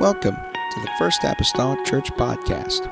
Welcome 0.00 0.36
to 0.36 0.80
the 0.80 0.90
First 0.98 1.24
Apostolic 1.24 1.84
Church 1.84 2.10
Podcast. 2.12 2.90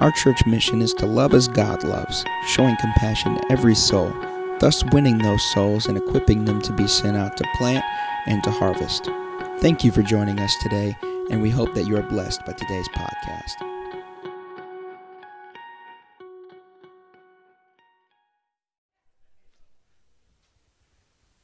Our 0.00 0.12
church 0.12 0.46
mission 0.46 0.82
is 0.82 0.94
to 0.94 1.04
love 1.04 1.34
as 1.34 1.48
God 1.48 1.82
loves, 1.82 2.24
showing 2.46 2.76
compassion 2.76 3.34
to 3.34 3.50
every 3.50 3.74
soul, 3.74 4.14
thus 4.60 4.84
winning 4.92 5.18
those 5.18 5.42
souls 5.52 5.86
and 5.86 5.98
equipping 5.98 6.44
them 6.44 6.62
to 6.62 6.72
be 6.72 6.86
sent 6.86 7.16
out 7.16 7.36
to 7.38 7.44
plant 7.56 7.84
and 8.26 8.40
to 8.44 8.52
harvest. 8.52 9.10
Thank 9.58 9.82
you 9.82 9.90
for 9.90 10.02
joining 10.02 10.38
us 10.38 10.54
today, 10.62 10.96
and 11.28 11.42
we 11.42 11.50
hope 11.50 11.74
that 11.74 11.88
you 11.88 11.96
are 11.96 12.02
blessed 12.04 12.46
by 12.46 12.52
today's 12.52 12.88
podcast. 12.90 13.54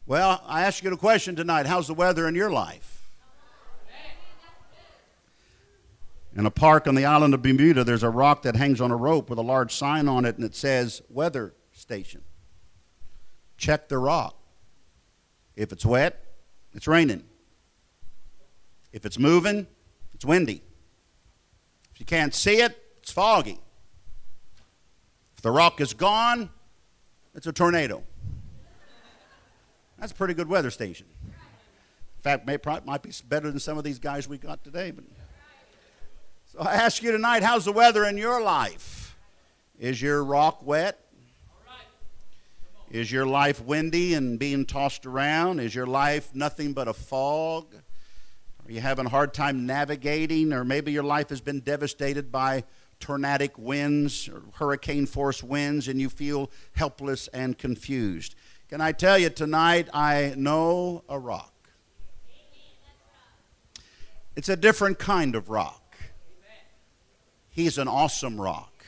Well, 0.06 0.40
I 0.46 0.62
ask 0.62 0.84
you 0.84 0.92
a 0.92 0.96
question 0.96 1.34
tonight. 1.34 1.66
How's 1.66 1.88
the 1.88 1.94
weather 1.94 2.28
in 2.28 2.36
your 2.36 2.52
life? 2.52 2.99
In 6.36 6.46
a 6.46 6.50
park 6.50 6.86
on 6.86 6.94
the 6.94 7.04
island 7.04 7.34
of 7.34 7.42
Bermuda, 7.42 7.82
there's 7.82 8.04
a 8.04 8.10
rock 8.10 8.42
that 8.42 8.54
hangs 8.54 8.80
on 8.80 8.90
a 8.90 8.96
rope 8.96 9.28
with 9.28 9.38
a 9.38 9.42
large 9.42 9.74
sign 9.74 10.08
on 10.08 10.24
it, 10.24 10.36
and 10.36 10.44
it 10.44 10.54
says 10.54 11.02
Weather 11.10 11.54
Station. 11.72 12.22
Check 13.56 13.88
the 13.88 13.98
rock. 13.98 14.36
If 15.56 15.72
it's 15.72 15.84
wet, 15.84 16.24
it's 16.72 16.86
raining. 16.86 17.24
If 18.92 19.04
it's 19.04 19.18
moving, 19.18 19.66
it's 20.14 20.24
windy. 20.24 20.62
If 21.92 22.00
you 22.00 22.06
can't 22.06 22.34
see 22.34 22.60
it, 22.60 22.80
it's 22.98 23.10
foggy. 23.10 23.60
If 25.36 25.42
the 25.42 25.50
rock 25.50 25.80
is 25.80 25.94
gone, 25.94 26.48
it's 27.34 27.46
a 27.46 27.52
tornado. 27.52 28.02
That's 29.98 30.12
a 30.12 30.14
pretty 30.14 30.34
good 30.34 30.48
weather 30.48 30.70
station. 30.70 31.06
In 31.26 32.22
fact, 32.22 32.46
may, 32.46 32.58
might 32.84 33.02
be 33.02 33.10
better 33.28 33.50
than 33.50 33.60
some 33.60 33.78
of 33.78 33.84
these 33.84 33.98
guys 33.98 34.28
we 34.28 34.38
got 34.38 34.62
today. 34.64 34.90
But 34.90 35.04
so 36.52 36.58
I 36.58 36.74
ask 36.74 37.00
you 37.00 37.12
tonight, 37.12 37.44
how's 37.44 37.64
the 37.64 37.72
weather 37.72 38.04
in 38.04 38.18
your 38.18 38.42
life? 38.42 39.16
Is 39.78 40.02
your 40.02 40.24
rock 40.24 40.66
wet? 40.66 40.98
Is 42.90 43.12
your 43.12 43.24
life 43.24 43.64
windy 43.64 44.14
and 44.14 44.36
being 44.36 44.66
tossed 44.66 45.06
around? 45.06 45.60
Is 45.60 45.76
your 45.76 45.86
life 45.86 46.34
nothing 46.34 46.72
but 46.72 46.88
a 46.88 46.92
fog? 46.92 47.72
Are 48.66 48.72
you 48.72 48.80
having 48.80 49.06
a 49.06 49.08
hard 49.08 49.32
time 49.32 49.64
navigating? 49.64 50.52
Or 50.52 50.64
maybe 50.64 50.90
your 50.90 51.04
life 51.04 51.28
has 51.28 51.40
been 51.40 51.60
devastated 51.60 52.32
by 52.32 52.64
tornadic 52.98 53.56
winds 53.56 54.28
or 54.28 54.42
hurricane 54.54 55.06
force 55.06 55.44
winds 55.44 55.86
and 55.86 56.00
you 56.00 56.08
feel 56.08 56.50
helpless 56.72 57.28
and 57.28 57.56
confused. 57.56 58.34
Can 58.68 58.80
I 58.80 58.90
tell 58.90 59.18
you 59.18 59.30
tonight, 59.30 59.88
I 59.94 60.34
know 60.36 61.04
a 61.08 61.16
rock. 61.16 61.54
It's 64.34 64.48
a 64.48 64.56
different 64.56 64.98
kind 64.98 65.36
of 65.36 65.48
rock. 65.48 65.79
He's 67.50 67.78
an 67.78 67.88
awesome 67.88 68.40
rock. 68.40 68.84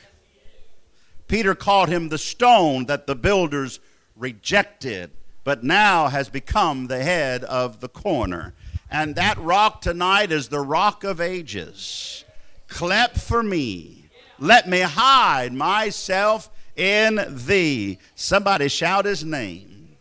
Peter 1.27 1.55
called 1.55 1.89
him 1.89 2.09
the 2.09 2.17
stone 2.17 2.85
that 2.85 3.07
the 3.07 3.15
builders 3.15 3.79
rejected, 4.15 5.11
but 5.43 5.63
now 5.63 6.07
has 6.07 6.29
become 6.29 6.87
the 6.87 7.03
head 7.03 7.43
of 7.43 7.79
the 7.79 7.89
corner. 7.89 8.53
And 8.89 9.15
that 9.15 9.37
rock 9.39 9.81
tonight 9.81 10.31
is 10.31 10.49
the 10.49 10.59
rock 10.59 11.03
of 11.03 11.19
ages. 11.19 12.23
Clap 12.67 13.15
for 13.15 13.41
me. 13.41 14.09
Let 14.39 14.69
me 14.69 14.81
hide 14.81 15.53
myself 15.53 16.49
in 16.75 17.19
thee. 17.29 17.97
Somebody 18.15 18.67
shout 18.67 19.05
his 19.05 19.23
name. 19.23 19.95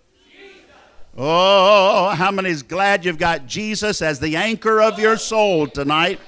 Oh, 1.16 2.08
how 2.10 2.30
many's 2.30 2.62
glad 2.62 3.05
you've 3.05 3.18
got 3.18 3.46
Jesus 3.46 4.00
as 4.00 4.18
the 4.18 4.36
anchor 4.36 4.80
of 4.80 4.98
your 4.98 5.18
soul 5.18 5.66
tonight? 5.66 6.20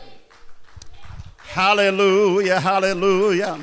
Hallelujah, 1.55 2.59
hallelujah. 2.59 3.61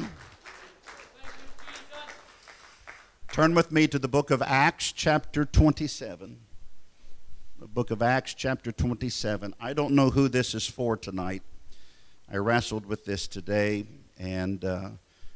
Turn 3.34 3.54
with 3.54 3.70
me 3.70 3.86
to 3.86 4.00
the 4.00 4.08
book 4.08 4.32
of 4.32 4.42
Acts, 4.42 4.94
chapter 4.94 5.44
27. 5.44 6.40
The 7.60 7.68
book 7.68 7.92
of 7.92 8.02
Acts, 8.02 8.34
chapter 8.34 8.72
27. 8.72 9.54
I 9.60 9.74
don't 9.74 9.94
know 9.94 10.10
who 10.10 10.30
this 10.30 10.56
is 10.56 10.66
for 10.66 10.96
tonight. 10.96 11.44
I 12.32 12.38
wrestled 12.38 12.86
with 12.86 13.04
this 13.04 13.28
today, 13.28 13.84
and 14.18 14.64
uh, 14.64 14.92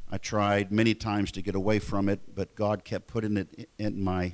I 0.10 0.18
tried 0.18 0.72
many 0.72 0.94
times 0.94 1.34
to 1.34 1.42
get 1.42 1.56
away 1.56 1.80
from 1.80 2.08
it, 2.08 2.22
but 2.36 2.56
God 2.56 2.86
kept 2.86 3.08
putting 3.08 3.36
it 3.36 3.68
in 3.80 4.02
my, 4.02 4.34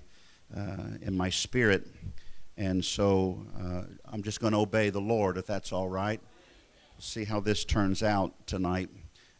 uh, 0.55 0.89
in 1.01 1.17
my 1.17 1.31
spirit. 1.31 1.87
And 2.55 2.85
so 2.85 3.43
uh, 3.59 3.81
I'm 4.05 4.21
just 4.21 4.39
going 4.39 4.53
to 4.53 4.59
obey 4.59 4.91
the 4.91 5.01
Lord 5.01 5.39
if 5.39 5.47
that's 5.47 5.71
all 5.71 5.89
right 5.89 6.21
see 7.01 7.25
how 7.25 7.39
this 7.39 7.65
turns 7.65 8.03
out 8.03 8.31
tonight. 8.45 8.87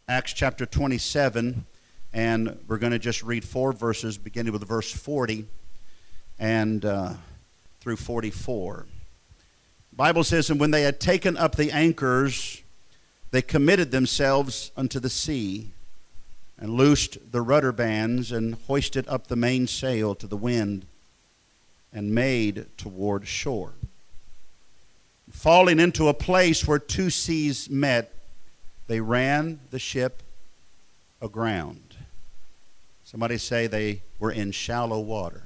Acts 0.08 0.32
chapter 0.32 0.66
27, 0.66 1.64
and 2.12 2.58
we're 2.66 2.78
going 2.78 2.92
to 2.92 2.98
just 2.98 3.22
read 3.22 3.44
four 3.44 3.72
verses, 3.72 4.18
beginning 4.18 4.52
with 4.52 4.66
verse 4.66 4.90
40 4.90 5.46
and 6.40 6.84
uh, 6.84 7.12
through 7.80 7.96
44. 7.96 8.86
Bible 9.92 10.24
says, 10.24 10.50
And 10.50 10.58
when 10.58 10.72
they 10.72 10.82
had 10.82 10.98
taken 10.98 11.36
up 11.36 11.54
the 11.54 11.70
anchors, 11.70 12.62
they 13.30 13.42
committed 13.42 13.92
themselves 13.92 14.72
unto 14.76 14.98
the 14.98 15.10
sea, 15.10 15.70
and 16.58 16.70
loosed 16.70 17.30
the 17.30 17.42
rudder 17.42 17.70
bands, 17.70 18.32
and 18.32 18.56
hoisted 18.66 19.06
up 19.06 19.28
the 19.28 19.36
mainsail 19.36 20.16
to 20.16 20.26
the 20.26 20.36
wind, 20.36 20.84
and 21.92 22.12
made 22.12 22.66
toward 22.76 23.28
shore 23.28 23.74
falling 25.42 25.80
into 25.80 26.06
a 26.06 26.14
place 26.14 26.68
where 26.68 26.78
two 26.78 27.10
seas 27.10 27.68
met, 27.68 28.14
they 28.86 29.00
ran 29.00 29.58
the 29.72 29.78
ship 29.78 30.22
aground. 31.20 31.96
Somebody 33.02 33.38
say 33.38 33.66
they 33.66 34.02
were 34.20 34.30
in 34.30 34.52
shallow 34.52 35.00
water. 35.00 35.42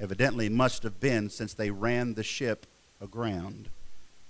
Evidently, 0.00 0.48
must 0.48 0.84
have 0.84 0.98
been 0.98 1.28
since 1.28 1.52
they 1.52 1.70
ran 1.70 2.14
the 2.14 2.22
ship 2.22 2.64
aground. 3.02 3.68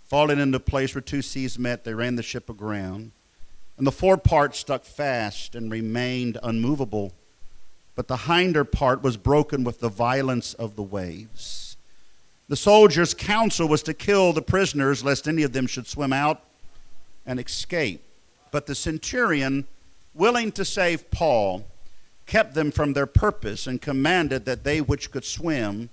Falling 0.02 0.40
into 0.40 0.56
a 0.56 0.60
place 0.60 0.92
where 0.92 1.02
two 1.02 1.22
seas 1.22 1.60
met, 1.60 1.84
they 1.84 1.94
ran 1.94 2.16
the 2.16 2.22
ship 2.24 2.50
aground. 2.50 3.12
And 3.78 3.86
the 3.86 3.92
fore 3.92 4.18
part 4.18 4.56
stuck 4.56 4.82
fast 4.82 5.54
and 5.54 5.70
remained 5.70 6.36
unmovable, 6.42 7.12
but 7.94 8.08
the 8.08 8.16
hinder 8.16 8.64
part 8.64 9.04
was 9.04 9.16
broken 9.16 9.62
with 9.62 9.78
the 9.78 9.88
violence 9.88 10.52
of 10.54 10.74
the 10.74 10.82
waves. 10.82 11.65
The 12.48 12.56
soldiers' 12.56 13.12
counsel 13.12 13.66
was 13.66 13.82
to 13.84 13.94
kill 13.94 14.32
the 14.32 14.42
prisoners, 14.42 15.02
lest 15.02 15.26
any 15.26 15.42
of 15.42 15.52
them 15.52 15.66
should 15.66 15.86
swim 15.86 16.12
out 16.12 16.42
and 17.26 17.40
escape. 17.40 18.02
But 18.52 18.66
the 18.66 18.74
centurion, 18.74 19.66
willing 20.14 20.52
to 20.52 20.64
save 20.64 21.10
Paul, 21.10 21.66
kept 22.26 22.54
them 22.54 22.70
from 22.70 22.92
their 22.92 23.06
purpose 23.06 23.66
and 23.66 23.82
commanded 23.82 24.44
that 24.44 24.62
they 24.62 24.80
which 24.80 25.10
could 25.10 25.24
swim 25.24 25.90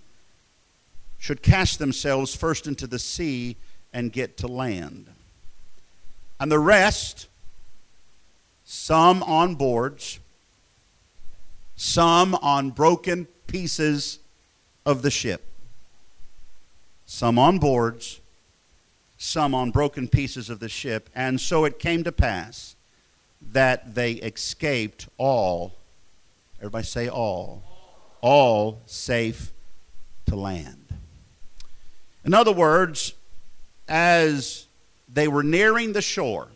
should 1.17 1.41
cast 1.41 1.79
themselves 1.79 2.35
first 2.35 2.67
into 2.67 2.85
the 2.85 2.99
sea 2.99 3.55
and 3.91 4.11
get 4.11 4.37
to 4.37 4.47
land. 4.47 5.07
And 6.39 6.51
the 6.51 6.59
rest, 6.59 7.27
some 8.65 9.23
on 9.23 9.55
boards, 9.55 10.19
some 11.75 12.35
on 12.35 12.71
broken 12.71 13.25
pieces 13.47 14.19
of 14.85 15.01
the 15.01 15.11
ship 15.11 15.43
some 17.13 17.37
on 17.37 17.59
boards, 17.59 18.19
some 19.19 19.53
on 19.53 19.69
broken 19.69 20.07
pieces 20.07 20.49
of 20.49 20.59
the 20.59 20.67
ship. 20.67 21.11
And 21.13 21.39
so 21.39 21.63
it 21.63 21.77
came 21.77 22.03
to 22.05 22.11
pass 22.11 22.75
that 23.51 23.93
they 23.93 24.13
escaped 24.13 25.07
all, 25.19 25.75
everybody 26.57 26.85
say 26.85 27.07
all, 27.07 27.61
all 28.21 28.81
safe 28.87 29.51
to 30.25 30.35
land. 30.35 30.87
In 32.25 32.33
other 32.33 32.51
words, 32.51 33.13
as 33.87 34.65
they 35.07 35.27
were 35.27 35.43
nearing 35.43 35.93
the 35.93 36.01
shore, 36.01 36.47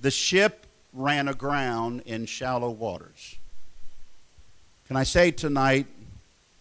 the 0.00 0.12
ship 0.12 0.64
ran 0.92 1.26
aground 1.26 2.02
in 2.06 2.24
shallow 2.24 2.70
waters. 2.70 3.34
Can 4.86 4.96
I 4.96 5.02
say 5.02 5.32
tonight, 5.32 5.88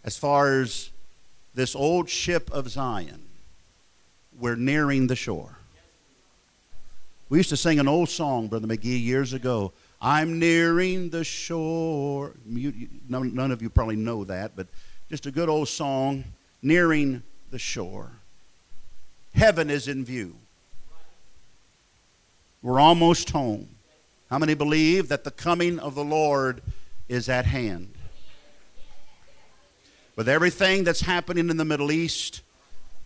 as 0.03 0.17
far 0.17 0.59
as 0.59 0.89
this 1.53 1.75
old 1.75 2.09
ship 2.09 2.50
of 2.51 2.69
Zion, 2.69 3.21
we're 4.39 4.56
nearing 4.56 5.07
the 5.07 5.15
shore. 5.15 5.57
We 7.30 7.38
used 7.38 7.50
to 7.50 7.57
sing 7.57 7.80
an 7.80 7.88
old 7.88 8.09
song, 8.09 8.48
Brother 8.48 8.68
McGee, 8.68 9.01
years 9.01 9.33
ago. 9.33 9.71
I'm 10.01 10.39
nearing 10.39 11.09
the 11.09 11.24
shore. 11.24 12.33
None, 12.45 13.51
of 13.51 13.62
you 13.62 13.69
probably 13.69 13.95
know 13.95 14.24
that, 14.25 14.56
but 14.56 14.68
just 15.09 15.25
a 15.25 15.31
good 15.31 15.48
old 15.48 15.68
song, 15.68 16.24
nearing 16.62 17.24
the 17.51 17.59
shore. 17.59 18.09
Heaven 19.33 19.69
is 19.69 19.88
in 19.88 20.04
view. 20.04 20.36
We're 22.62 22.80
almost 22.80 23.30
home. 23.30 23.69
How 24.30 24.38
many 24.38 24.54
believe 24.54 25.07
that 25.09 25.24
the 25.24 25.31
coming 25.31 25.80
of 25.80 25.95
the 25.95 26.04
Lord 26.04 26.62
is 27.07 27.30
at 27.30 27.45
hand? 27.45 27.94
With 30.15 30.27
everything 30.27 30.83
that's 30.83 31.01
happening 31.01 31.49
in 31.49 31.57
the 31.57 31.65
Middle 31.65 31.91
East, 31.91 32.41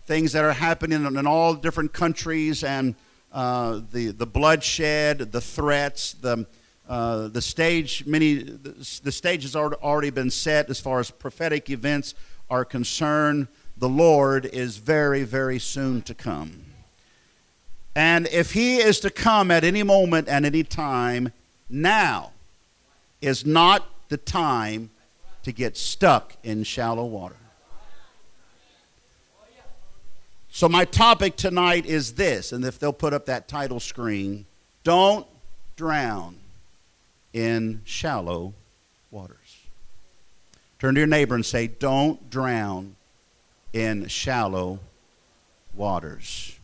things 0.06 0.32
that 0.32 0.44
are 0.44 0.52
happening 0.52 1.04
in, 1.04 1.26
all 1.26 1.54
different 1.54 1.92
countries 1.92 2.64
and 2.64 2.94
uh, 3.32 3.80
the, 3.92 4.08
the 4.08 4.26
bloodshed, 4.26 5.32
the 5.32 5.40
threats, 5.40 6.14
the, 6.14 6.46
uh, 6.88 7.28
the 7.28 7.42
stage, 7.42 8.06
many, 8.06 8.42
the, 8.42 9.00
the 9.02 9.12
stage 9.12 9.42
has 9.42 9.56
already 9.56 10.10
been 10.10 10.30
set 10.30 10.70
as 10.70 10.80
far 10.80 11.00
as 11.00 11.10
prophetic 11.10 11.70
events 11.70 12.14
are 12.48 12.64
concerned. 12.64 13.48
The 13.76 13.88
Lord 13.88 14.46
is 14.46 14.78
very, 14.78 15.24
very 15.24 15.58
soon 15.58 16.02
to 16.02 16.14
come. 16.14 16.64
And 17.94 18.26
if 18.28 18.52
He 18.52 18.76
is 18.76 19.00
to 19.00 19.10
come 19.10 19.50
at 19.50 19.64
any 19.64 19.82
moment 19.82 20.28
and 20.28 20.46
any 20.46 20.62
time, 20.62 21.32
now 21.68 22.32
is 23.20 23.44
not 23.44 24.08
the 24.08 24.16
time 24.16 24.90
to 25.46 25.52
get 25.52 25.76
stuck 25.76 26.34
in 26.42 26.64
shallow 26.64 27.04
water. 27.04 27.36
So, 30.50 30.68
my 30.68 30.84
topic 30.84 31.36
tonight 31.36 31.86
is 31.86 32.14
this, 32.14 32.50
and 32.50 32.64
if 32.64 32.80
they'll 32.80 32.92
put 32.92 33.12
up 33.12 33.26
that 33.26 33.46
title 33.46 33.78
screen 33.78 34.44
don't 34.82 35.24
drown 35.76 36.34
in 37.32 37.80
shallow 37.84 38.54
waters. 39.12 39.36
Turn 40.80 40.94
to 40.94 41.00
your 41.00 41.06
neighbor 41.06 41.36
and 41.36 41.46
say, 41.46 41.68
Don't 41.68 42.28
drown 42.28 42.96
in 43.72 44.08
shallow 44.08 44.80
waters. 45.76 46.58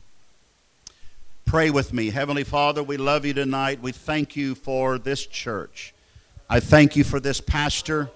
Pray 1.45 1.71
with 1.71 1.93
me. 1.93 2.11
Heavenly 2.11 2.45
Father, 2.45 2.83
we 2.83 2.97
love 2.97 3.25
you 3.25 3.33
tonight. 3.33 3.81
We 3.81 3.93
thank 3.93 4.35
you 4.35 4.57
for 4.57 4.99
this 4.99 5.25
church. 5.25 5.95
I 6.51 6.59
thank 6.59 6.97
you 6.97 7.05
for 7.05 7.21
this 7.21 7.41
pastor. 7.41 8.11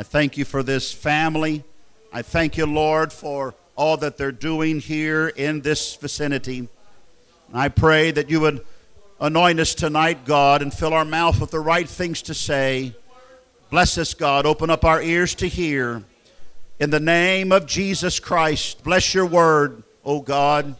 I 0.00 0.04
thank 0.04 0.36
you 0.36 0.44
for 0.44 0.62
this 0.62 0.92
family. 0.92 1.64
I 2.12 2.22
thank 2.22 2.56
you, 2.56 2.66
Lord, 2.66 3.12
for 3.12 3.56
all 3.74 3.96
that 3.96 4.16
they're 4.16 4.30
doing 4.30 4.78
here 4.78 5.26
in 5.26 5.60
this 5.60 5.96
vicinity. 5.96 6.68
I 7.52 7.68
pray 7.68 8.12
that 8.12 8.30
you 8.30 8.38
would 8.38 8.64
anoint 9.20 9.58
us 9.58 9.74
tonight, 9.74 10.24
God, 10.24 10.62
and 10.62 10.72
fill 10.72 10.94
our 10.94 11.04
mouth 11.04 11.40
with 11.40 11.50
the 11.50 11.58
right 11.58 11.88
things 11.88 12.22
to 12.22 12.34
say. 12.34 12.94
Bless 13.70 13.98
us, 13.98 14.14
God. 14.14 14.46
Open 14.46 14.70
up 14.70 14.84
our 14.84 15.02
ears 15.02 15.34
to 15.34 15.48
hear. 15.48 16.04
In 16.78 16.90
the 16.90 17.00
name 17.00 17.50
of 17.50 17.66
Jesus 17.66 18.20
Christ, 18.20 18.84
bless 18.84 19.14
your 19.14 19.26
word, 19.26 19.82
O 20.04 20.20
God. 20.20 20.76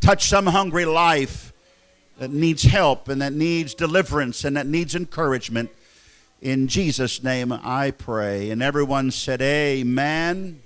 Touch 0.00 0.30
some 0.30 0.46
hungry 0.46 0.86
life 0.86 1.52
that 2.16 2.30
needs 2.30 2.62
help 2.62 3.08
and 3.08 3.20
that 3.20 3.34
needs 3.34 3.74
deliverance 3.74 4.44
and 4.44 4.56
that 4.56 4.66
needs 4.66 4.94
encouragement. 4.94 5.68
In 6.40 6.68
Jesus' 6.68 7.22
name 7.22 7.52
I 7.52 7.90
pray. 7.90 8.50
And 8.50 8.62
everyone 8.62 9.10
said, 9.10 9.40
Amen. 9.40 10.62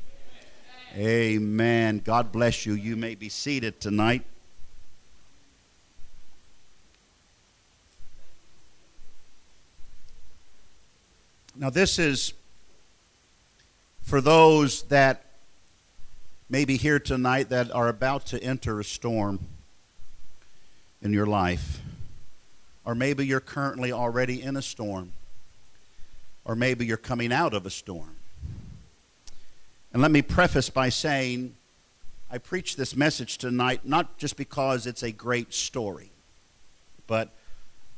Amen. 0.97 2.03
God 2.05 2.33
bless 2.33 2.67
you. 2.67 2.75
You 2.75 2.97
may 2.97 3.15
be 3.15 3.29
seated 3.29 3.81
tonight. 3.81 4.25
Now, 11.55 11.71
this 11.71 11.99
is 11.99 12.35
for 14.01 14.21
those 14.21 14.83
that 14.85 15.25
may 16.49 16.65
be 16.65 16.77
here 16.77 16.99
tonight 16.99 17.51
that 17.51 17.71
are 17.73 17.89
about 17.89 18.27
to 18.27 18.43
enter 18.43 18.81
a 18.81 18.85
storm 18.85 19.41
in 21.03 21.13
your 21.13 21.27
life. 21.27 21.81
Or 22.85 22.95
maybe 22.95 23.27
you're 23.27 23.41
currently 23.41 23.93
already 23.93 24.41
in 24.41 24.57
a 24.57 24.63
storm. 24.63 25.13
Or 26.49 26.57
maybe 26.57 26.87
you're 26.87 26.97
coming 26.97 27.31
out 27.31 27.53
of 27.53 27.67
a 27.67 27.71
storm. 27.71 28.17
And 29.93 30.01
let 30.01 30.11
me 30.11 30.23
preface 30.23 30.71
by 30.71 30.89
saying 30.89 31.55
I 32.31 32.39
preach 32.39 32.77
this 32.77 32.97
message 32.97 33.37
tonight 33.37 33.83
not 33.85 34.17
just 34.17 34.37
because 34.37 34.87
it's 34.87 35.03
a 35.03 35.13
great 35.13 35.53
story, 35.53 36.11
but 37.07 37.35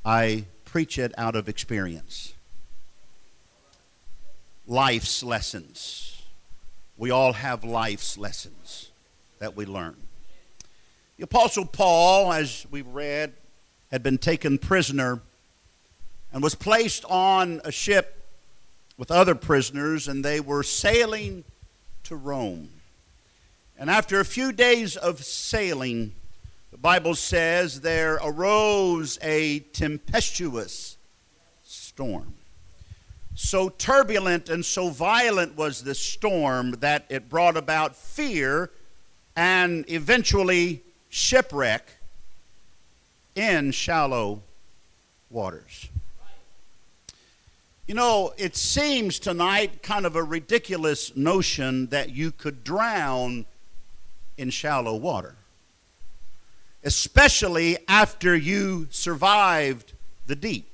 I 0.04 0.46
preach 0.64 0.98
it 0.98 1.12
out 1.16 1.36
of 1.36 1.48
experience. 1.48 2.34
Life's 4.66 5.22
lessons. 5.22 6.22
We 6.98 7.10
all 7.10 7.32
have 7.34 7.64
life's 7.64 8.18
lessons 8.18 8.90
that 9.38 9.56
we 9.56 9.64
learn. 9.64 9.96
The 11.18 11.24
Apostle 11.24 11.66
Paul, 11.66 12.32
as 12.32 12.66
we 12.70 12.82
read, 12.82 13.32
had 13.92 14.02
been 14.02 14.18
taken 14.18 14.58
prisoner 14.58 15.20
and 16.32 16.42
was 16.42 16.56
placed 16.56 17.04
on 17.06 17.60
a 17.64 17.70
ship 17.70 18.19
with 19.00 19.10
other 19.10 19.34
prisoners, 19.34 20.08
and 20.08 20.22
they 20.22 20.40
were 20.40 20.62
sailing 20.62 21.42
to 22.04 22.14
Rome. 22.14 22.68
And 23.78 23.88
after 23.88 24.20
a 24.20 24.26
few 24.26 24.52
days 24.52 24.94
of 24.94 25.24
sailing, 25.24 26.12
the 26.70 26.76
Bible 26.76 27.14
says 27.14 27.80
there 27.80 28.18
arose 28.22 29.18
a 29.22 29.60
tempestuous 29.72 30.98
storm. 31.64 32.34
So 33.34 33.70
turbulent 33.70 34.50
and 34.50 34.62
so 34.62 34.90
violent 34.90 35.56
was 35.56 35.82
this 35.82 35.98
storm 35.98 36.72
that 36.80 37.06
it 37.08 37.30
brought 37.30 37.56
about 37.56 37.96
fear 37.96 38.70
and 39.34 39.86
eventually 39.88 40.82
shipwreck 41.08 41.88
in 43.34 43.70
shallow 43.70 44.42
waters. 45.30 45.89
You 47.90 47.96
know, 47.96 48.32
it 48.36 48.54
seems 48.54 49.18
tonight 49.18 49.82
kind 49.82 50.06
of 50.06 50.14
a 50.14 50.22
ridiculous 50.22 51.16
notion 51.16 51.88
that 51.88 52.10
you 52.10 52.30
could 52.30 52.62
drown 52.62 53.46
in 54.38 54.50
shallow 54.50 54.94
water, 54.94 55.34
especially 56.84 57.78
after 57.88 58.36
you 58.36 58.86
survived 58.92 59.92
the 60.28 60.36
deep. 60.36 60.70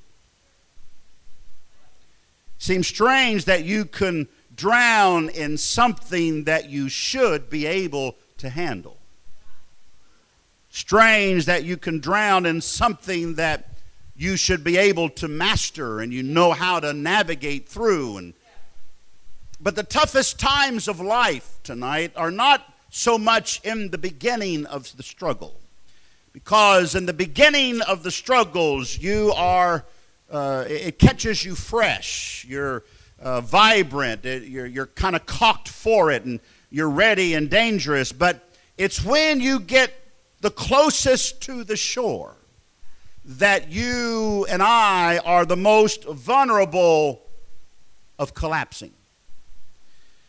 Seems 2.58 2.86
strange 2.86 3.46
that 3.46 3.64
you 3.64 3.86
can 3.86 4.28
drown 4.54 5.30
in 5.30 5.56
something 5.56 6.44
that 6.44 6.68
you 6.68 6.90
should 6.90 7.48
be 7.48 7.64
able 7.64 8.16
to 8.36 8.50
handle. 8.50 8.98
Strange 10.68 11.46
that 11.46 11.64
you 11.64 11.78
can 11.78 11.98
drown 11.98 12.44
in 12.44 12.60
something 12.60 13.36
that 13.36 13.75
you 14.16 14.36
should 14.36 14.64
be 14.64 14.78
able 14.78 15.10
to 15.10 15.28
master 15.28 16.00
and 16.00 16.12
you 16.12 16.22
know 16.22 16.52
how 16.52 16.80
to 16.80 16.92
navigate 16.92 17.68
through. 17.68 18.16
And 18.18 18.34
but 19.60 19.76
the 19.76 19.82
toughest 19.82 20.38
times 20.38 20.88
of 20.88 21.00
life 21.00 21.58
tonight 21.62 22.12
are 22.16 22.30
not 22.30 22.74
so 22.90 23.18
much 23.18 23.60
in 23.64 23.90
the 23.90 23.98
beginning 23.98 24.66
of 24.66 24.94
the 24.96 25.02
struggle. 25.02 25.60
Because 26.32 26.94
in 26.94 27.06
the 27.06 27.12
beginning 27.12 27.80
of 27.82 28.02
the 28.02 28.10
struggles 28.10 28.98
you 28.98 29.32
are 29.36 29.84
uh, 30.30 30.64
it 30.68 30.98
catches 30.98 31.44
you 31.44 31.54
fresh. 31.54 32.44
You're 32.48 32.84
uh, 33.20 33.40
vibrant. 33.40 34.24
It, 34.24 34.44
you're, 34.44 34.66
you're 34.66 34.86
kind 34.86 35.14
of 35.14 35.24
cocked 35.26 35.68
for 35.68 36.10
it 36.10 36.24
and 36.24 36.40
you're 36.70 36.90
ready 36.90 37.34
and 37.34 37.48
dangerous. 37.48 38.12
But 38.12 38.48
it's 38.76 39.04
when 39.04 39.40
you 39.40 39.60
get 39.60 39.92
the 40.40 40.50
closest 40.50 41.42
to 41.42 41.64
the 41.64 41.76
shore 41.76 42.35
that 43.26 43.72
you 43.72 44.46
and 44.48 44.62
I 44.62 45.18
are 45.18 45.44
the 45.44 45.56
most 45.56 46.04
vulnerable 46.04 47.22
of 48.18 48.34
collapsing. 48.34 48.92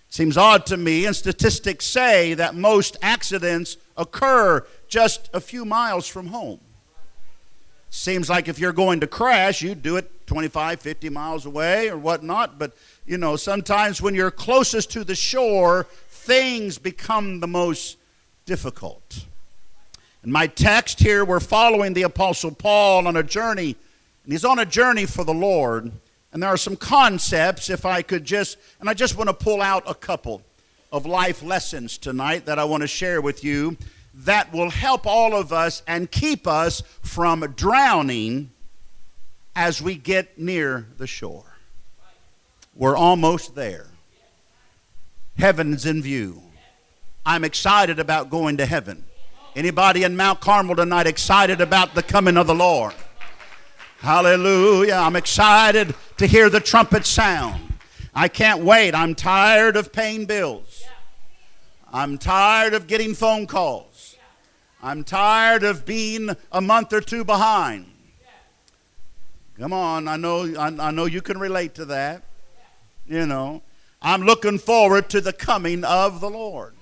Seems 0.09 0.35
odd 0.35 0.65
to 0.67 0.77
me, 0.77 1.05
and 1.05 1.15
statistics 1.15 1.85
say 1.85 2.33
that 2.33 2.55
most 2.55 2.97
accidents 3.01 3.77
occur 3.97 4.65
just 4.87 5.29
a 5.33 5.39
few 5.39 5.63
miles 5.63 6.07
from 6.07 6.27
home. 6.27 6.59
Seems 7.89 8.29
like 8.29 8.47
if 8.47 8.57
you're 8.57 8.73
going 8.73 8.99
to 9.01 9.07
crash, 9.07 9.61
you'd 9.61 9.83
do 9.83 9.97
it 9.97 10.27
25, 10.27 10.81
50 10.81 11.09
miles 11.09 11.45
away 11.45 11.89
or 11.89 11.97
whatnot, 11.97 12.57
but 12.57 12.75
you 13.05 13.17
know, 13.17 13.35
sometimes 13.35 14.01
when 14.01 14.15
you're 14.15 14.31
closest 14.31 14.91
to 14.91 15.03
the 15.03 15.15
shore, 15.15 15.87
things 16.09 16.77
become 16.77 17.39
the 17.39 17.47
most 17.47 17.97
difficult. 18.45 19.25
In 20.23 20.31
my 20.31 20.47
text 20.47 20.99
here, 20.99 21.23
we're 21.23 21.39
following 21.39 21.93
the 21.93 22.03
Apostle 22.03 22.51
Paul 22.51 23.07
on 23.07 23.15
a 23.15 23.23
journey, 23.23 23.75
and 24.23 24.33
he's 24.33 24.45
on 24.45 24.59
a 24.59 24.65
journey 24.65 25.05
for 25.05 25.23
the 25.23 25.33
Lord. 25.33 25.91
And 26.33 26.43
there 26.43 26.49
are 26.49 26.57
some 26.57 26.75
concepts, 26.75 27.69
if 27.69 27.85
I 27.85 28.01
could 28.01 28.25
just, 28.25 28.57
and 28.79 28.89
I 28.89 28.93
just 28.93 29.17
want 29.17 29.29
to 29.29 29.33
pull 29.33 29.61
out 29.61 29.83
a 29.87 29.93
couple 29.93 30.41
of 30.91 31.05
life 31.05 31.43
lessons 31.43 31.97
tonight 31.97 32.45
that 32.45 32.59
I 32.59 32.65
want 32.65 32.81
to 32.81 32.87
share 32.87 33.21
with 33.21 33.43
you 33.43 33.77
that 34.13 34.51
will 34.51 34.69
help 34.69 35.05
all 35.05 35.35
of 35.35 35.53
us 35.53 35.83
and 35.87 36.09
keep 36.09 36.47
us 36.47 36.81
from 37.03 37.41
drowning 37.55 38.49
as 39.55 39.81
we 39.81 39.95
get 39.95 40.39
near 40.39 40.87
the 40.97 41.07
shore. 41.07 41.45
We're 42.75 42.97
almost 42.97 43.55
there. 43.55 43.87
Heaven's 45.37 45.85
in 45.85 46.01
view. 46.01 46.41
I'm 47.25 47.43
excited 47.43 47.99
about 47.99 48.29
going 48.29 48.57
to 48.57 48.65
heaven. 48.65 49.03
Anybody 49.57 50.03
in 50.03 50.15
Mount 50.15 50.39
Carmel 50.39 50.75
tonight 50.75 51.07
excited 51.07 51.61
about 51.61 51.95
the 51.95 52.03
coming 52.03 52.37
of 52.37 52.45
the 52.45 52.53
Lord? 52.53 52.93
Hallelujah. 53.97 54.93
I'm 54.93 55.15
excited 55.15 55.95
to 56.17 56.27
hear 56.27 56.47
the 56.51 56.59
trumpet 56.59 57.07
sound. 57.07 57.73
I 58.13 58.27
can't 58.27 58.61
wait. 58.61 58.93
I'm 58.93 59.15
tired 59.15 59.75
of 59.75 59.91
paying 59.91 60.25
bills. 60.25 60.83
I'm 61.91 62.19
tired 62.19 62.75
of 62.75 62.85
getting 62.85 63.15
phone 63.15 63.47
calls. 63.47 64.15
I'm 64.83 65.03
tired 65.03 65.63
of 65.63 65.87
being 65.87 66.29
a 66.51 66.61
month 66.61 66.93
or 66.93 67.01
two 67.01 67.25
behind. 67.25 67.87
Come 69.57 69.73
on, 69.73 70.07
I 70.07 70.17
know, 70.17 70.55
I, 70.55 70.91
know 70.91 71.05
you 71.05 71.23
can 71.23 71.39
relate 71.39 71.73
to 71.75 71.85
that. 71.85 72.21
You 73.07 73.25
know, 73.25 73.63
I'm 74.03 74.21
looking 74.21 74.59
forward 74.59 75.09
to 75.09 75.19
the 75.19 75.33
coming 75.33 75.83
of 75.83 76.21
the 76.21 76.29
Lord. 76.29 76.76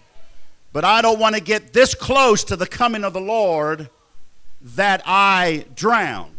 But 0.76 0.84
I 0.84 1.02
don't 1.02 1.20
want 1.20 1.36
to 1.36 1.42
get 1.42 1.72
this 1.72 1.96
close 1.96 2.44
to 2.44 2.58
the 2.58 2.68
coming 2.68 3.06
of 3.06 3.14
the 3.14 3.22
Lord 3.22 3.90
that 4.62 5.02
I 5.06 5.64
drown 5.74 6.32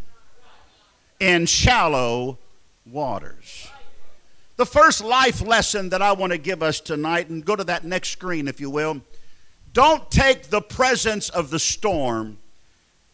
in 1.19 1.47
shallow 1.47 2.37
waters. 2.85 3.66
The 4.57 4.66
first 4.66 5.02
life 5.02 5.40
lesson 5.40 5.88
that 5.88 6.02
I 6.02 6.12
want 6.12 6.33
to 6.33 6.38
give 6.38 6.62
us 6.62 6.81
tonight, 6.81 7.31
and 7.31 7.47
go 7.47 7.57
to 7.57 7.64
that 7.64 7.85
next 7.85 8.11
screen 8.11 8.47
if 8.47 8.61
you 8.61 8.69
will. 8.69 9.00
Don't 9.73 10.11
take 10.11 10.50
the 10.50 10.61
presence 10.61 11.31
of 11.31 11.49
the 11.49 11.59
storm 11.59 12.37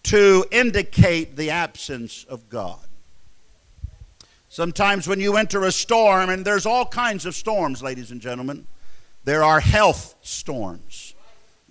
to 0.03 0.45
indicate 0.51 1.37
the 1.37 1.51
absence 1.51 2.25
of 2.25 2.49
God. 2.49 2.81
Sometimes 4.49 5.07
when 5.07 5.21
you 5.21 5.37
enter 5.37 5.63
a 5.63 5.71
storm, 5.71 6.31
and 6.31 6.45
there's 6.45 6.67
all 6.67 6.85
kinds 6.85 7.27
of 7.27 7.37
storms, 7.37 7.81
ladies 7.81 8.11
and 8.11 8.21
gentlemen, 8.21 8.67
there 9.25 9.45
are 9.45 9.61
health 9.61 10.17
storms, 10.23 11.12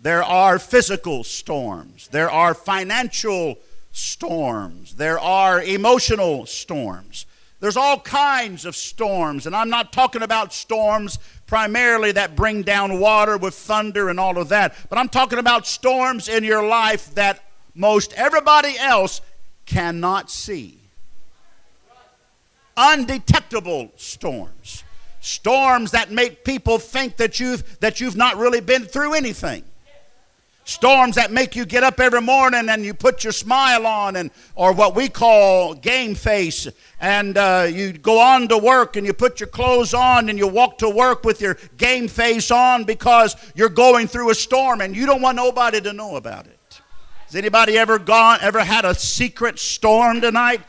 there 0.01 0.23
are 0.23 0.57
physical 0.57 1.23
storms, 1.23 2.07
there 2.09 2.31
are 2.31 2.53
financial 2.53 3.57
storms, 3.91 4.95
there 4.95 5.19
are 5.19 5.61
emotional 5.61 6.45
storms. 6.45 7.25
There's 7.59 7.77
all 7.77 7.99
kinds 7.99 8.65
of 8.65 8.75
storms, 8.75 9.45
and 9.45 9.55
I'm 9.55 9.69
not 9.69 9.93
talking 9.93 10.23
about 10.23 10.51
storms 10.51 11.19
primarily 11.45 12.11
that 12.13 12.35
bring 12.35 12.63
down 12.63 12.99
water 12.99 13.37
with 13.37 13.53
thunder 13.53 14.09
and 14.09 14.19
all 14.19 14.39
of 14.39 14.49
that, 14.49 14.75
but 14.89 14.97
I'm 14.97 15.09
talking 15.09 15.37
about 15.37 15.67
storms 15.67 16.27
in 16.27 16.43
your 16.43 16.65
life 16.65 17.13
that 17.13 17.43
most 17.75 18.13
everybody 18.13 18.75
else 18.79 19.21
cannot 19.67 20.31
see 20.31 20.79
undetectable 22.75 23.91
storms. 23.95 24.83
Storms 25.19 25.91
that 25.91 26.09
make 26.11 26.43
people 26.43 26.79
think 26.79 27.17
that 27.17 27.39
you've, 27.39 27.79
that 27.79 28.01
you've 28.01 28.15
not 28.15 28.37
really 28.37 28.59
been 28.59 28.85
through 28.85 29.13
anything. 29.13 29.63
Storms 30.63 31.15
that 31.15 31.31
make 31.31 31.55
you 31.55 31.65
get 31.65 31.83
up 31.83 31.99
every 31.99 32.21
morning 32.21 32.69
and 32.69 32.85
you 32.85 32.93
put 32.93 33.23
your 33.23 33.33
smile 33.33 33.87
on, 33.87 34.15
and 34.15 34.29
or 34.55 34.73
what 34.73 34.95
we 34.95 35.09
call 35.09 35.73
game 35.73 36.13
face, 36.13 36.67
and 36.99 37.35
uh, 37.37 37.67
you 37.69 37.93
go 37.93 38.19
on 38.19 38.47
to 38.47 38.57
work 38.57 38.95
and 38.95 39.05
you 39.05 39.11
put 39.13 39.39
your 39.39 39.49
clothes 39.49 39.93
on 39.93 40.29
and 40.29 40.37
you 40.37 40.47
walk 40.47 40.77
to 40.77 40.89
work 40.89 41.23
with 41.23 41.41
your 41.41 41.57
game 41.77 42.07
face 42.07 42.51
on 42.51 42.83
because 42.83 43.35
you're 43.55 43.69
going 43.69 44.07
through 44.07 44.29
a 44.29 44.35
storm 44.35 44.81
and 44.81 44.95
you 44.95 45.07
don't 45.07 45.21
want 45.21 45.35
nobody 45.35 45.81
to 45.81 45.93
know 45.93 46.15
about 46.15 46.45
it. 46.45 46.81
Has 47.25 47.35
anybody 47.35 47.77
ever 47.77 47.97
gone, 47.97 48.39
ever 48.41 48.59
had 48.59 48.85
a 48.85 48.93
secret 48.93 49.57
storm 49.57 50.21
tonight? 50.21 50.61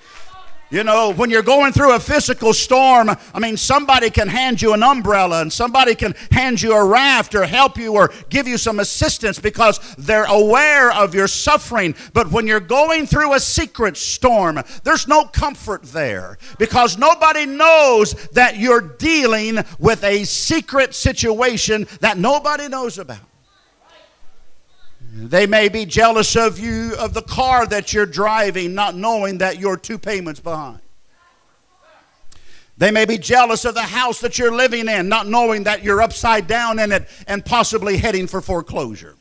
You 0.72 0.84
know, 0.84 1.12
when 1.12 1.28
you're 1.28 1.42
going 1.42 1.74
through 1.74 1.94
a 1.94 2.00
physical 2.00 2.54
storm, 2.54 3.10
I 3.34 3.38
mean, 3.38 3.58
somebody 3.58 4.08
can 4.08 4.26
hand 4.26 4.62
you 4.62 4.72
an 4.72 4.82
umbrella 4.82 5.42
and 5.42 5.52
somebody 5.52 5.94
can 5.94 6.14
hand 6.30 6.62
you 6.62 6.72
a 6.72 6.82
raft 6.82 7.34
or 7.34 7.44
help 7.44 7.76
you 7.76 7.92
or 7.92 8.10
give 8.30 8.48
you 8.48 8.56
some 8.56 8.80
assistance 8.80 9.38
because 9.38 9.78
they're 9.98 10.24
aware 10.24 10.90
of 10.90 11.14
your 11.14 11.28
suffering. 11.28 11.94
But 12.14 12.30
when 12.30 12.46
you're 12.46 12.58
going 12.58 13.06
through 13.06 13.34
a 13.34 13.40
secret 13.40 13.98
storm, 13.98 14.62
there's 14.82 15.06
no 15.06 15.26
comfort 15.26 15.82
there 15.82 16.38
because 16.58 16.96
nobody 16.96 17.44
knows 17.44 18.14
that 18.28 18.56
you're 18.56 18.80
dealing 18.80 19.58
with 19.78 20.02
a 20.04 20.24
secret 20.24 20.94
situation 20.94 21.86
that 22.00 22.16
nobody 22.16 22.68
knows 22.68 22.96
about. 22.96 23.31
They 25.14 25.46
may 25.46 25.68
be 25.68 25.84
jealous 25.84 26.36
of 26.36 26.58
you, 26.58 26.94
of 26.98 27.12
the 27.12 27.20
car 27.20 27.66
that 27.66 27.92
you're 27.92 28.06
driving, 28.06 28.74
not 28.74 28.96
knowing 28.96 29.38
that 29.38 29.58
you're 29.58 29.76
two 29.76 29.98
payments 29.98 30.40
behind. 30.40 30.80
They 32.78 32.90
may 32.90 33.04
be 33.04 33.18
jealous 33.18 33.66
of 33.66 33.74
the 33.74 33.82
house 33.82 34.20
that 34.20 34.38
you're 34.38 34.54
living 34.54 34.88
in, 34.88 35.10
not 35.10 35.28
knowing 35.28 35.64
that 35.64 35.84
you're 35.84 36.00
upside 36.00 36.46
down 36.46 36.78
in 36.78 36.92
it 36.92 37.06
and 37.26 37.44
possibly 37.44 37.98
heading 37.98 38.26
for 38.26 38.40
foreclosure. 38.40 39.14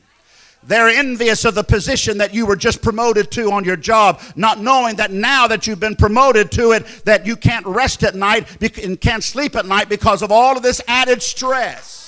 They're 0.64 0.88
envious 0.88 1.44
of 1.44 1.56
the 1.56 1.64
position 1.64 2.20
that 2.20 2.34
you 2.34 2.46
were 2.46 2.56
just 2.56 2.82
promoted 2.82 3.30
to 3.32 3.52
on 3.52 3.66
your 3.66 3.76
job, 3.76 4.22
not 4.38 4.62
knowing 4.62 4.96
that 4.96 5.12
now 5.12 5.46
that 5.48 5.68
you've 5.68 5.80
been 5.82 5.98
promoted 5.98 6.52
to 6.54 6.72
it, 6.72 6.86
that 7.04 7.26
you 7.26 7.36
can't 7.36 7.66
rest 7.66 8.04
at 8.04 8.16
night 8.16 8.48
and 8.82 9.02
can't 9.02 9.24
sleep 9.24 9.58
at 9.58 9.66
night 9.66 9.90
because 9.90 10.22
of 10.22 10.32
all 10.32 10.56
of 10.56 10.64
this 10.64 10.80
added 10.88 11.22
stress 11.22 12.01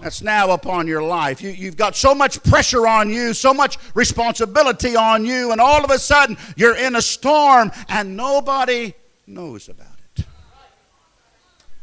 that's 0.00 0.22
now 0.22 0.50
upon 0.50 0.86
your 0.86 1.02
life. 1.02 1.42
You, 1.42 1.50
you've 1.50 1.76
got 1.76 1.96
so 1.96 2.14
much 2.14 2.42
pressure 2.42 2.86
on 2.86 3.10
you, 3.10 3.34
so 3.34 3.52
much 3.52 3.78
responsibility 3.94 4.96
on 4.96 5.24
you, 5.24 5.52
and 5.52 5.60
all 5.60 5.84
of 5.84 5.90
a 5.90 5.98
sudden 5.98 6.36
you're 6.56 6.76
in 6.76 6.96
a 6.96 7.02
storm 7.02 7.70
and 7.88 8.16
nobody 8.16 8.94
knows 9.26 9.68
about 9.68 9.86
it. 10.16 10.24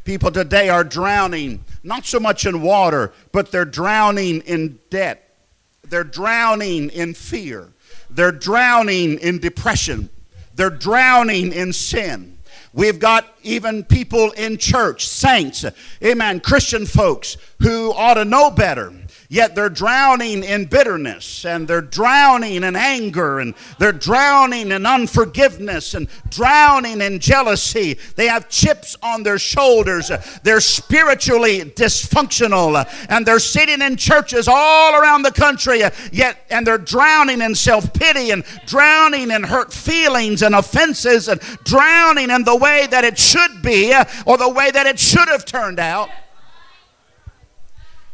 People 0.04 0.30
today 0.30 0.68
are 0.68 0.84
drowning, 0.84 1.64
not 1.82 2.06
so 2.06 2.20
much 2.20 2.46
in 2.46 2.62
water, 2.62 3.12
but 3.32 3.50
they're 3.50 3.64
drowning 3.64 4.40
in 4.42 4.78
debt. 4.88 5.36
They're 5.82 6.04
drowning 6.04 6.90
in 6.90 7.14
fear. 7.14 7.72
They're 8.08 8.32
drowning 8.32 9.18
in 9.18 9.38
depression. 9.40 10.08
They're 10.54 10.70
drowning 10.70 11.52
in 11.52 11.72
sin. 11.72 12.35
We've 12.76 13.00
got 13.00 13.26
even 13.42 13.84
people 13.84 14.32
in 14.32 14.58
church, 14.58 15.08
saints, 15.08 15.64
amen, 16.04 16.40
Christian 16.40 16.84
folks 16.84 17.38
who 17.62 17.90
ought 17.94 18.14
to 18.14 18.24
know 18.26 18.50
better 18.50 18.92
Yet 19.28 19.54
they're 19.54 19.68
drowning 19.68 20.44
in 20.44 20.66
bitterness 20.66 21.44
and 21.44 21.66
they're 21.66 21.80
drowning 21.80 22.62
in 22.62 22.76
anger 22.76 23.40
and 23.40 23.54
they're 23.78 23.92
drowning 23.92 24.70
in 24.70 24.86
unforgiveness 24.86 25.94
and 25.94 26.08
drowning 26.30 27.00
in 27.00 27.18
jealousy. 27.18 27.98
They 28.14 28.26
have 28.28 28.48
chips 28.48 28.96
on 29.02 29.22
their 29.22 29.38
shoulders. 29.38 30.10
They're 30.42 30.60
spiritually 30.60 31.60
dysfunctional 31.60 32.86
and 33.08 33.26
they're 33.26 33.38
sitting 33.38 33.82
in 33.82 33.96
churches 33.96 34.48
all 34.48 34.94
around 34.94 35.22
the 35.22 35.32
country 35.32 35.82
yet 36.12 36.38
and 36.50 36.66
they're 36.66 36.78
drowning 36.78 37.40
in 37.40 37.54
self-pity 37.54 38.30
and 38.30 38.44
drowning 38.66 39.30
in 39.30 39.42
hurt 39.42 39.72
feelings 39.72 40.42
and 40.42 40.54
offenses 40.54 41.28
and 41.28 41.40
drowning 41.64 42.30
in 42.30 42.44
the 42.44 42.56
way 42.56 42.86
that 42.90 43.04
it 43.04 43.18
should 43.18 43.62
be 43.62 43.92
or 44.24 44.38
the 44.38 44.48
way 44.48 44.70
that 44.70 44.86
it 44.86 44.98
should 44.98 45.28
have 45.28 45.44
turned 45.44 45.80
out. 45.80 46.10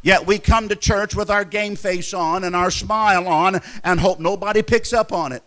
Yet 0.02 0.26
we 0.26 0.38
come 0.38 0.68
to 0.68 0.76
church 0.76 1.14
with 1.14 1.30
our 1.30 1.44
game 1.44 1.76
face 1.76 2.12
on 2.12 2.42
and 2.42 2.56
our 2.56 2.71
smile 2.71 3.28
on 3.28 3.61
and 3.85 4.00
hope 4.00 4.18
nobody 4.18 4.62
picks 4.62 4.92
up 4.92 5.12
on 5.12 5.32
it. 5.32 5.42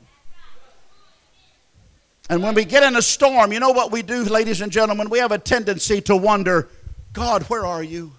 And 2.30 2.42
when 2.42 2.56
we 2.56 2.66
get 2.66 2.82
in 2.82 2.96
a 2.96 3.02
storm, 3.02 3.52
you 3.52 3.60
know 3.60 3.72
what 3.72 3.92
we 3.92 4.02
do, 4.02 4.24
ladies 4.24 4.62
and 4.62 4.72
gentlemen? 4.72 5.10
We 5.10 5.20
have 5.20 5.32
a 5.32 5.38
tendency 5.38 6.02
to 6.02 6.16
wonder, 6.16 6.70
God, 7.14 7.44
where 7.44 7.66
are 7.66 7.84
you? 7.84 8.14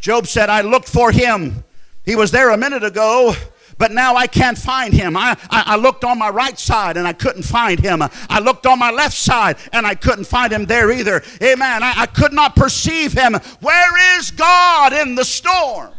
Job 0.00 0.26
said, 0.26 0.50
I 0.50 0.62
looked 0.62 0.88
for 0.88 1.12
him. 1.12 1.64
He 2.04 2.16
was 2.16 2.32
there 2.32 2.50
a 2.50 2.56
minute 2.56 2.82
ago, 2.82 3.34
but 3.82 3.90
now 3.90 4.14
I 4.14 4.28
can't 4.28 4.56
find 4.56 4.94
him. 4.94 5.16
I, 5.16 5.36
I, 5.50 5.64
I, 5.66 5.76
looked 5.76 6.04
on 6.04 6.16
my 6.16 6.28
right 6.28 6.56
side 6.56 6.96
and 6.96 7.04
I 7.04 7.12
couldn't 7.12 7.42
find 7.42 7.80
him. 7.80 8.00
I 8.00 8.38
looked 8.38 8.64
on 8.64 8.78
my 8.78 8.92
left 8.92 9.16
side 9.16 9.56
and 9.72 9.84
I 9.84 9.96
couldn't 9.96 10.26
find 10.26 10.52
him 10.52 10.66
there 10.66 10.92
either. 10.92 11.20
Amen. 11.42 11.82
I, 11.82 11.92
I 11.96 12.06
could 12.06 12.32
not 12.32 12.54
perceive 12.54 13.12
him. 13.12 13.34
Where 13.58 14.18
is 14.20 14.30
God 14.30 14.92
in 14.92 15.16
the 15.16 15.24
storm? 15.24 15.90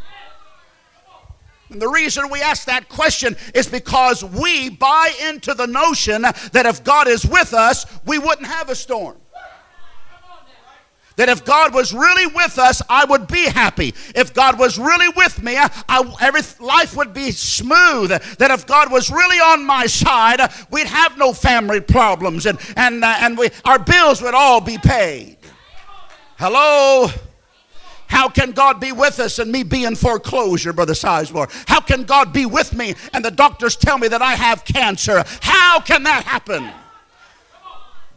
And 1.72 1.82
the 1.82 1.90
reason 1.90 2.30
we 2.30 2.42
ask 2.42 2.64
that 2.68 2.88
question 2.88 3.36
is 3.54 3.68
because 3.68 4.24
we 4.24 4.70
buy 4.70 5.12
into 5.28 5.54
the 5.54 5.68
notion 5.68 6.22
that 6.22 6.66
if 6.66 6.86
God 6.86 7.10
is 7.10 7.26
with 7.26 7.54
us, 7.54 7.86
we 8.06 8.18
wouldn't 8.18 8.48
have 8.48 8.70
a 8.70 8.76
storm. 8.76 9.18
That 11.16 11.30
if 11.30 11.46
God 11.46 11.74
was 11.74 11.94
really 11.94 12.26
with 12.28 12.58
us, 12.58 12.82
I 12.90 13.06
would 13.06 13.28
be 13.28 13.46
happy. 13.46 13.94
If 14.16 14.34
God 14.34 14.58
was 14.58 14.80
really 14.80 15.10
with 15.16 15.44
me, 15.44 15.58
I, 15.58 16.16
every 16.20 16.42
life 16.60 16.96
would 16.96 17.14
be 17.14 17.32
smooth. 17.32 18.10
That 18.10 18.52
if 18.52 18.66
God 18.66 18.92
was 18.92 19.12
really 19.12 19.38
on 19.38 19.66
my 19.66 19.86
side, 19.86 20.40
we'd 20.72 20.88
have 20.88 21.18
no 21.18 21.34
family 21.34 21.82
problems, 21.82 22.46
and 22.46 22.58
and 22.76 23.04
uh, 23.04 23.16
and 23.20 23.38
we, 23.38 23.50
our 23.64 23.80
bills 23.80 24.22
would 24.22 24.34
all 24.34 24.60
be 24.60 24.78
paid. 24.78 25.38
Hello. 26.38 27.10
How 28.08 28.30
can 28.30 28.52
God 28.52 28.80
be 28.80 28.92
with 28.92 29.20
us 29.20 29.40
and 29.40 29.52
me 29.52 29.64
be 29.64 29.86
in 29.86 29.96
foreclosure, 29.96 30.72
Brother 30.72 30.94
Sizemore? 30.94 31.50
How 31.68 31.80
can 31.80 32.04
God 32.04 32.32
be 32.32 32.46
with 32.46 32.72
me 32.76 32.94
and 33.12 33.26
the 33.26 33.32
doctors 33.32 33.76
tell 33.76 33.98
me 33.98 34.08
that 34.08 34.22
I 34.22 34.34
have 34.36 34.64
cancer? 34.66 35.24
How 35.42 35.80
can 35.80 36.04
that 36.04 36.24
happen? 36.24 36.70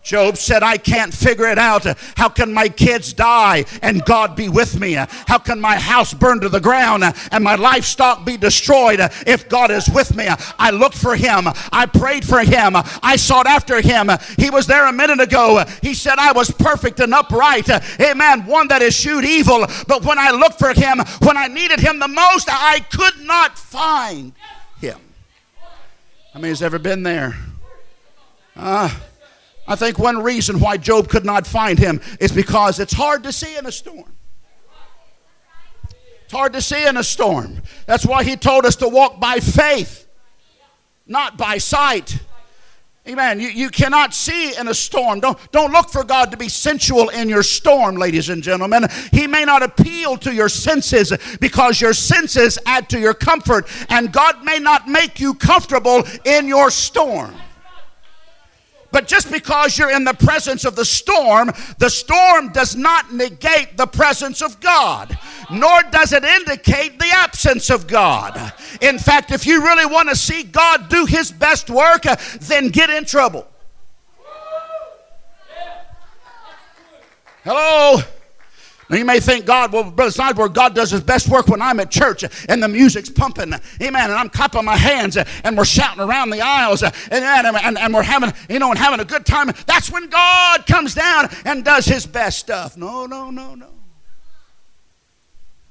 Job 0.07 0.37
said, 0.37 0.63
I 0.63 0.77
can't 0.77 1.13
figure 1.13 1.49
it 1.49 1.59
out. 1.59 1.85
How 2.17 2.29
can 2.29 2.55
my 2.55 2.69
kids 2.69 3.13
die 3.13 3.65
and 3.83 4.05
God 4.05 4.37
be 4.37 4.49
with 4.49 4.79
me? 4.79 4.93
How 4.93 5.39
can 5.39 5.61
my 5.61 5.77
house 5.81 6.15
burn 6.15 6.39
to 6.43 6.49
the 6.49 6.61
ground 6.61 7.03
and 7.33 7.43
my 7.43 7.57
livestock 7.57 8.25
be 8.25 8.37
destroyed 8.37 9.01
if 9.27 9.49
God 9.49 9.73
is 9.73 9.89
with 9.89 10.15
me? 10.15 10.29
I 10.61 10.71
looked 10.71 10.97
for 10.97 11.17
him. 11.17 11.49
I 11.73 11.87
prayed 11.87 12.25
for 12.25 12.39
him. 12.39 12.75
I 13.03 13.17
sought 13.17 13.49
after 13.49 13.81
him. 13.81 14.09
He 14.39 14.49
was 14.49 14.69
there 14.69 14.87
a 14.87 14.93
minute 14.93 15.19
ago. 15.19 15.65
He 15.83 15.93
said, 15.93 16.21
I 16.21 16.31
was 16.31 16.53
perfect 16.53 17.01
and 17.01 17.13
upright. 17.13 17.69
Amen. 18.01 18.47
One 18.47 18.69
that 18.69 18.83
eschewed 18.83 19.25
evil. 19.25 19.67
But 19.89 20.05
when 20.05 20.21
I 20.21 20.31
looked 20.31 20.61
for 20.61 20.73
him, 20.73 21.01
when 21.23 21.37
I 21.37 21.49
needed 21.49 21.81
him 21.81 21.99
the 21.99 22.07
most, 22.07 22.49
I 22.49 22.79
could 22.93 23.27
not 23.27 23.59
find 23.59 24.35
him. 24.81 25.01
I 26.33 26.39
mean, 26.39 26.51
has 26.51 26.63
ever 26.63 26.79
been 26.79 27.03
there? 27.03 27.35
Ah. 28.57 28.97
Uh, 28.97 29.06
I 29.69 29.77
think 29.77 29.99
one 29.99 30.23
reason 30.23 30.61
why 30.61 30.77
Job 30.77 31.09
could 31.09 31.25
not 31.25 31.47
find 31.47 31.79
him 31.79 32.01
is 32.21 32.33
because 32.33 32.79
it's 32.79 32.93
hard 32.93 33.25
to 33.25 33.33
see 33.33 33.57
in 33.57 33.67
a 33.67 33.73
storm. 33.73 34.13
It's 36.25 36.33
hard 36.33 36.53
to 36.55 36.61
see 36.61 36.87
in 36.87 36.97
a 36.97 37.05
storm. 37.05 37.63
That's 37.87 38.05
why 38.05 38.25
he 38.25 38.37
told 38.37 38.67
us 38.67 38.77
to 38.77 38.89
walk 38.89 39.21
by 39.21 39.39
faith, 39.39 40.09
not 41.07 41.39
by 41.39 41.59
sight. 41.59 42.19
Amen. 43.09 43.39
You, 43.39 43.49
you 43.49 43.71
cannot 43.71 44.13
see 44.13 44.57
in 44.57 44.67
a 44.67 44.75
storm. 44.75 45.21
Don't, 45.21 45.39
don't 45.53 45.71
look 45.71 45.91
for 45.91 46.03
God 46.03 46.33
to 46.33 46.37
be 46.37 46.49
sensual 46.49 47.11
in 47.11 47.29
your 47.29 47.45
storm, 47.45 47.95
ladies 47.95 48.29
and 48.29 48.43
gentlemen. 48.43 48.87
He 49.13 49.29
may 49.29 49.45
not 49.45 49.63
appeal 49.63 50.17
to 50.19 50.35
your 50.35 50.49
senses 50.49 51.13
because 51.41 51.81
your 51.81 51.93
senses 51.93 52.59
add 52.67 52.89
to 52.89 52.99
your 52.99 53.15
comfort, 53.15 53.69
and 53.89 54.13
God 54.13 54.45
may 54.45 54.59
not 54.59 54.89
make 54.89 55.21
you 55.21 55.35
comfortable 55.35 56.03
in 56.25 56.49
your 56.49 56.73
storm. 56.73 57.33
But 58.93 59.07
just 59.07 59.31
because 59.31 59.79
you're 59.79 59.91
in 59.91 60.05
the 60.05 60.15
presence 60.15 60.65
of 60.65 60.77
the 60.77 60.85
storm, 60.85 61.53
the 61.79 61.91
storm 61.91 62.53
does 62.53 62.77
not 62.77 63.13
negate 63.13 63.77
the 63.77 63.87
presence 63.87 64.43
of 64.43 64.61
God, 64.61 65.19
nor 65.51 65.83
does 65.91 66.13
it 66.13 66.25
indicate 66.25 66.99
the 66.99 67.11
absence 67.13 67.71
of 67.71 67.87
God. 67.87 68.53
In 68.81 68.99
fact, 68.99 69.31
if 69.33 69.47
you 69.47 69.63
really 69.63 69.87
want 69.87 70.09
to 70.09 70.17
see 70.17 70.43
God 70.43 70.89
do 70.89 71.07
his 71.07 71.31
best 71.31 71.71
work, 71.71 72.07
uh, 72.07 72.17
then 72.41 72.69
get 72.69 72.91
in 72.91 73.05
trouble. 73.05 73.47
Hello? 77.45 78.03
Now 78.89 78.97
you 78.97 79.05
may 79.05 79.19
think 79.19 79.47
God, 79.47 79.73
well, 79.73 79.91
Brother 79.91 80.13
Sizemore, 80.13 80.53
God 80.53 80.75
does 80.75 80.91
his 80.91 81.01
best 81.01 81.29
work 81.29 81.49
when 81.49 81.61
I'm 81.61 81.81
at 81.81 81.91
church 81.91 82.25
and 82.49 82.63
the 82.63 82.69
music's 82.69 83.11
pumping. 83.11 83.53
Amen. 83.83 84.11
And 84.11 84.13
I'm 84.13 84.29
clapping 84.29 84.65
my 84.65 84.77
hands 84.77 85.17
and 85.17 85.57
we're 85.57 85.65
shouting 85.65 86.03
around 86.03 86.31
the 86.31 86.41
aisles 86.41 86.83
and, 86.83 86.95
and, 87.11 87.47
and, 87.47 87.79
and 87.79 87.95
we're 87.95 88.03
having, 88.03 88.33
you 88.49 88.61
know, 88.61 88.71
and 88.71 88.79
having 88.79 89.01
a 89.01 89.05
good 89.05 89.27
time. 89.27 89.51
That's 89.67 89.91
when 89.91 90.09
God 90.09 90.67
comes 90.67 90.95
down 90.95 91.29
and 91.45 91.65
does 91.65 91.87
his 91.87 92.07
best 92.07 92.39
stuff. 92.39 92.77
No, 92.77 93.07
no, 93.07 93.31
no, 93.31 93.55
no. 93.57 93.71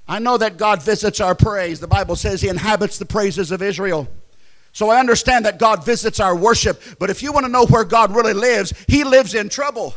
I 0.08 0.20
know 0.20 0.38
that 0.38 0.58
God 0.58 0.84
visits 0.84 1.20
our 1.20 1.36
praise. 1.36 1.80
The 1.80 1.88
Bible 1.88 2.16
says 2.16 2.42
he 2.42 2.50
inhabits 2.50 3.00
the 3.00 3.06
praises 3.06 3.52
of 3.52 3.62
Israel. 3.62 4.08
So 4.72 4.90
I 4.90 5.00
understand 5.00 5.46
that 5.46 5.58
God 5.58 5.86
visits 5.86 6.20
our 6.20 6.36
worship. 6.36 6.82
But 7.00 7.10
if 7.10 7.24
you 7.24 7.32
want 7.32 7.46
to 7.46 7.52
know 7.52 7.66
where 7.66 7.86
God 7.86 8.14
really 8.14 8.34
lives, 8.34 8.74
he 8.88 9.06
lives 9.06 9.34
in 9.34 9.48
trouble. 9.48 9.96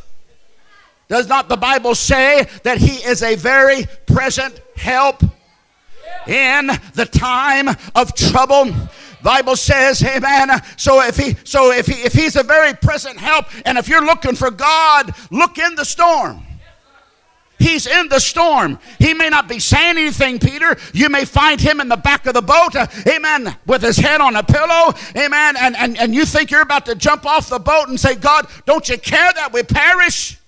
Does 1.09 1.27
not 1.29 1.49
the 1.49 1.57
Bible 1.57 1.95
say 1.95 2.47
that 2.65 2.79
he 2.79 3.03
is 3.05 3.23
a 3.23 3.35
very 3.35 3.87
present 4.07 4.61
help 4.77 5.23
in 6.27 6.67
the 6.95 7.07
time 7.11 7.69
of 7.95 8.15
trouble? 8.15 8.73
Bible 9.23 9.57
says, 9.57 10.03
Amen. 10.05 10.50
So 10.77 11.03
if 11.03 11.17
he 11.17 11.37
so 11.45 11.73
if 11.73 11.87
he 11.87 11.95
if 12.03 12.12
he's 12.12 12.37
a 12.37 12.43
very 12.43 12.75
present 12.75 13.19
help, 13.19 13.47
and 13.67 13.79
if 13.79 13.88
you're 13.88 14.05
looking 14.05 14.37
for 14.37 14.50
God, 14.50 15.15
look 15.31 15.59
in 15.59 15.75
the 15.75 15.85
storm. 15.85 16.45
He's 17.59 17.88
in 17.88 18.09
the 18.09 18.21
storm. 18.21 18.79
He 19.00 19.15
may 19.15 19.29
not 19.29 19.49
be 19.49 19.59
saying 19.59 19.99
anything, 19.99 20.38
Peter. 20.38 20.77
You 20.95 21.09
may 21.09 21.25
find 21.25 21.61
him 21.61 21.81
in 21.81 21.88
the 21.88 21.97
back 21.97 22.27
of 22.27 22.35
the 22.35 22.43
boat, 22.43 22.77
uh, 22.77 22.87
amen, 23.09 23.57
with 23.67 23.83
his 23.83 23.97
head 23.97 24.21
on 24.21 24.37
a 24.37 24.45
pillow, 24.45 24.95
amen, 25.17 25.57
and, 25.59 25.77
and, 25.77 25.99
and 25.99 26.15
you 26.15 26.25
think 26.25 26.53
you're 26.53 26.62
about 26.62 26.87
to 26.87 26.95
jump 26.95 27.27
off 27.27 27.49
the 27.49 27.59
boat 27.59 27.88
and 27.88 27.99
say, 27.99 28.15
God, 28.15 28.47
don't 28.65 28.88
you 28.88 28.97
care 28.97 29.33
that 29.33 29.53
we 29.53 29.65
perish? 29.65 30.38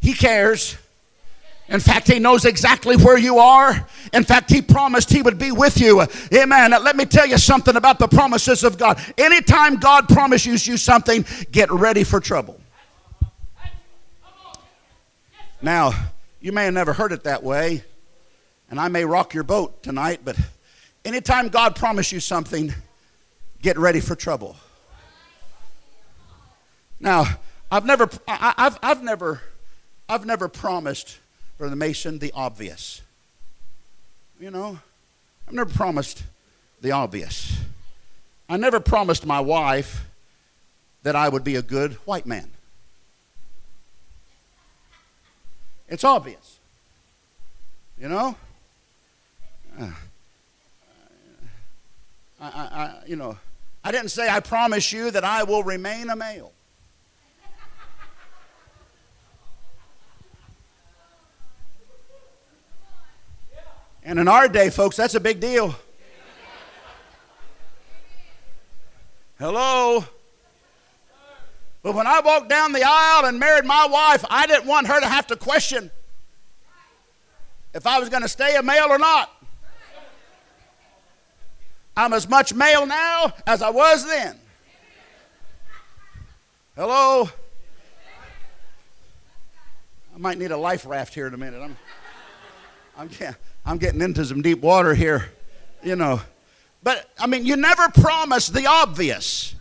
He 0.00 0.14
cares. 0.14 0.76
In 1.68 1.78
fact, 1.78 2.08
He 2.08 2.18
knows 2.18 2.44
exactly 2.44 2.96
where 2.96 3.16
you 3.18 3.38
are. 3.38 3.86
In 4.12 4.24
fact, 4.24 4.50
He 4.50 4.60
promised 4.60 5.10
He 5.10 5.22
would 5.22 5.38
be 5.38 5.52
with 5.52 5.80
you. 5.80 6.04
Amen. 6.34 6.70
Let 6.70 6.96
me 6.96 7.04
tell 7.04 7.26
you 7.26 7.38
something 7.38 7.76
about 7.76 7.98
the 7.98 8.08
promises 8.08 8.64
of 8.64 8.76
God. 8.76 9.00
Anytime 9.16 9.76
God 9.76 10.08
promises 10.08 10.66
you 10.66 10.76
something, 10.76 11.24
get 11.52 11.70
ready 11.70 12.02
for 12.02 12.18
trouble. 12.18 12.60
Now, 15.62 15.92
you 16.40 16.52
may 16.52 16.64
have 16.64 16.74
never 16.74 16.92
heard 16.92 17.12
it 17.12 17.24
that 17.24 17.42
way, 17.42 17.84
and 18.70 18.80
I 18.80 18.88
may 18.88 19.04
rock 19.04 19.34
your 19.34 19.44
boat 19.44 19.82
tonight, 19.82 20.20
but 20.24 20.36
anytime 21.04 21.50
God 21.50 21.76
promises 21.76 22.12
you 22.12 22.20
something, 22.20 22.74
get 23.60 23.78
ready 23.78 24.00
for 24.00 24.16
trouble. 24.16 24.56
Now, 26.98 27.26
I've 27.70 27.84
never, 27.84 28.08
I, 28.26 28.54
have 28.56 28.78
I've 28.82 29.02
never 29.02 29.42
I've 30.10 30.26
never 30.26 30.48
promised, 30.48 31.18
Brother 31.56 31.76
Mason, 31.76 32.18
the 32.18 32.32
obvious. 32.34 33.00
You 34.40 34.50
know, 34.50 34.80
I've 35.46 35.54
never 35.54 35.70
promised 35.70 36.24
the 36.80 36.90
obvious. 36.90 37.56
I 38.48 38.56
never 38.56 38.80
promised 38.80 39.24
my 39.24 39.38
wife 39.38 40.04
that 41.04 41.14
I 41.14 41.28
would 41.28 41.44
be 41.44 41.54
a 41.54 41.62
good 41.62 41.92
white 42.06 42.26
man. 42.26 42.50
It's 45.88 46.02
obvious. 46.02 46.58
You 47.96 48.08
know? 48.08 48.36
Uh, 49.78 49.90
I, 52.40 52.46
I, 52.46 52.50
I, 52.50 52.94
you 53.06 53.14
know, 53.14 53.38
I 53.84 53.92
didn't 53.92 54.08
say, 54.08 54.28
I 54.28 54.40
promise 54.40 54.92
you 54.92 55.12
that 55.12 55.22
I 55.22 55.44
will 55.44 55.62
remain 55.62 56.10
a 56.10 56.16
male. 56.16 56.50
And 64.02 64.18
in 64.18 64.28
our 64.28 64.48
day, 64.48 64.70
folks, 64.70 64.96
that's 64.96 65.14
a 65.14 65.20
big 65.20 65.40
deal. 65.40 65.74
Hello? 69.38 70.04
But 71.82 71.94
when 71.94 72.06
I 72.06 72.20
walked 72.20 72.48
down 72.48 72.72
the 72.72 72.82
aisle 72.84 73.26
and 73.26 73.38
married 73.38 73.64
my 73.64 73.86
wife, 73.86 74.24
I 74.28 74.46
didn't 74.46 74.66
want 74.66 74.86
her 74.86 75.00
to 75.00 75.06
have 75.06 75.26
to 75.28 75.36
question 75.36 75.90
if 77.72 77.86
I 77.86 77.98
was 77.98 78.08
going 78.08 78.22
to 78.22 78.28
stay 78.28 78.56
a 78.56 78.62
male 78.62 78.86
or 78.88 78.98
not. 78.98 79.30
I'm 81.96 82.12
as 82.12 82.28
much 82.28 82.54
male 82.54 82.86
now 82.86 83.32
as 83.46 83.62
I 83.62 83.70
was 83.70 84.06
then. 84.06 84.38
Hello? 86.76 87.28
I 90.14 90.18
might 90.18 90.38
need 90.38 90.50
a 90.50 90.56
life 90.56 90.86
raft 90.86 91.14
here 91.14 91.26
in 91.26 91.34
a 91.34 91.36
minute. 91.36 91.60
I'm, 91.60 91.76
I'm, 92.96 93.10
I'm 93.64 93.78
getting 93.78 94.00
into 94.00 94.24
some 94.24 94.42
deep 94.42 94.60
water 94.60 94.94
here, 94.94 95.30
you 95.82 95.96
know. 95.96 96.20
But 96.82 97.10
I 97.18 97.26
mean, 97.26 97.44
you 97.44 97.56
never 97.56 97.88
promise 97.88 98.48
the 98.48 98.66
obvious. 98.66 99.54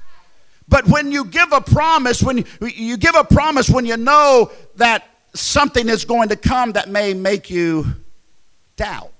But 0.67 0.87
when 0.87 1.11
you 1.11 1.25
give 1.25 1.51
a 1.51 1.61
promise, 1.61 2.21
when 2.21 2.37
you, 2.37 2.45
you 2.61 2.97
give 2.97 3.15
a 3.15 3.23
promise 3.23 3.69
when 3.69 3.85
you 3.85 3.97
know 3.97 4.51
that 4.75 5.09
something 5.33 5.89
is 5.89 6.05
going 6.05 6.29
to 6.29 6.35
come 6.35 6.73
that 6.73 6.89
may 6.89 7.13
make 7.13 7.49
you 7.49 7.87
doubt. 8.75 9.11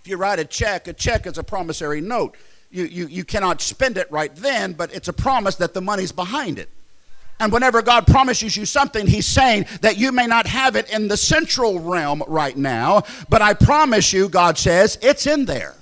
If 0.00 0.08
you 0.08 0.16
write 0.16 0.38
a 0.38 0.44
check, 0.44 0.88
a 0.88 0.92
check 0.92 1.26
is 1.26 1.38
a 1.38 1.44
promissory 1.44 2.00
note. 2.00 2.36
You, 2.70 2.84
you, 2.84 3.06
you 3.06 3.24
cannot 3.24 3.60
spend 3.60 3.96
it 3.96 4.10
right 4.10 4.34
then, 4.34 4.72
but 4.72 4.92
it's 4.92 5.08
a 5.08 5.12
promise 5.12 5.56
that 5.56 5.72
the 5.72 5.80
money's 5.80 6.12
behind 6.12 6.58
it. 6.58 6.68
And 7.40 7.52
whenever 7.52 7.82
God 7.82 8.06
promises 8.06 8.56
you 8.56 8.64
something, 8.64 9.06
He's 9.06 9.26
saying 9.26 9.66
that 9.80 9.96
you 9.96 10.12
may 10.12 10.26
not 10.26 10.46
have 10.46 10.76
it 10.76 10.90
in 10.90 11.08
the 11.08 11.16
central 11.16 11.78
realm 11.78 12.22
right 12.26 12.56
now, 12.56 13.02
but 13.28 13.42
I 13.42 13.54
promise 13.54 14.12
you, 14.12 14.28
God 14.28 14.58
says, 14.58 14.98
it's 15.02 15.26
in 15.26 15.44
there. 15.44 15.74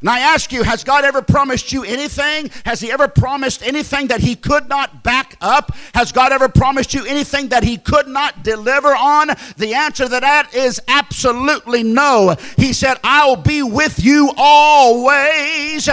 And 0.00 0.08
I 0.08 0.20
ask 0.20 0.52
you, 0.52 0.62
has 0.62 0.84
God 0.84 1.04
ever 1.04 1.22
promised 1.22 1.72
you 1.72 1.82
anything? 1.82 2.50
Has 2.64 2.80
He 2.80 2.92
ever 2.92 3.08
promised 3.08 3.64
anything 3.64 4.06
that 4.08 4.20
He 4.20 4.36
could 4.36 4.68
not 4.68 5.02
back 5.02 5.36
up? 5.40 5.74
Has 5.92 6.12
God 6.12 6.32
ever 6.32 6.48
promised 6.48 6.94
you 6.94 7.04
anything 7.04 7.48
that 7.48 7.64
He 7.64 7.78
could 7.78 8.06
not 8.06 8.44
deliver 8.44 8.94
on? 8.94 9.28
The 9.56 9.74
answer 9.74 10.04
to 10.04 10.20
that 10.20 10.54
is 10.54 10.80
absolutely 10.86 11.82
no. 11.82 12.36
He 12.56 12.72
said, 12.72 12.98
I'll 13.02 13.36
be 13.36 13.62
with 13.62 14.02
you 14.02 14.32
always 14.36 15.88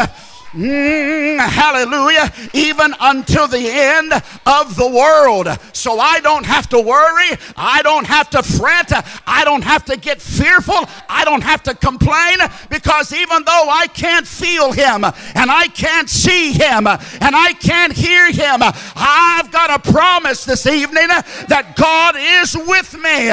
Mm, 0.56 1.38
hallelujah. 1.38 2.32
Even 2.54 2.94
until 3.02 3.46
the 3.46 3.60
end 3.60 4.14
of 4.46 4.76
the 4.78 4.88
world. 4.88 5.50
So 5.74 6.00
I 6.00 6.22
don't 6.22 6.46
have 6.46 6.70
to 6.70 6.80
worry. 6.80 7.38
I 7.58 7.82
don't 7.82 8.08
have 8.08 8.30
to 8.30 8.42
fret. 8.42 8.90
I 9.28 9.44
don't 9.44 9.64
have 9.64 9.84
to 9.86 9.98
get 9.98 10.22
fearful. 10.22 10.88
I 11.10 11.26
don't 11.26 11.44
have 11.44 11.62
to 11.64 11.76
complain 11.76 12.38
because 12.70 13.12
even 13.12 13.44
though 13.44 13.68
I 13.70 13.88
can't 13.88 14.26
feel 14.26 14.72
him 14.72 15.04
and 15.04 15.52
I 15.52 15.68
can't 15.74 16.10
see 16.10 16.54
him 16.54 16.88
and 16.88 17.36
I 17.36 17.54
can't 17.60 17.92
hear 17.92 18.32
him, 18.32 18.62
I've 18.96 19.52
got 19.52 19.70
a 19.70 19.92
promise 19.92 20.46
this 20.46 20.66
evening 20.68 21.08
that 21.50 21.76
God 21.76 22.16
is 22.18 22.56
with 22.56 22.94
me. 22.94 23.30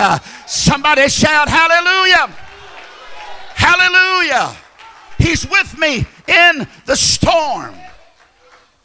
Somebody 0.49 1.09
shout 1.09 1.49
hallelujah. 1.49 2.35
Hallelujah. 3.55 4.57
He's 5.19 5.49
with 5.49 5.79
me 5.79 6.05
in 6.29 6.67
the 6.87 6.97
storm. 6.97 7.75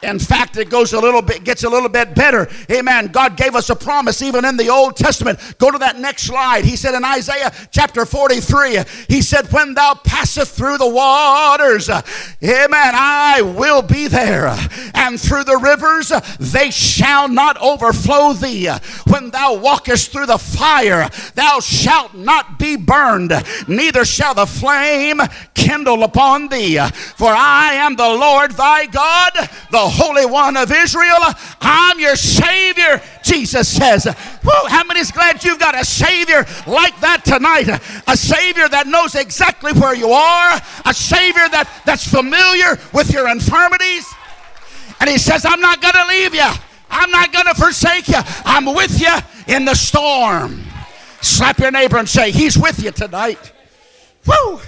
In 0.04 0.20
fact, 0.20 0.58
it 0.58 0.70
goes 0.70 0.94
a 0.94 1.00
little 1.00 1.24
bit, 1.24 1.44
gets 1.44 1.64
a 1.64 1.70
little 1.70 1.90
bit 1.90 2.14
better. 2.14 2.48
Amen. 2.72 3.08
God 3.08 3.36
gave 3.36 3.56
us 3.56 3.72
a 3.72 3.76
promise 3.76 4.22
even 4.22 4.46
in 4.46 4.56
the 4.56 4.70
Old 4.70 4.96
Testament. 4.96 5.40
Go 5.58 5.72
to 5.72 5.80
that 5.80 5.98
next 5.98 6.24
slide. 6.24 6.66
He 6.66 6.76
said 6.76 6.94
in 6.94 7.04
Isaiah 7.04 7.52
chapter 7.72 8.06
43, 8.06 8.78
He 9.08 9.24
said, 9.24 9.52
When 9.52 9.74
thou 9.74 9.96
passeth 9.96 10.50
through 10.50 10.78
the 10.78 10.88
waters, 10.88 11.90
Amen, 11.90 12.72
I 12.74 13.42
will 13.42 13.82
be 13.82 14.08
there. 14.08 14.56
And 14.94 15.20
through 15.20 15.46
the 15.46 15.58
rivers, 15.58 16.12
they 16.40 16.70
shall 16.70 17.28
not 17.28 17.58
overflow 17.60 18.34
thee. 18.34 18.70
When 19.08 19.32
thou 19.32 19.56
walkest 19.56 20.12
through 20.12 20.28
the 20.28 20.38
fire, 20.38 21.10
thou 21.34 21.60
shalt 21.60 22.14
not 22.14 22.60
be 22.60 22.76
burned, 22.76 23.32
neither 23.68 24.06
shall 24.06 24.36
the 24.36 24.46
flame 24.46 25.22
kindle 25.56 26.04
upon 26.04 26.50
thee. 26.50 26.78
For 27.16 27.30
I 27.30 27.74
am 27.74 27.96
the 27.96 28.10
Lord 28.10 28.52
thy 28.52 28.86
God, 28.86 29.34
the 29.72 29.87
Holy 29.89 30.26
One 30.26 30.58
of 30.58 30.71
Israel. 30.71 31.17
I'm 31.62 32.00
your 32.00 32.15
Savior, 32.15 33.02
Jesus 33.23 33.67
says. 33.67 34.06
Woo, 34.06 34.67
how 34.67 34.84
many's 34.84 35.12
glad 35.12 35.43
you've 35.43 35.60
got 35.60 35.80
a 35.80 35.86
Savior 35.86 36.45
like 36.65 37.00
that 37.02 37.23
tonight? 37.26 37.67
A 38.08 38.17
Savior 38.17 38.67
that 38.69 38.88
knows 38.88 39.15
exactly 39.15 39.73
where 39.73 39.95
you 39.95 40.10
are, 40.10 40.62
a 40.86 40.93
Savior 40.93 41.47
that, 41.50 41.69
that's 41.86 42.08
familiar 42.08 42.80
with 42.93 43.12
your 43.12 43.30
infirmities. 43.30 44.08
And 45.00 45.10
He 45.10 45.17
says, 45.17 45.45
I'm 45.45 45.62
not 45.62 45.82
going 45.82 45.93
to 45.93 46.06
leave 46.08 46.34
you, 46.34 46.50
I'm 46.89 47.12
not 47.12 47.32
going 47.32 47.45
to 47.45 47.56
forsake 47.56 48.08
you. 48.08 48.19
I'm 48.45 48.65
with 48.65 49.00
you 49.02 49.15
in 49.54 49.65
the 49.65 49.76
storm. 49.76 50.63
Slap 51.21 51.60
your 51.60 51.71
neighbor 51.71 51.97
and 51.97 52.08
say, 52.08 52.32
He's 52.32 52.58
with 52.58 52.82
you 52.82 52.91
tonight. 52.91 53.52
Woo! 54.26 54.60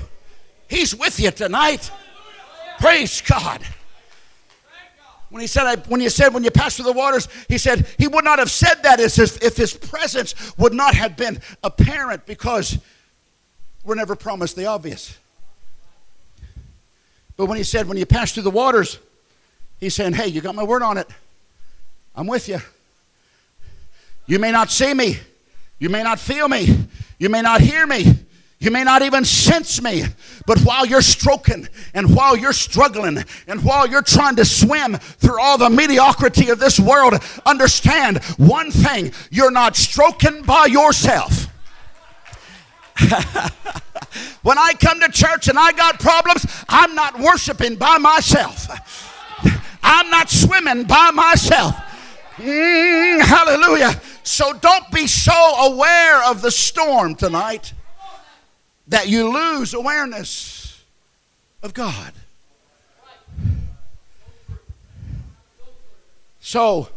He's 0.68 0.96
with 0.96 1.20
you 1.20 1.32
tonight. 1.32 1.92
Praise 2.80 3.22
God. 3.22 3.62
When 5.30 5.42
he 5.42 5.48
said, 5.48 5.84
when 5.88 6.02
you 6.02 6.10
said, 6.10 6.34
when 6.34 6.44
you 6.44 6.52
pass 6.52 6.76
through 6.76 6.86
the 6.86 6.94
waters, 6.94 7.28
he 7.48 7.58
said, 7.58 7.86
he 7.98 8.08
would 8.08 8.26
not 8.26 8.40
have 8.40 8.50
said 8.50 8.82
that 8.84 9.00
if, 9.00 9.18
if 9.44 9.56
his 9.56 9.74
presence 9.74 10.58
would 10.58 10.74
not 10.74 10.96
have 10.96 11.16
been 11.16 11.40
apparent 11.64 12.26
because 12.26 12.80
we're 13.84 13.96
never 13.96 14.16
promised 14.16 14.56
the 14.56 14.66
obvious. 14.66 15.18
But 17.38 17.46
when 17.46 17.58
he 17.58 17.64
said, 17.64 17.88
when 17.88 17.98
you 17.98 18.06
pass 18.06 18.34
through 18.34 18.44
the 18.44 18.50
waters, 18.50 19.00
he's 19.80 19.96
saying, 19.96 20.14
hey, 20.14 20.28
you 20.28 20.42
got 20.42 20.56
my 20.56 20.64
word 20.64 20.82
on 20.82 20.98
it. 20.98 21.08
I'm 22.16 22.28
with 22.28 22.50
you. 22.50 22.60
You 24.26 24.40
may 24.40 24.52
not 24.52 24.72
see 24.72 24.94
me. 24.94 25.20
You 25.78 25.90
may 25.90 26.04
not 26.04 26.20
feel 26.20 26.48
me. 26.48 26.88
You 27.18 27.30
may 27.30 27.42
not 27.42 27.62
hear 27.62 27.86
me. 27.88 28.16
You 28.60 28.72
may 28.72 28.84
not 28.84 29.04
even 29.04 29.24
sense 29.24 29.82
me, 29.82 30.04
but 30.46 30.60
while 30.60 30.86
you're 30.86 31.02
stroking 31.02 31.70
and 31.94 32.14
while 32.14 32.36
you're 32.36 32.52
struggling 32.52 33.24
and 33.48 33.64
while 33.64 33.88
you're 33.88 34.02
trying 34.02 34.36
to 34.36 34.44
swim 34.44 34.98
through 34.98 35.42
all 35.42 35.58
the 35.58 35.70
mediocrity 35.70 36.50
of 36.50 36.60
this 36.60 36.78
world, 36.78 37.14
understand 37.46 38.22
one 38.36 38.70
thing 38.70 39.14
you're 39.32 39.50
not 39.52 39.78
stroking 39.78 40.42
by 40.42 40.66
yourself. 40.66 41.48
when 44.42 44.58
I 44.58 44.74
come 44.74 45.00
to 45.00 45.10
church 45.10 45.48
and 45.48 45.58
I 45.58 45.72
got 45.72 46.02
problems, 46.02 46.46
I'm 46.68 46.96
not 46.96 47.18
worshiping 47.18 47.78
by 47.78 47.98
myself. 47.98 48.68
I'm 49.82 50.10
not 50.10 50.30
swimming 50.30 50.84
by 50.84 51.12
myself. 51.12 51.76
Mm, 52.36 53.22
hallelujah. 53.22 54.02
So 54.24 54.52
don't 54.52 54.92
be 54.92 55.08
so 55.08 55.56
aware 55.60 56.22
of 56.26 56.42
the 56.42 56.52
storm 56.52 57.16
tonight 57.16 57.72
that 58.90 59.08
you 59.08 59.32
lose 59.32 59.74
awareness 59.74 60.84
of 61.62 61.74
God. 61.74 62.12
So, 66.40 66.90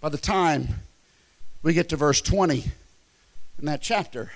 by 0.00 0.08
the 0.08 0.18
time 0.18 0.68
we 1.62 1.74
get 1.74 1.88
to 1.88 1.96
verse 1.96 2.20
20 2.20 2.64
in 3.58 3.64
that 3.66 3.82
chapter, 3.82 4.30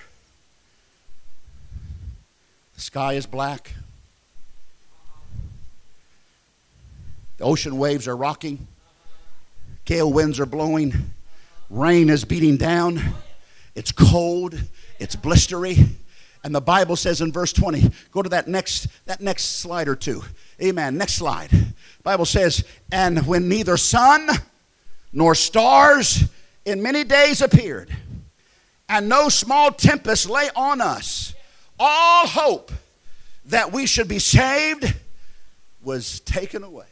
the 2.75 2.81
sky 2.81 3.13
is 3.13 3.25
black. 3.25 3.73
The 7.37 7.45
ocean 7.45 7.77
waves 7.77 8.07
are 8.07 8.15
rocking. 8.15 8.67
Gale 9.85 10.11
winds 10.11 10.39
are 10.41 10.45
blowing. 10.45 10.93
Rain 11.69 12.09
is 12.09 12.25
beating 12.25 12.57
down. 12.57 13.01
It's 13.75 13.93
cold. 13.93 14.61
It's 14.99 15.15
blistery. 15.15 15.95
And 16.45 16.53
the 16.53 16.61
Bible 16.61 16.95
says 16.95 17.21
in 17.21 17.31
verse 17.31 17.51
20, 17.51 17.89
go 18.11 18.21
to 18.21 18.29
that 18.29 18.47
next, 18.47 18.87
that 19.07 19.19
next 19.19 19.57
slide 19.61 19.87
or 19.87 19.95
two. 19.95 20.21
Amen. 20.61 20.95
Next 20.95 21.15
slide. 21.15 21.49
Bible 22.03 22.25
says, 22.25 22.63
and 22.91 23.25
when 23.25 23.49
neither 23.49 23.77
sun 23.77 24.29
nor 25.11 25.33
stars 25.33 26.23
in 26.63 26.83
many 26.83 27.03
days 27.03 27.41
appeared, 27.41 27.89
and 28.87 29.09
no 29.09 29.27
small 29.27 29.71
tempest 29.71 30.29
lay 30.29 30.49
on 30.55 30.81
us, 30.81 31.33
all 31.79 32.27
hope 32.27 32.71
that 33.45 33.71
we 33.71 33.87
should 33.87 34.07
be 34.07 34.19
saved 34.19 34.93
was 35.83 36.19
taken 36.19 36.63
away. 36.63 36.85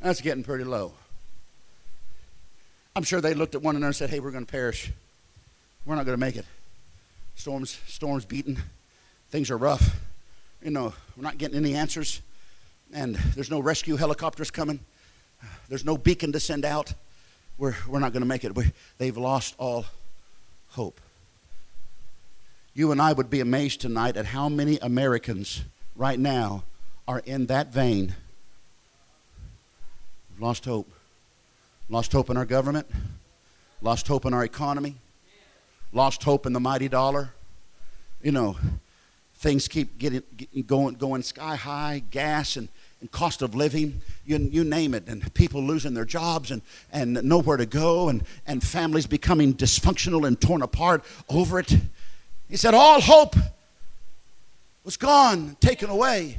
That's 0.00 0.22
getting 0.22 0.42
pretty 0.42 0.64
low. 0.64 0.94
I'm 2.96 3.02
sure 3.02 3.20
they 3.20 3.34
looked 3.34 3.54
at 3.54 3.60
one 3.60 3.76
another 3.76 3.88
and 3.88 3.96
said, 3.96 4.08
Hey, 4.08 4.20
we're 4.20 4.30
going 4.30 4.46
to 4.46 4.50
perish. 4.50 4.90
We're 5.84 5.96
not 5.96 6.06
going 6.06 6.16
to 6.16 6.20
make 6.20 6.36
it. 6.36 6.46
Storms, 7.40 7.80
storms 7.86 8.26
beating. 8.26 8.58
Things 9.30 9.50
are 9.50 9.56
rough. 9.56 9.98
You 10.62 10.72
know, 10.72 10.92
we're 11.16 11.22
not 11.22 11.38
getting 11.38 11.56
any 11.56 11.74
answers. 11.74 12.20
And 12.92 13.14
there's 13.34 13.50
no 13.50 13.60
rescue 13.60 13.96
helicopters 13.96 14.50
coming. 14.50 14.78
There's 15.70 15.82
no 15.82 15.96
beacon 15.96 16.32
to 16.32 16.40
send 16.40 16.66
out. 16.66 16.92
We're, 17.56 17.74
we're 17.88 17.98
not 17.98 18.12
going 18.12 18.20
to 18.20 18.28
make 18.28 18.44
it. 18.44 18.54
We, 18.54 18.70
they've 18.98 19.16
lost 19.16 19.54
all 19.56 19.86
hope. 20.68 21.00
You 22.74 22.92
and 22.92 23.00
I 23.00 23.14
would 23.14 23.30
be 23.30 23.40
amazed 23.40 23.80
tonight 23.80 24.18
at 24.18 24.26
how 24.26 24.50
many 24.50 24.76
Americans 24.76 25.62
right 25.96 26.18
now 26.18 26.64
are 27.08 27.20
in 27.20 27.46
that 27.46 27.72
vein. 27.72 28.16
Lost 30.38 30.66
hope. 30.66 30.92
Lost 31.88 32.12
hope 32.12 32.28
in 32.28 32.36
our 32.36 32.44
government. 32.44 32.86
Lost 33.80 34.06
hope 34.08 34.26
in 34.26 34.34
our 34.34 34.44
economy 34.44 34.96
lost 35.92 36.22
hope 36.22 36.46
in 36.46 36.52
the 36.52 36.60
mighty 36.60 36.88
dollar. 36.88 37.30
You 38.22 38.32
know, 38.32 38.56
things 39.36 39.68
keep 39.68 39.98
getting, 39.98 40.22
going, 40.66 40.94
going 40.94 41.22
sky 41.22 41.56
high, 41.56 42.02
gas 42.10 42.56
and, 42.56 42.68
and 43.00 43.10
cost 43.10 43.40
of 43.40 43.54
living, 43.54 44.00
you, 44.26 44.36
you 44.36 44.62
name 44.62 44.92
it, 44.92 45.04
and 45.06 45.32
people 45.32 45.62
losing 45.62 45.94
their 45.94 46.04
jobs 46.04 46.50
and, 46.50 46.60
and 46.92 47.22
nowhere 47.24 47.56
to 47.56 47.66
go, 47.66 48.10
and, 48.10 48.22
and 48.46 48.62
families 48.62 49.06
becoming 49.06 49.54
dysfunctional 49.54 50.26
and 50.26 50.40
torn 50.40 50.60
apart 50.60 51.02
over 51.28 51.58
it. 51.58 51.74
He 52.48 52.56
said, 52.56 52.74
All 52.74 53.00
hope 53.00 53.36
was 54.84 54.96
gone, 54.96 55.56
taken 55.60 55.88
away. 55.88 56.38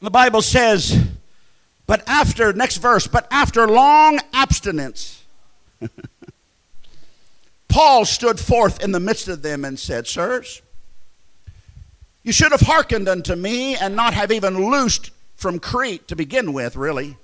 And 0.00 0.06
the 0.06 0.10
Bible 0.10 0.42
says, 0.42 1.00
but 1.86 2.02
after, 2.06 2.52
next 2.52 2.78
verse, 2.78 3.06
but 3.06 3.26
after 3.30 3.68
long 3.68 4.18
abstinence, 4.32 5.24
Paul 7.72 8.04
stood 8.04 8.38
forth 8.38 8.84
in 8.84 8.92
the 8.92 9.00
midst 9.00 9.28
of 9.28 9.40
them 9.40 9.64
and 9.64 9.78
said, 9.78 10.06
Sirs, 10.06 10.60
you 12.22 12.30
should 12.30 12.52
have 12.52 12.60
hearkened 12.60 13.08
unto 13.08 13.34
me 13.34 13.76
and 13.76 13.96
not 13.96 14.12
have 14.12 14.30
even 14.30 14.70
loosed 14.70 15.10
from 15.36 15.58
Crete 15.58 16.06
to 16.08 16.14
begin 16.14 16.52
with, 16.52 16.76
really, 16.76 17.16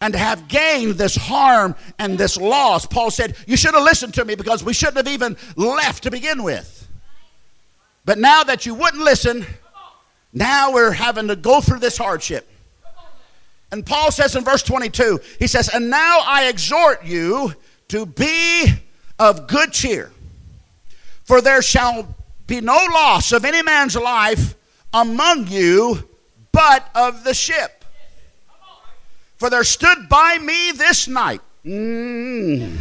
and 0.00 0.14
to 0.14 0.18
have 0.18 0.48
gained 0.48 0.94
this 0.94 1.14
harm 1.14 1.76
and 1.98 2.16
this 2.16 2.38
loss. 2.38 2.86
Paul 2.86 3.10
said, 3.10 3.36
You 3.46 3.58
should 3.58 3.74
have 3.74 3.84
listened 3.84 4.14
to 4.14 4.24
me 4.24 4.34
because 4.34 4.64
we 4.64 4.72
shouldn't 4.72 4.96
have 4.96 5.08
even 5.08 5.36
left 5.54 6.04
to 6.04 6.10
begin 6.10 6.42
with. 6.42 6.88
But 8.06 8.18
now 8.18 8.42
that 8.42 8.64
you 8.64 8.74
wouldn't 8.74 9.02
listen, 9.02 9.44
now 10.32 10.72
we're 10.72 10.92
having 10.92 11.28
to 11.28 11.36
go 11.36 11.60
through 11.60 11.80
this 11.80 11.98
hardship. 11.98 12.48
And 13.70 13.84
Paul 13.84 14.10
says 14.10 14.34
in 14.34 14.44
verse 14.44 14.62
22, 14.62 15.20
he 15.38 15.46
says, 15.46 15.68
And 15.68 15.90
now 15.90 16.20
I 16.24 16.46
exhort 16.46 17.04
you 17.04 17.52
to 17.88 18.06
be 18.06 18.72
of 19.18 19.46
good 19.46 19.72
cheer, 19.72 20.10
for 21.24 21.40
there 21.40 21.62
shall 21.62 22.14
be 22.46 22.60
no 22.60 22.86
loss 22.92 23.32
of 23.32 23.44
any 23.44 23.62
man's 23.62 23.96
life 23.96 24.54
among 24.92 25.48
you 25.48 26.08
but 26.52 26.88
of 26.94 27.24
the 27.24 27.34
ship. 27.34 27.84
For 29.36 29.50
there 29.50 29.64
stood 29.64 30.08
by 30.08 30.38
me 30.38 30.72
this 30.72 31.08
night 31.08 31.40
mm, 31.64 32.78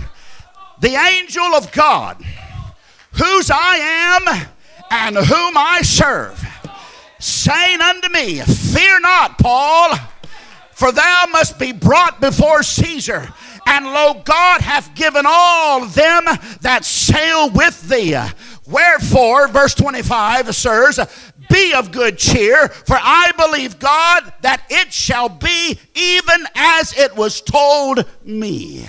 the 0.79 0.95
angel 0.95 1.55
of 1.55 1.71
God, 1.71 2.23
whose 3.13 3.49
I 3.51 3.77
am 3.77 4.47
and 4.91 5.17
whom 5.17 5.57
I 5.57 5.81
serve, 5.81 6.43
saying 7.19 7.81
unto 7.81 8.09
me, 8.09 8.39
Fear 8.39 8.99
not, 8.99 9.37
Paul, 9.39 9.95
for 10.71 10.91
thou 10.91 11.25
must 11.31 11.57
be 11.57 11.71
brought 11.71 12.21
before 12.21 12.63
Caesar. 12.63 13.27
And 13.65 13.85
lo, 13.85 14.21
God 14.23 14.61
hath 14.61 14.93
given 14.95 15.25
all 15.27 15.85
them 15.85 16.25
that 16.61 16.85
sail 16.85 17.49
with 17.49 17.89
thee. 17.89 18.17
Wherefore, 18.67 19.47
verse 19.47 19.73
25, 19.75 20.55
sirs, 20.55 20.99
be 21.49 21.73
of 21.73 21.91
good 21.91 22.17
cheer, 22.17 22.67
for 22.69 22.97
I 22.99 23.31
believe 23.37 23.79
God 23.79 24.33
that 24.41 24.63
it 24.69 24.93
shall 24.93 25.29
be 25.29 25.77
even 25.93 26.45
as 26.55 26.97
it 26.97 27.15
was 27.15 27.41
told 27.41 28.05
me. 28.23 28.87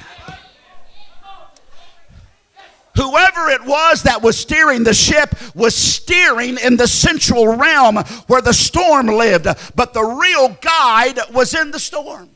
Whoever 2.97 3.51
it 3.51 3.65
was 3.65 4.05
that 4.05 4.23
was 4.23 4.39
steering 4.39 4.85
the 4.85 4.95
ship 4.95 5.35
was 5.55 5.75
steering 5.75 6.59
in 6.59 6.77
the 6.77 6.87
central 6.87 7.57
realm 7.57 7.97
where 8.29 8.41
the 8.41 8.55
storm 8.55 9.09
lived, 9.09 9.49
but 9.75 9.93
the 9.93 10.05
real 10.05 10.57
guide 10.61 11.19
was 11.33 11.55
in 11.55 11.73
the 11.73 11.81
storm. 11.81 12.31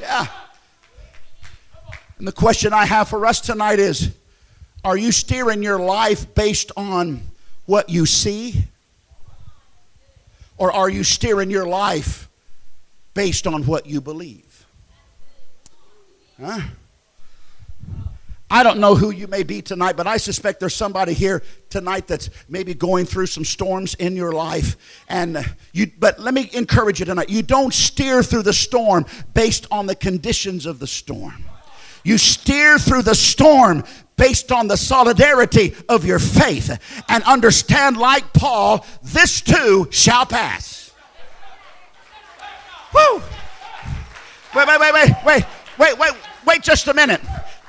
Yeah. 0.00 0.26
And 2.18 2.26
the 2.26 2.32
question 2.32 2.72
I 2.72 2.84
have 2.84 3.08
for 3.08 3.24
us 3.26 3.40
tonight 3.40 3.78
is 3.78 4.10
Are 4.84 4.96
you 4.96 5.12
steering 5.12 5.62
your 5.62 5.78
life 5.78 6.34
based 6.34 6.72
on 6.76 7.22
what 7.66 7.88
you 7.88 8.06
see? 8.06 8.64
Or 10.56 10.72
are 10.72 10.90
you 10.90 11.04
steering 11.04 11.50
your 11.50 11.66
life 11.66 12.28
based 13.14 13.46
on 13.46 13.64
what 13.64 13.86
you 13.86 14.00
believe? 14.00 14.66
Huh? 16.40 16.60
I 18.50 18.62
don't 18.62 18.78
know 18.78 18.94
who 18.94 19.10
you 19.10 19.26
may 19.26 19.42
be 19.42 19.60
tonight, 19.60 19.96
but 19.96 20.06
I 20.06 20.16
suspect 20.16 20.58
there's 20.58 20.74
somebody 20.74 21.12
here 21.12 21.42
tonight 21.68 22.06
that's 22.06 22.30
maybe 22.48 22.72
going 22.72 23.04
through 23.04 23.26
some 23.26 23.44
storms 23.44 23.94
in 23.96 24.16
your 24.16 24.32
life. 24.32 25.04
And 25.08 25.44
you, 25.72 25.92
but 25.98 26.18
let 26.18 26.32
me 26.32 26.48
encourage 26.54 26.98
you 26.98 27.06
tonight. 27.06 27.28
You 27.28 27.42
don't 27.42 27.74
steer 27.74 28.22
through 28.22 28.42
the 28.42 28.54
storm 28.54 29.04
based 29.34 29.66
on 29.70 29.86
the 29.86 29.94
conditions 29.94 30.64
of 30.64 30.78
the 30.78 30.86
storm. 30.86 31.44
You 32.04 32.18
steer 32.18 32.78
through 32.78 33.02
the 33.02 33.14
storm 33.14 33.84
based 34.16 34.50
on 34.52 34.66
the 34.68 34.76
solidarity 34.76 35.74
of 35.88 36.04
your 36.04 36.18
faith 36.18 37.02
and 37.08 37.22
understand, 37.24 37.96
like 37.96 38.32
Paul, 38.32 38.84
this 39.02 39.40
too 39.40 39.88
shall 39.90 40.26
pass. 40.26 40.92
Woo! 42.92 43.22
Wait, 44.54 44.66
wait, 44.66 44.80
wait, 44.80 44.92
wait, 44.92 45.12
wait, 45.24 45.44
wait, 45.78 45.98
wait, 45.98 46.12
wait 46.46 46.62
just 46.62 46.88
a 46.88 46.94
minute. 46.94 47.20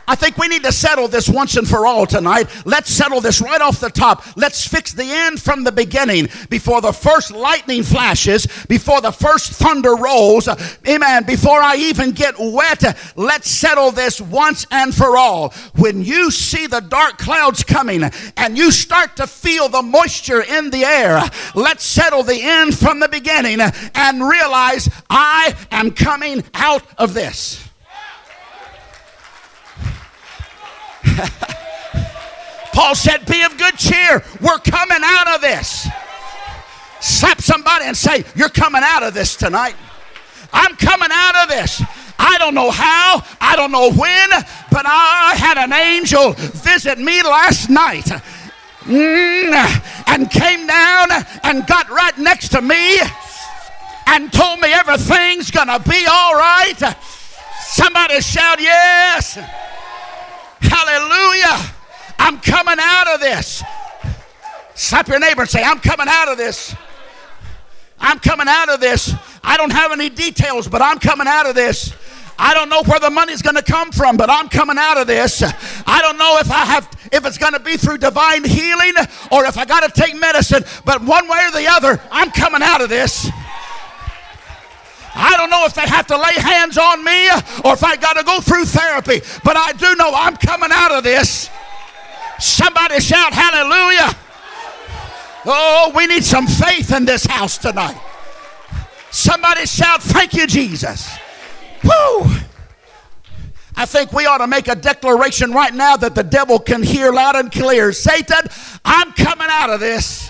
I 0.10 0.16
think 0.16 0.40
we 0.40 0.48
need 0.48 0.64
to 0.64 0.72
settle 0.72 1.08
this 1.08 1.30
once 1.30 1.56
and 1.56 1.68
for 1.68 1.86
all 1.86 2.08
tonight. 2.08 2.50
Let's 2.66 2.90
settle 2.90 3.22
this 3.22 3.42
right 3.42 3.62
off 3.62 3.80
the 3.80 3.92
top. 3.92 4.36
Let's 4.36 4.68
fix 4.68 4.92
the 4.92 5.04
end 5.04 5.40
from 5.40 5.64
the 5.64 5.72
beginning 5.72 6.30
before 6.50 6.82
the 6.82 6.92
first 6.92 7.30
lightning 7.30 7.84
flashes, 7.84 8.48
before 8.68 9.02
the 9.02 9.12
first 9.12 9.52
thunder 9.52 9.96
rolls. 9.96 10.50
Amen. 10.88 11.26
Before 11.26 11.62
I 11.62 11.76
even 11.76 12.10
get 12.10 12.34
wet, 12.40 12.98
let's 13.16 13.52
settle 13.52 13.92
this 13.92 14.20
once 14.20 14.66
and 14.72 14.96
for 14.96 15.16
all. 15.16 15.54
When 15.76 16.04
you 16.04 16.32
see 16.32 16.66
the 16.66 16.80
dark 16.80 17.20
clouds 17.20 17.64
coming 17.64 18.02
and 18.36 18.58
you 18.58 18.72
start 18.72 19.16
to 19.18 19.28
feel 19.28 19.70
the 19.70 19.84
moisture 19.84 20.42
in 20.42 20.72
the 20.72 20.86
air, 20.86 21.22
let's 21.54 21.86
settle 21.86 22.24
the 22.24 22.42
end 22.42 22.76
from 22.76 23.00
the 23.00 23.10
beginning 23.10 23.60
and 23.94 24.28
realize 24.28 24.90
I 25.08 25.56
am 25.70 25.92
coming 25.92 26.44
out 26.56 26.82
of 26.98 27.14
this. 27.14 27.69
Paul 32.74 32.96
said, 32.96 33.26
Be 33.26 33.44
of 33.44 33.58
good 33.58 33.78
cheer. 33.78 34.24
We're 34.42 34.60
coming 34.60 35.00
out 35.04 35.36
of 35.36 35.42
this. 35.42 35.88
Slap 37.02 37.42
somebody 37.42 37.86
and 37.86 37.96
say, 37.96 38.24
You're 38.36 38.50
coming 38.50 38.82
out 38.84 39.04
of 39.04 39.14
this 39.14 39.36
tonight. 39.36 39.76
I'm 40.52 40.76
coming 40.76 41.10
out 41.12 41.44
of 41.44 41.50
this. 41.50 41.82
I 42.18 42.38
don't 42.38 42.54
know 42.54 42.70
how, 42.70 43.24
I 43.40 43.56
don't 43.56 43.72
know 43.72 43.92
when, 43.92 44.30
but 44.72 44.86
I 44.86 45.36
had 45.38 45.58
an 45.58 45.72
angel 45.72 46.34
visit 46.34 47.00
me 47.00 47.24
last 47.24 47.70
night. 47.70 48.12
Mm, 48.84 50.08
and 50.08 50.30
came 50.30 50.68
down 50.68 51.08
and 51.44 51.66
got 51.68 51.90
right 51.90 52.18
next 52.18 52.50
to 52.50 52.62
me 52.62 53.00
and 54.08 54.34
told 54.34 54.60
me 54.60 54.74
everything's 54.74 55.52
gonna 55.52 55.80
be 55.80 56.06
all 56.10 56.34
right. 56.34 56.98
Somebody 57.62 58.20
shout, 58.22 58.60
Yes. 58.60 59.38
Hallelujah. 60.62 61.74
I'm 62.18 62.40
coming 62.40 62.78
out 62.80 63.08
of 63.08 63.20
this. 63.20 63.64
Slap 64.76 65.08
your 65.08 65.20
neighbor 65.20 65.42
and 65.42 65.50
say, 65.50 65.64
I'm 65.64 65.80
coming 65.80 66.08
out 66.10 66.30
of 66.30 66.38
this. 66.38 66.76
I'm 68.00 68.20
coming 68.20 68.48
out 68.48 68.70
of 68.70 68.80
this. 68.80 69.14
I 69.44 69.58
don't 69.58 69.72
have 69.72 69.92
any 69.92 70.10
details, 70.10 70.68
but 70.68 70.82
I'm 70.82 71.00
coming 71.00 71.28
out 71.28 71.46
of 71.46 71.56
this. 71.56 71.94
I 72.42 72.54
don't 72.54 72.70
know 72.70 72.82
where 72.84 73.00
the 73.00 73.10
money's 73.10 73.42
going 73.42 73.58
to 73.58 73.62
come 73.62 73.92
from, 73.92 74.16
but 74.16 74.30
I'm 74.30 74.48
coming 74.48 74.78
out 74.78 74.98
of 74.98 75.08
this. 75.08 75.44
I 75.86 76.02
don't 76.02 76.18
know 76.18 76.38
if 76.40 76.50
I 76.50 76.64
have 76.66 76.90
if 77.12 77.26
it's 77.26 77.38
going 77.38 77.54
to 77.54 77.60
be 77.60 77.76
through 77.76 77.98
divine 77.98 78.46
healing 78.46 78.94
or 79.32 79.44
if 79.46 79.58
I 79.58 79.66
got 79.66 79.82
to 79.82 80.02
take 80.02 80.18
medicine, 80.18 80.64
but 80.86 81.04
one 81.04 81.28
way 81.28 81.46
or 81.46 81.52
the 81.52 81.68
other, 81.68 82.02
I'm 82.10 82.32
coming 82.32 82.62
out 82.64 82.82
of 82.82 82.88
this. 82.88 83.30
I 85.16 85.36
don't 85.38 85.50
know 85.50 85.66
if 85.66 85.74
they 85.74 85.88
have 85.88 86.08
to 86.08 86.18
lay 86.18 86.34
hands 86.34 86.78
on 86.78 87.04
me 87.04 87.30
or 87.66 87.74
if 87.74 87.84
I 87.84 87.96
got 87.96 88.14
to 88.14 88.24
go 88.24 88.40
through 88.40 88.66
therapy, 88.66 89.22
but 89.44 89.58
I 89.58 89.74
do 89.74 89.96
know 89.96 90.12
I'm 90.14 90.36
coming 90.38 90.70
out 90.72 90.92
of 90.92 91.04
this. 91.04 91.50
Somebody 92.40 93.00
shout 93.00 93.34
hallelujah. 93.34 94.16
Oh, 95.46 95.92
we 95.96 96.06
need 96.08 96.24
some 96.24 96.48
faith 96.48 96.94
in 96.94 97.06
this 97.06 97.26
house 97.26 97.58
tonight. 97.58 98.00
Somebody 99.12 99.66
shout, 99.66 100.02
Thank 100.02 100.34
you, 100.34 100.46
Jesus. 100.46 101.10
Woo! 101.84 102.32
I 103.76 103.86
think 103.86 104.12
we 104.12 104.26
ought 104.26 104.40
to 104.40 104.48
make 104.48 104.68
a 104.68 104.76
declaration 104.76 105.52
right 105.52 105.74
now 105.74 105.96
that 105.98 106.14
the 106.14 106.24
devil 106.24 106.60
can 106.60 106.84
hear 106.84 107.12
loud 107.12 107.36
and 107.36 107.52
clear. 107.52 107.94
Satan, 107.94 108.42
I'm 108.84 109.14
coming 109.14 109.48
out 109.50 109.70
of 109.70 109.80
this. 109.80 110.30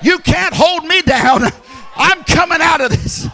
You 0.00 0.18
can't 0.20 0.54
hold 0.54 0.84
me 0.84 1.02
down. 1.02 1.42
I'm 1.96 2.22
coming 2.24 2.60
out 2.60 2.80
of 2.80 2.90
this 2.90 3.28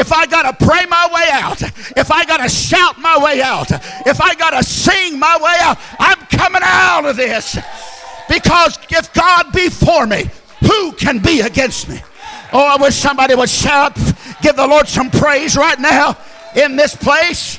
if 0.00 0.12
I 0.12 0.26
got 0.26 0.58
to 0.58 0.64
pray 0.64 0.86
my 0.86 1.08
way 1.12 1.28
out, 1.30 1.62
if 1.96 2.10
I 2.10 2.24
got 2.24 2.38
to 2.38 2.48
shout 2.48 2.98
my 2.98 3.22
way 3.22 3.42
out, 3.42 3.70
if 4.06 4.20
I 4.20 4.34
got 4.34 4.50
to 4.50 4.64
sing 4.64 5.18
my 5.18 5.36
way 5.36 5.56
out, 5.60 5.78
I'm 5.98 6.18
coming 6.26 6.62
out 6.64 7.04
of 7.04 7.16
this. 7.16 7.58
Because 8.28 8.78
if 8.88 9.12
God 9.12 9.52
be 9.52 9.68
for 9.68 10.06
me, 10.06 10.30
who 10.60 10.92
can 10.92 11.18
be 11.18 11.40
against 11.40 11.88
me? 11.88 12.00
Oh, 12.52 12.66
I 12.66 12.82
wish 12.82 12.96
somebody 12.96 13.34
would 13.34 13.50
shout, 13.50 13.94
give 14.40 14.56
the 14.56 14.66
Lord 14.66 14.88
some 14.88 15.10
praise 15.10 15.56
right 15.56 15.78
now 15.78 16.16
in 16.56 16.76
this 16.76 16.96
place. 16.96 17.58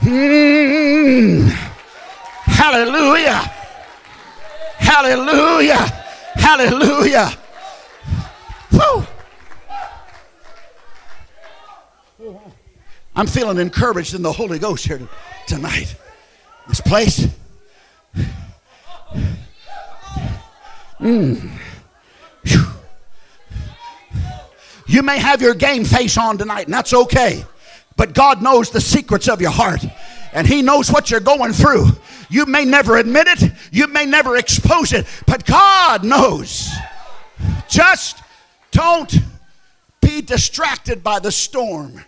Mm. 0.00 1.48
Hallelujah. 2.44 3.52
Hallelujah. 4.78 5.76
Hallelujah. 6.34 7.30
Woo. 8.72 9.06
I'm 13.16 13.26
feeling 13.26 13.56
encouraged 13.56 14.14
in 14.14 14.20
the 14.20 14.30
Holy 14.30 14.58
Ghost 14.58 14.86
here 14.86 15.00
tonight. 15.46 15.96
This 16.68 16.82
place. 16.82 17.26
Mm. 21.00 21.50
You 24.86 25.02
may 25.02 25.18
have 25.18 25.42
your 25.42 25.54
game 25.54 25.84
face 25.84 26.16
on 26.16 26.38
tonight, 26.38 26.66
and 26.66 26.74
that's 26.74 26.94
okay. 26.94 27.44
But 27.96 28.14
God 28.14 28.42
knows 28.42 28.70
the 28.70 28.80
secrets 28.80 29.28
of 29.28 29.40
your 29.40 29.50
heart, 29.50 29.84
and 30.32 30.46
He 30.46 30.62
knows 30.62 30.92
what 30.92 31.10
you're 31.10 31.20
going 31.20 31.52
through. 31.52 31.88
You 32.30 32.46
may 32.46 32.64
never 32.64 32.96
admit 32.96 33.26
it, 33.28 33.52
you 33.72 33.88
may 33.88 34.06
never 34.06 34.36
expose 34.36 34.92
it, 34.92 35.06
but 35.26 35.44
God 35.44 36.04
knows. 36.04 36.70
Just 37.68 38.22
don't 38.70 39.12
be 40.00 40.22
distracted 40.22 41.02
by 41.02 41.18
the 41.18 41.32
storm. 41.32 42.04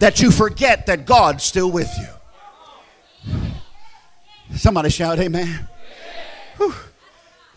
That 0.00 0.20
you 0.20 0.30
forget 0.30 0.86
that 0.86 1.06
God's 1.06 1.44
still 1.44 1.70
with 1.70 1.90
you. 1.98 3.36
Somebody 4.56 4.90
shout, 4.90 5.18
Amen. 5.18 5.68
Whew. 6.56 6.74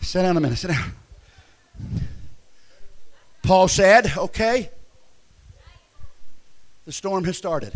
Sit 0.00 0.22
down 0.22 0.36
a 0.36 0.40
minute, 0.40 0.58
sit 0.58 0.68
down. 0.68 0.92
Paul 3.42 3.68
said, 3.68 4.12
Okay, 4.16 4.70
the 6.84 6.92
storm 6.92 7.24
has 7.24 7.36
started. 7.36 7.72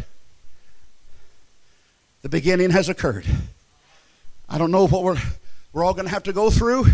The 2.23 2.29
beginning 2.29 2.71
has 2.71 2.89
occurred. 2.89 3.27
I 4.49 4.59
don't 4.59 4.71
know 4.71 4.87
what 4.87 5.03
we're 5.03 5.19
we're 5.75 5.85
all 5.85 5.93
going 5.93 6.07
to 6.07 6.13
have 6.13 6.23
to 6.23 6.33
go 6.33 6.51
through 6.51 6.87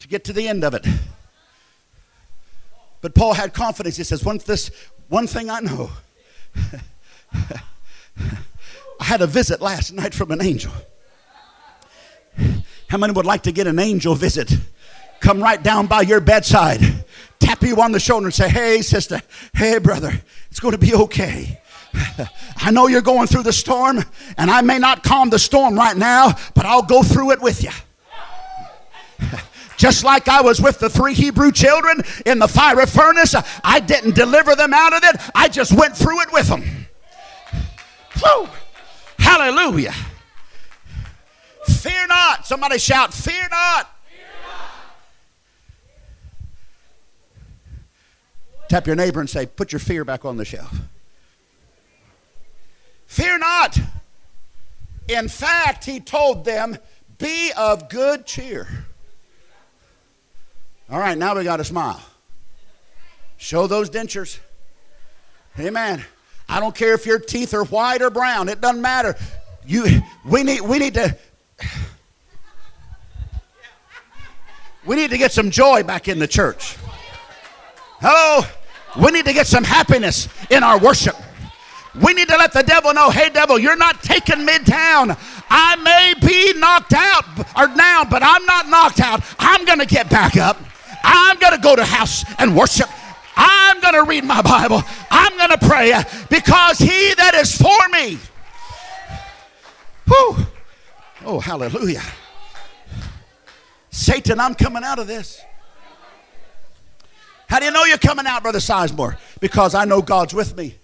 to 0.00 0.08
get 0.08 0.24
to 0.24 0.32
the 0.32 0.48
end 0.48 0.64
of 0.64 0.72
it. 0.72 0.86
But 3.02 3.14
Paul 3.14 3.34
had 3.34 3.52
confidence. 3.52 3.98
He 3.98 4.04
says, 4.04 4.24
one, 4.24 4.40
this, 4.46 4.70
one 5.08 5.26
thing 5.26 5.50
I 5.50 5.60
know. 5.60 5.90
I 9.00 9.04
had 9.04 9.22
a 9.22 9.26
visit 9.26 9.60
last 9.60 9.92
night 9.92 10.14
from 10.14 10.30
an 10.30 10.40
angel. 10.40 10.72
How 12.88 12.98
many 12.98 13.12
would 13.12 13.26
like 13.26 13.42
to 13.44 13.52
get 13.52 13.66
an 13.66 13.78
angel 13.78 14.14
visit? 14.14 14.52
Come 15.20 15.42
right 15.42 15.62
down 15.62 15.86
by 15.86 16.02
your 16.02 16.20
bedside, 16.20 16.80
tap 17.38 17.62
you 17.62 17.80
on 17.80 17.92
the 17.92 18.00
shoulder, 18.00 18.26
and 18.26 18.34
say, 18.34 18.48
Hey, 18.48 18.82
sister, 18.82 19.22
hey, 19.54 19.78
brother, 19.78 20.12
it's 20.50 20.60
going 20.60 20.72
to 20.72 20.78
be 20.78 20.94
okay. 20.94 21.60
I 22.56 22.70
know 22.70 22.88
you're 22.88 23.02
going 23.02 23.26
through 23.26 23.44
the 23.44 23.52
storm, 23.52 24.04
and 24.36 24.50
I 24.50 24.60
may 24.60 24.78
not 24.78 25.02
calm 25.02 25.30
the 25.30 25.38
storm 25.38 25.76
right 25.76 25.96
now, 25.96 26.34
but 26.54 26.66
I'll 26.66 26.82
go 26.82 27.02
through 27.02 27.32
it 27.32 27.40
with 27.40 27.62
you. 27.62 27.70
Just 29.76 30.04
like 30.04 30.28
I 30.28 30.40
was 30.40 30.60
with 30.60 30.78
the 30.78 30.88
three 30.88 31.14
Hebrew 31.14 31.52
children 31.52 32.02
in 32.26 32.38
the 32.38 32.48
fiery 32.48 32.86
furnace, 32.86 33.34
I 33.62 33.80
didn't 33.80 34.14
deliver 34.14 34.54
them 34.54 34.72
out 34.72 34.92
of 34.92 35.02
it, 35.04 35.20
I 35.34 35.48
just 35.48 35.72
went 35.72 35.96
through 35.96 36.20
it 36.22 36.32
with 36.32 36.48
them. 36.48 36.62
Woo! 38.22 38.48
Hallelujah. 39.18 39.94
Fear 41.66 42.06
not. 42.06 42.46
Somebody 42.46 42.78
shout, 42.78 43.12
Fear 43.12 43.48
not. 43.50 43.90
Tap 48.68 48.86
your 48.86 48.96
neighbor 48.96 49.20
and 49.20 49.28
say, 49.28 49.46
Put 49.46 49.72
your 49.72 49.78
fear 49.78 50.04
back 50.04 50.24
on 50.24 50.36
the 50.36 50.44
shelf. 50.44 50.74
Fear 53.06 53.38
not. 53.38 53.78
In 55.08 55.28
fact, 55.28 55.84
he 55.84 56.00
told 56.00 56.44
them, 56.44 56.78
Be 57.18 57.52
of 57.56 57.88
good 57.88 58.26
cheer. 58.26 58.86
All 60.90 60.98
right, 60.98 61.16
now 61.16 61.34
we 61.34 61.44
got 61.44 61.56
to 61.56 61.64
smile. 61.64 62.00
Show 63.36 63.66
those 63.66 63.90
dentures. 63.90 64.38
Amen. 65.58 66.04
I 66.48 66.60
don't 66.60 66.74
care 66.74 66.94
if 66.94 67.06
your 67.06 67.18
teeth 67.18 67.54
are 67.54 67.64
white 67.64 68.02
or 68.02 68.10
brown. 68.10 68.48
It 68.48 68.60
doesn't 68.60 68.82
matter. 68.82 69.16
You, 69.66 70.02
we 70.24 70.42
need, 70.42 70.60
we 70.60 70.78
need 70.78 70.94
to, 70.94 71.16
we 74.84 74.96
need 74.96 75.10
to 75.10 75.18
get 75.18 75.32
some 75.32 75.50
joy 75.50 75.82
back 75.82 76.08
in 76.08 76.18
the 76.18 76.28
church. 76.28 76.76
Hello. 78.00 78.46
We 79.02 79.10
need 79.10 79.24
to 79.24 79.32
get 79.32 79.46
some 79.46 79.64
happiness 79.64 80.28
in 80.50 80.62
our 80.62 80.78
worship. 80.78 81.16
We 82.00 82.12
need 82.12 82.28
to 82.28 82.36
let 82.36 82.52
the 82.52 82.62
devil 82.62 82.92
know, 82.92 83.10
hey, 83.10 83.30
devil, 83.30 83.58
you're 83.58 83.76
not 83.76 84.02
taking 84.02 84.44
me 84.44 84.58
down. 84.58 85.16
I 85.48 85.76
may 85.76 86.14
be 86.20 86.58
knocked 86.58 86.92
out 86.92 87.24
or 87.56 87.68
down, 87.74 88.08
but 88.10 88.22
I'm 88.22 88.44
not 88.44 88.68
knocked 88.68 89.00
out. 89.00 89.22
I'm 89.38 89.64
going 89.64 89.78
to 89.78 89.86
get 89.86 90.10
back 90.10 90.36
up. 90.36 90.58
I'm 91.04 91.38
going 91.38 91.52
to 91.54 91.60
go 91.60 91.76
to 91.76 91.84
house 91.84 92.24
and 92.38 92.56
worship. 92.56 92.88
I'm 93.36 93.80
going 93.80 93.94
to 93.94 94.04
read 94.04 94.24
my 94.24 94.42
Bible. 94.42 94.82
I'm 95.10 95.36
going 95.36 95.50
to 95.50 95.58
pray 95.58 95.92
because 96.30 96.78
he 96.78 97.14
that 97.14 97.34
is 97.34 97.56
for 97.56 97.88
me. 97.90 98.18
Whew. 100.06 100.36
Oh, 101.24 101.40
hallelujah. 101.40 102.02
Satan, 103.90 104.40
I'm 104.40 104.54
coming 104.54 104.82
out 104.82 104.98
of 104.98 105.06
this. 105.06 105.40
How 107.48 107.58
do 107.58 107.66
you 107.66 107.70
know 107.70 107.84
you're 107.84 107.98
coming 107.98 108.26
out, 108.26 108.42
Brother 108.42 108.58
Sizemore? 108.58 109.16
Because 109.40 109.74
I 109.74 109.84
know 109.84 110.02
God's 110.02 110.34
with 110.34 110.56
me. 110.56 110.76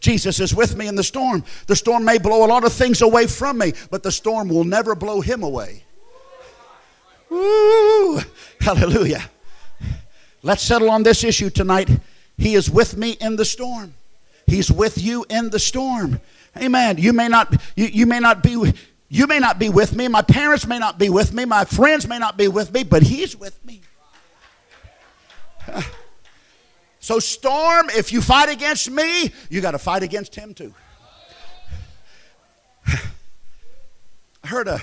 Jesus 0.00 0.40
is 0.40 0.54
with 0.54 0.76
me 0.76 0.88
in 0.88 0.96
the 0.96 1.02
storm. 1.04 1.44
The 1.66 1.76
storm 1.76 2.04
may 2.04 2.18
blow 2.18 2.44
a 2.44 2.48
lot 2.48 2.64
of 2.64 2.72
things 2.72 3.02
away 3.02 3.26
from 3.26 3.58
me, 3.58 3.72
but 3.90 4.02
the 4.02 4.10
storm 4.10 4.48
will 4.48 4.64
never 4.64 4.94
blow 4.94 5.20
him 5.20 5.42
away. 5.42 5.84
Woo! 7.30 7.81
Hallelujah. 8.62 9.28
Let's 10.44 10.62
settle 10.62 10.88
on 10.88 11.02
this 11.02 11.24
issue 11.24 11.50
tonight. 11.50 11.90
He 12.38 12.54
is 12.54 12.70
with 12.70 12.96
me 12.96 13.16
in 13.20 13.34
the 13.34 13.44
storm. 13.44 13.94
He's 14.46 14.70
with 14.70 15.02
you 15.02 15.26
in 15.28 15.50
the 15.50 15.58
storm. 15.58 16.20
Amen. 16.56 16.96
You 16.96 17.12
may 17.12 17.26
not 17.26 17.60
you, 17.74 17.86
you 17.86 18.06
may 18.06 18.20
not 18.20 18.40
be 18.40 18.72
you 19.08 19.26
may 19.26 19.40
not 19.40 19.58
be 19.58 19.68
with 19.68 19.96
me. 19.96 20.06
My 20.06 20.22
parents 20.22 20.64
may 20.64 20.78
not 20.78 20.96
be 20.96 21.10
with 21.10 21.32
me. 21.32 21.44
My 21.44 21.64
friends 21.64 22.06
may 22.06 22.20
not 22.20 22.36
be 22.36 22.46
with 22.46 22.72
me, 22.72 22.84
but 22.84 23.02
he's 23.02 23.36
with 23.36 23.58
me. 23.64 23.80
So, 27.00 27.18
storm, 27.18 27.90
if 27.90 28.12
you 28.12 28.22
fight 28.22 28.48
against 28.48 28.88
me, 28.88 29.32
you 29.50 29.60
got 29.60 29.72
to 29.72 29.78
fight 29.78 30.04
against 30.04 30.36
him 30.36 30.54
too. 30.54 30.72
I 32.86 34.46
heard 34.46 34.68
a 34.68 34.80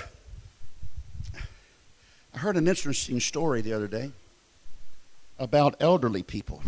heard 2.40 2.56
an 2.56 2.66
interesting 2.66 3.20
story 3.20 3.60
the 3.60 3.72
other 3.72 3.86
day 3.86 4.12
about 5.38 5.76
elderly 5.80 6.22
people. 6.22 6.62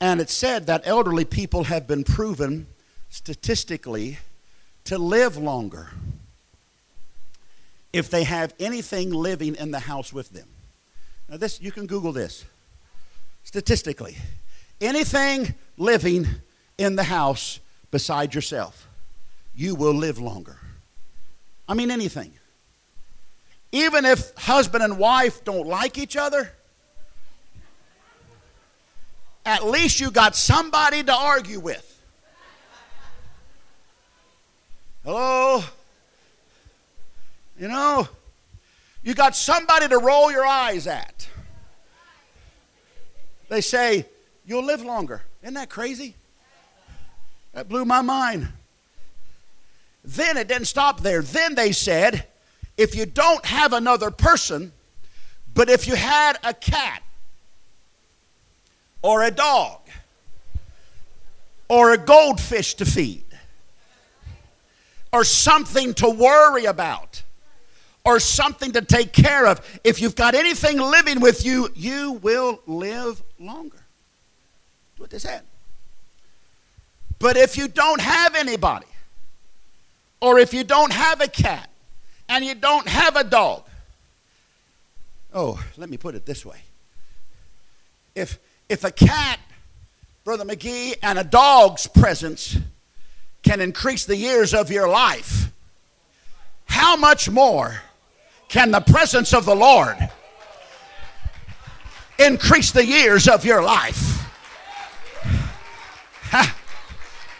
And 0.00 0.20
it 0.20 0.28
said 0.30 0.66
that 0.66 0.82
elderly 0.84 1.24
people 1.24 1.64
have 1.64 1.86
been 1.86 2.04
proven 2.04 2.66
statistically 3.08 4.18
to 4.84 4.98
live 4.98 5.36
longer 5.36 5.90
if 7.92 8.10
they 8.10 8.24
have 8.24 8.52
anything 8.60 9.10
living 9.10 9.54
in 9.54 9.70
the 9.70 9.80
house 9.80 10.12
with 10.12 10.30
them. 10.30 10.48
Now, 11.30 11.38
this, 11.38 11.60
you 11.60 11.72
can 11.72 11.86
Google 11.86 12.12
this. 12.12 12.44
Statistically, 13.44 14.16
anything 14.80 15.54
living 15.78 16.26
in 16.76 16.94
the 16.94 17.04
house 17.04 17.58
beside 17.90 18.34
yourself, 18.34 18.86
you 19.54 19.74
will 19.74 19.94
live 19.94 20.18
longer. 20.18 20.58
I 21.66 21.74
mean, 21.74 21.90
anything. 21.90 22.32
Even 23.72 24.04
if 24.04 24.34
husband 24.36 24.82
and 24.82 24.98
wife 24.98 25.44
don't 25.44 25.66
like 25.66 25.98
each 25.98 26.16
other, 26.16 26.52
at 29.44 29.64
least 29.64 30.00
you 30.00 30.10
got 30.10 30.34
somebody 30.34 31.02
to 31.02 31.12
argue 31.12 31.60
with. 31.60 31.92
Hello? 35.04 35.62
You 37.58 37.68
know, 37.68 38.08
you 39.02 39.14
got 39.14 39.36
somebody 39.36 39.88
to 39.88 39.98
roll 39.98 40.30
your 40.30 40.44
eyes 40.44 40.86
at. 40.86 41.28
They 43.48 43.60
say, 43.60 44.06
You'll 44.46 44.64
live 44.64 44.82
longer. 44.82 45.22
Isn't 45.42 45.54
that 45.54 45.68
crazy? 45.68 46.14
That 47.52 47.68
blew 47.68 47.84
my 47.84 48.00
mind. 48.00 48.48
Then 50.04 50.36
it 50.36 50.46
didn't 50.46 50.66
stop 50.66 51.00
there. 51.00 51.20
Then 51.20 51.56
they 51.56 51.72
said, 51.72 52.26
If 52.76 52.94
you 52.94 53.06
don't 53.06 53.44
have 53.44 53.72
another 53.72 54.10
person, 54.10 54.72
but 55.54 55.70
if 55.70 55.86
you 55.86 55.94
had 55.94 56.38
a 56.44 56.52
cat 56.52 57.02
or 59.02 59.22
a 59.22 59.30
dog 59.30 59.80
or 61.68 61.92
a 61.92 61.98
goldfish 61.98 62.74
to 62.74 62.84
feed 62.84 63.24
or 65.12 65.24
something 65.24 65.94
to 65.94 66.10
worry 66.10 66.66
about, 66.66 67.22
or 68.06 68.20
something 68.20 68.70
to 68.72 68.80
take 68.80 69.12
care 69.12 69.46
of. 69.46 69.80
If 69.82 70.00
you've 70.00 70.14
got 70.14 70.36
anything 70.36 70.78
living 70.78 71.20
with 71.20 71.44
you, 71.44 71.68
you 71.74 72.12
will 72.12 72.60
live 72.66 73.20
longer. 73.38 73.84
That's 74.92 75.00
what 75.00 75.10
they 75.10 75.18
said. 75.18 75.42
But 77.18 77.36
if 77.36 77.58
you 77.58 77.66
don't 77.66 78.00
have 78.00 78.36
anybody, 78.36 78.86
or 80.20 80.38
if 80.38 80.54
you 80.54 80.62
don't 80.62 80.92
have 80.92 81.20
a 81.20 81.26
cat, 81.26 81.68
and 82.28 82.44
you 82.44 82.54
don't 82.54 82.88
have 82.88 83.16
a 83.16 83.24
dog, 83.24 83.64
oh, 85.32 85.62
let 85.76 85.88
me 85.90 85.96
put 85.96 86.14
it 86.14 86.26
this 86.26 86.44
way. 86.44 86.58
If, 88.14 88.38
if 88.68 88.84
a 88.84 88.90
cat, 88.90 89.38
Brother 90.24 90.44
McGee, 90.44 90.94
and 91.02 91.18
a 91.18 91.24
dog's 91.24 91.86
presence 91.86 92.56
can 93.42 93.60
increase 93.60 94.06
the 94.06 94.16
years 94.16 94.54
of 94.54 94.70
your 94.70 94.88
life, 94.88 95.50
how 96.64 96.96
much 96.96 97.30
more 97.30 97.80
can 98.48 98.70
the 98.70 98.80
presence 98.80 99.32
of 99.32 99.44
the 99.44 99.54
Lord 99.54 99.96
increase 102.18 102.72
the 102.72 102.84
years 102.84 103.28
of 103.28 103.44
your 103.44 103.62
life? 103.62 104.24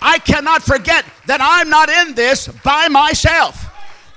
I 0.03 0.19
cannot 0.21 0.63
forget 0.63 1.05
that 1.27 1.41
I'm 1.41 1.69
not 1.69 1.89
in 1.89 2.15
this 2.15 2.49
by 2.49 2.89
myself. 2.89 3.66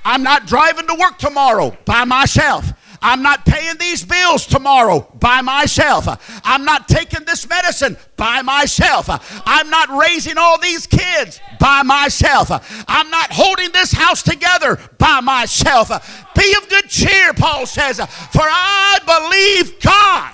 I'm 0.04 0.24
not 0.24 0.48
driving 0.48 0.88
to 0.88 0.96
work 0.96 1.18
tomorrow 1.18 1.78
by 1.86 2.06
myself. 2.06 2.74
I'm 3.02 3.22
not 3.22 3.46
paying 3.46 3.78
these 3.78 4.04
bills 4.04 4.46
tomorrow 4.46 5.08
by 5.20 5.42
myself. 5.42 6.08
I'm 6.44 6.66
not 6.66 6.88
taking 6.88 7.26
this 7.26 7.48
medicine 7.48 7.98
by 8.18 8.42
myself. 8.42 9.06
I'm 9.46 9.70
not 9.70 9.90
raising 9.90 10.38
all 10.38 10.60
these 10.60 10.86
kids 10.86 11.40
by 11.60 11.84
myself. 11.84 12.50
I'm 12.88 13.10
not 13.10 13.32
holding 13.32 13.72
this 13.72 13.92
house 13.94 14.22
together 14.22 14.78
by 14.98 15.22
myself. 15.22 15.90
Be 16.36 16.54
of 16.58 16.68
good 16.70 16.90
cheer, 16.90 17.34
Paul 17.34 17.66
says, 17.66 17.98
for 17.98 18.44
I 18.44 19.00
believe 19.06 19.80
God. 19.80 20.34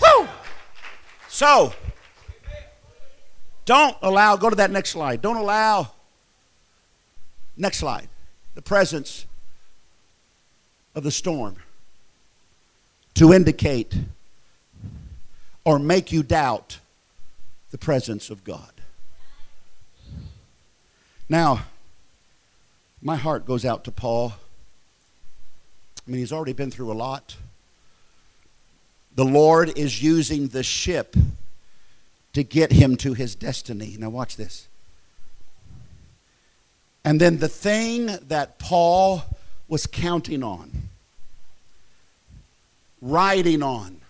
Woo! 0.00 0.28
So, 1.28 1.72
don't 3.64 3.96
allow, 4.00 4.36
go 4.36 4.48
to 4.48 4.56
that 4.56 4.70
next 4.70 4.90
slide. 4.90 5.22
Don't 5.22 5.36
allow 5.36 5.92
Next 7.58 7.78
slide. 7.78 8.08
The 8.54 8.62
presence 8.62 9.26
of 10.94 11.02
the 11.02 11.10
storm 11.10 11.56
to 13.14 13.32
indicate 13.32 13.94
or 15.64 15.78
make 15.78 16.12
you 16.12 16.22
doubt 16.22 16.78
the 17.72 17.78
presence 17.78 18.30
of 18.30 18.44
God. 18.44 18.70
Now, 21.28 21.64
my 23.02 23.16
heart 23.16 23.44
goes 23.44 23.64
out 23.64 23.84
to 23.84 23.90
Paul. 23.90 24.34
I 26.06 26.10
mean, 26.10 26.20
he's 26.20 26.32
already 26.32 26.54
been 26.54 26.70
through 26.70 26.90
a 26.90 26.94
lot. 26.94 27.36
The 29.14 29.24
Lord 29.24 29.76
is 29.76 30.02
using 30.02 30.48
the 30.48 30.62
ship 30.62 31.16
to 32.32 32.42
get 32.44 32.72
him 32.72 32.96
to 32.98 33.14
his 33.14 33.34
destiny. 33.34 33.96
Now, 33.98 34.10
watch 34.10 34.36
this. 34.36 34.67
And 37.04 37.20
then 37.20 37.38
the 37.38 37.48
thing 37.48 38.06
that 38.28 38.58
Paul 38.58 39.22
was 39.68 39.86
counting 39.86 40.42
on, 40.42 40.70
riding 43.00 43.62
on, 43.62 44.00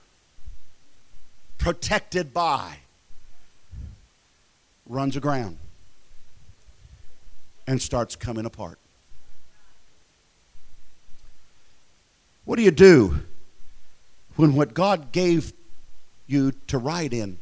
protected 1.59 2.33
by, 2.33 2.79
runs 4.87 5.17
aground 5.17 5.59
and 7.67 7.81
starts 7.81 8.17
coming 8.17 8.47
apart. 8.47 8.79
What 12.47 12.57
do 12.57 12.63
you 12.63 12.71
do 12.71 13.21
when 14.37 14.55
what 14.55 14.73
God 14.73 15.13
gave 15.13 15.53
you 16.27 16.53
to 16.69 16.79
ride 16.79 17.13
in 17.13 17.39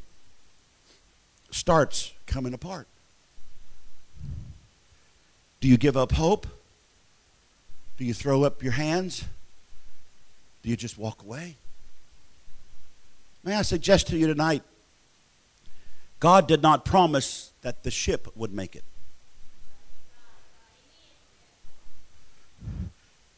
starts 1.53 2.13
coming 2.27 2.53
apart? 2.53 2.89
Do 5.67 5.71
you 5.71 5.79
give 5.79 5.97
up 5.97 6.12
hope? 6.12 6.47
Do 7.99 8.05
you 8.05 8.14
throw 8.14 8.45
up 8.45 8.62
your 8.62 8.71
hands? 8.71 9.25
Do 10.62 10.69
you 10.69 10.77
just 10.77 10.97
walk 10.97 11.25
away? 11.25 11.57
May 13.43 13.57
I 13.57 13.62
suggest 13.62 14.07
to 14.11 14.17
you 14.17 14.29
tonight 14.29 14.62
God 16.21 16.47
did 16.47 16.62
not 16.62 16.85
promise 16.85 17.51
that 17.62 17.83
the 17.83 17.91
ship 17.91 18.29
would 18.37 18.55
make 18.55 18.77
it. 18.77 18.85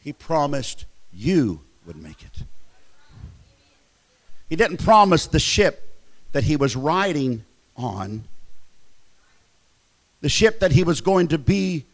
He 0.01 0.13
promised 0.13 0.85
you 1.15 1.63
would 1.87 1.97
make 1.97 2.21
it. 2.21 2.43
He 4.51 4.57
didn't 4.57 4.85
promise 4.85 5.27
the 5.27 5.41
ship 5.41 5.99
that 6.33 6.45
he 6.45 6.57
was 6.57 6.77
riding 6.77 7.47
on, 7.75 8.25
the 10.21 10.29
ship 10.29 10.61
that 10.61 10.73
he 10.73 10.85
was 10.85 11.01
going 11.01 11.29
to 11.29 11.39
be 11.39 11.87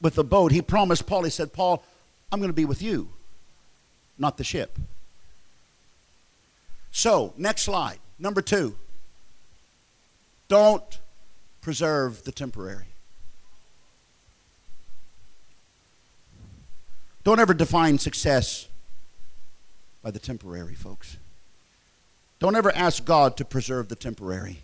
with 0.00 0.14
the 0.14 0.24
boat. 0.24 0.52
He 0.52 0.62
promised 0.62 1.06
Paul, 1.06 1.24
he 1.24 1.30
said, 1.30 1.52
Paul, 1.52 1.82
I'm 2.30 2.40
going 2.40 2.50
to 2.50 2.54
be 2.54 2.64
with 2.64 2.82
you, 2.82 3.08
not 4.18 4.36
the 4.36 4.44
ship. 4.44 4.78
So, 6.90 7.32
next 7.36 7.62
slide. 7.62 7.98
Number 8.18 8.42
two. 8.42 8.74
Don't 10.48 10.98
preserve 11.60 12.24
the 12.24 12.32
temporary. 12.32 12.86
Don't 17.24 17.38
ever 17.38 17.52
define 17.52 17.98
success 17.98 18.66
by 20.02 20.10
the 20.10 20.18
temporary, 20.18 20.74
folks. 20.74 21.18
Don't 22.38 22.56
ever 22.56 22.74
ask 22.74 23.04
God 23.04 23.36
to 23.36 23.44
preserve 23.44 23.88
the 23.88 23.96
temporary. 23.96 24.60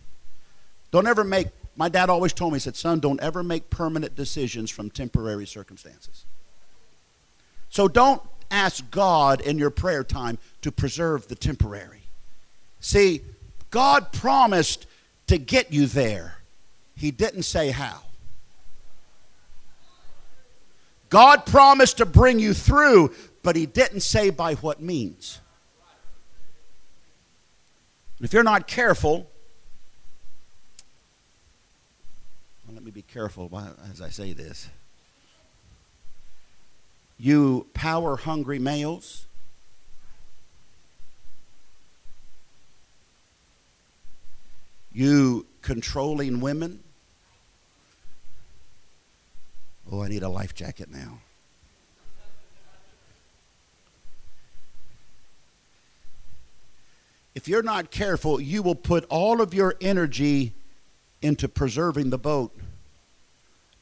Don't 0.91 1.07
ever 1.07 1.25
make, 1.25 1.49
my 1.77 1.89
dad 1.89 2.09
always 2.09 2.33
told 2.33 2.53
me, 2.53 2.57
he 2.57 2.61
said, 2.61 2.77
son, 2.77 3.01
don't 3.01 3.21
ever 3.21 3.43
make 3.43 3.69
permanent 3.71 4.15
decisions 4.15 4.71
from 4.71 4.91
temporary 4.91 5.47
circumstances. 5.47 6.25
So 7.69 7.89
don't 7.89 8.23
ask 8.51 8.89
God 8.91 9.41
in 9.41 9.59
your 9.59 9.71
prayer 9.71 10.05
time 10.05 10.39
to 10.63 10.71
preserve 10.71 11.27
the 11.27 11.35
temporary. 11.35 12.03
See, 12.81 13.23
God 13.71 14.13
promised 14.13 14.87
to 15.27 15.39
get 15.39 15.73
you 15.73 15.87
there, 15.87 16.37
He 16.97 17.11
didn't 17.11 17.43
say 17.43 17.71
how. 17.71 18.03
God 21.09 21.47
promised 21.47 21.99
to 21.99 22.07
bring 22.07 22.39
you 22.39 22.55
through, 22.55 23.13
but 23.43 23.57
He 23.57 23.67
didn't 23.67 24.01
say 24.01 24.31
by 24.31 24.55
what 24.55 24.81
means. 24.81 25.41
If 28.21 28.33
you're 28.33 28.43
not 28.43 28.67
careful, 28.67 29.29
let 32.85 32.95
me 32.95 33.01
be 33.01 33.15
careful 33.15 33.51
as 33.91 34.03
I 34.03 34.11
say 34.11 34.35
this. 34.35 34.69
You 37.19 37.67
power 37.73 38.15
hungry 38.15 38.59
males, 38.59 39.25
you 44.93 45.47
controlling 45.63 46.41
women, 46.41 46.81
Oh, 49.91 50.03
I 50.03 50.09
need 50.09 50.23
a 50.23 50.29
life 50.29 50.55
jacket 50.55 50.91
now. 50.91 51.21
If 57.35 57.49
you're 57.49 57.63
not 57.63 57.91
careful, 57.91 58.39
you 58.41 58.63
will 58.63 58.75
put 58.75 59.07
all 59.09 59.41
of 59.41 59.55
your 59.55 59.75
energy 59.81 60.53
into 61.23 61.49
preserving 61.49 62.11
the 62.11 62.19
boat, 62.19 62.55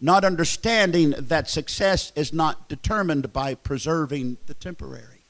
not 0.03 0.25
understanding 0.25 1.15
that 1.17 1.49
success 1.49 2.13
is 2.17 2.33
not 2.33 2.69
determined 2.69 3.33
by 3.33 3.55
preserving 3.55 4.37
the 4.47 4.55
temporary. 4.55 5.23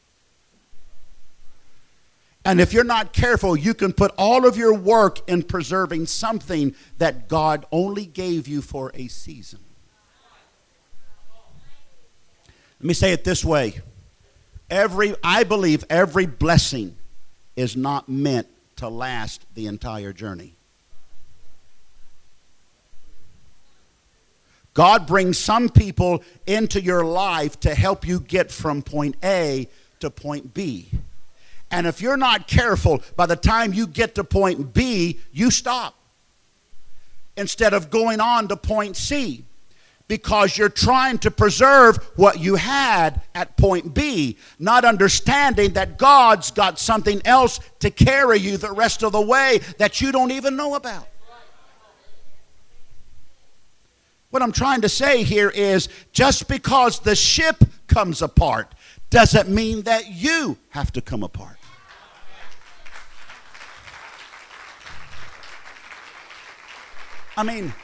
And 2.45 2.59
if 2.59 2.73
you're 2.73 2.83
not 2.83 3.12
careful, 3.12 3.55
you 3.55 3.75
can 3.75 3.93
put 3.93 4.12
all 4.16 4.47
of 4.49 4.57
your 4.57 4.75
work 4.75 5.29
in 5.29 5.43
preserving 5.43 6.07
something 6.07 6.75
that 6.99 7.29
God 7.29 7.66
only 7.70 8.07
gave 8.07 8.49
you 8.49 8.62
for 8.62 8.91
a 8.95 9.07
season. 9.09 9.61
Let 12.81 12.87
me 12.87 12.95
say 12.95 13.12
it 13.12 13.25
this 13.25 13.45
way. 13.45 13.81
Every 14.70 15.14
I 15.23 15.45
believe 15.45 15.85
every 15.91 16.27
blessing 16.27 16.97
is 17.55 17.77
not 17.77 18.09
meant 18.09 18.49
to 18.77 18.89
last 18.89 19.45
the 19.55 19.66
entire 19.66 20.14
journey. 20.14 20.57
God 24.75 25.07
brings 25.07 25.39
some 25.39 25.68
people 25.68 26.23
into 26.47 26.81
your 26.81 27.05
life 27.05 27.61
to 27.61 27.75
help 27.75 28.07
you 28.07 28.20
get 28.20 28.51
from 28.51 28.83
point 28.83 29.16
A 29.23 29.68
to 30.01 30.11
point 30.11 30.55
B. 30.55 30.89
And 31.70 31.87
if 31.87 32.01
you're 32.01 32.16
not 32.16 32.49
careful, 32.49 33.03
by 33.16 33.27
the 33.27 33.37
time 33.37 33.73
you 33.73 33.87
get 33.87 34.14
to 34.16 34.25
point 34.25 34.75
B, 34.75 35.20
you 35.33 35.51
stop 35.51 35.95
instead 37.37 37.73
of 37.73 37.91
going 37.91 38.20
on 38.20 38.49
to 38.49 38.57
point 38.57 38.97
C 38.97 39.45
because 40.09 40.59
you're 40.59 40.68
trying 40.68 41.16
to 41.16 41.31
preserve 41.31 41.97
what 42.16 42.39
you 42.39 42.57
had 42.57 43.23
at 43.35 43.57
point 43.57 43.95
B, 43.95 44.37
not 44.59 44.85
understanding 44.85 45.73
that 45.73 45.97
God's 45.97 46.51
got 46.51 46.79
something 46.79 47.23
else 47.25 47.61
to 47.79 47.91
carry 47.91 48.39
you 48.39 48.59
the 48.59 48.73
rest 48.73 49.03
of 49.03 49.12
the 49.12 49.20
way 49.20 49.61
that 49.79 50.03
you 50.03 50.12
don't 50.12 50.31
even 50.31 50.57
know 50.57 50.75
about. 50.75 51.09
What 54.33 54.41
I'm 54.41 54.51
trying 54.51 54.80
to 54.80 54.89
say 54.89 55.24
here 55.24 55.51
is 55.51 55.91
just 56.12 56.49
because 56.49 57.01
the 57.01 57.14
ship 57.14 57.62
comes 57.87 58.22
apart 58.22 58.74
doesn't 59.11 59.51
mean 59.51 59.83
that 59.83 60.11
you 60.11 60.57
have 60.70 60.91
to 60.93 61.03
come 61.03 61.22
apart. 61.22 61.59
I 67.37 67.43
mean, 67.43 67.74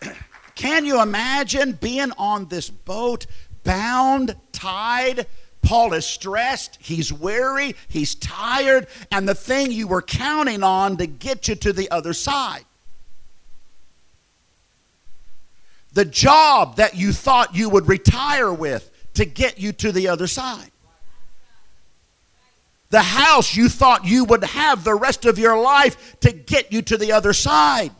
can 0.54 0.84
you 0.84 1.02
imagine 1.02 1.72
being 1.72 2.12
on 2.16 2.46
this 2.46 2.70
boat, 2.70 3.26
bound, 3.64 4.36
tied? 4.52 5.26
Paul 5.62 5.92
is 5.92 6.06
stressed, 6.06 6.78
he's 6.80 7.12
weary, 7.12 7.74
he's 7.88 8.14
tired, 8.14 8.86
and 9.10 9.28
the 9.28 9.34
thing 9.34 9.72
you 9.72 9.88
were 9.88 10.02
counting 10.02 10.62
on 10.62 10.98
to 10.98 11.08
get 11.08 11.48
you 11.48 11.56
to 11.56 11.72
the 11.72 11.90
other 11.90 12.12
side. 12.12 12.64
The 15.96 16.04
job 16.04 16.76
that 16.76 16.94
you 16.94 17.12
thought 17.12 17.56
you 17.56 17.68
would 17.70 17.88
retire 17.88 18.52
with 18.52 18.90
to 19.14 19.24
get 19.24 19.58
you 19.58 19.72
to 19.72 19.90
the 19.90 20.08
other 20.08 20.26
side. 20.26 20.70
The 22.90 23.02
house 23.02 23.56
you 23.56 23.68
thought 23.68 24.04
you 24.04 24.24
would 24.24 24.44
have 24.44 24.84
the 24.84 24.94
rest 24.94 25.24
of 25.24 25.38
your 25.38 25.60
life 25.60 26.20
to 26.20 26.32
get 26.32 26.72
you 26.72 26.82
to 26.82 26.96
the 26.96 27.12
other 27.12 27.32
side 27.32 27.90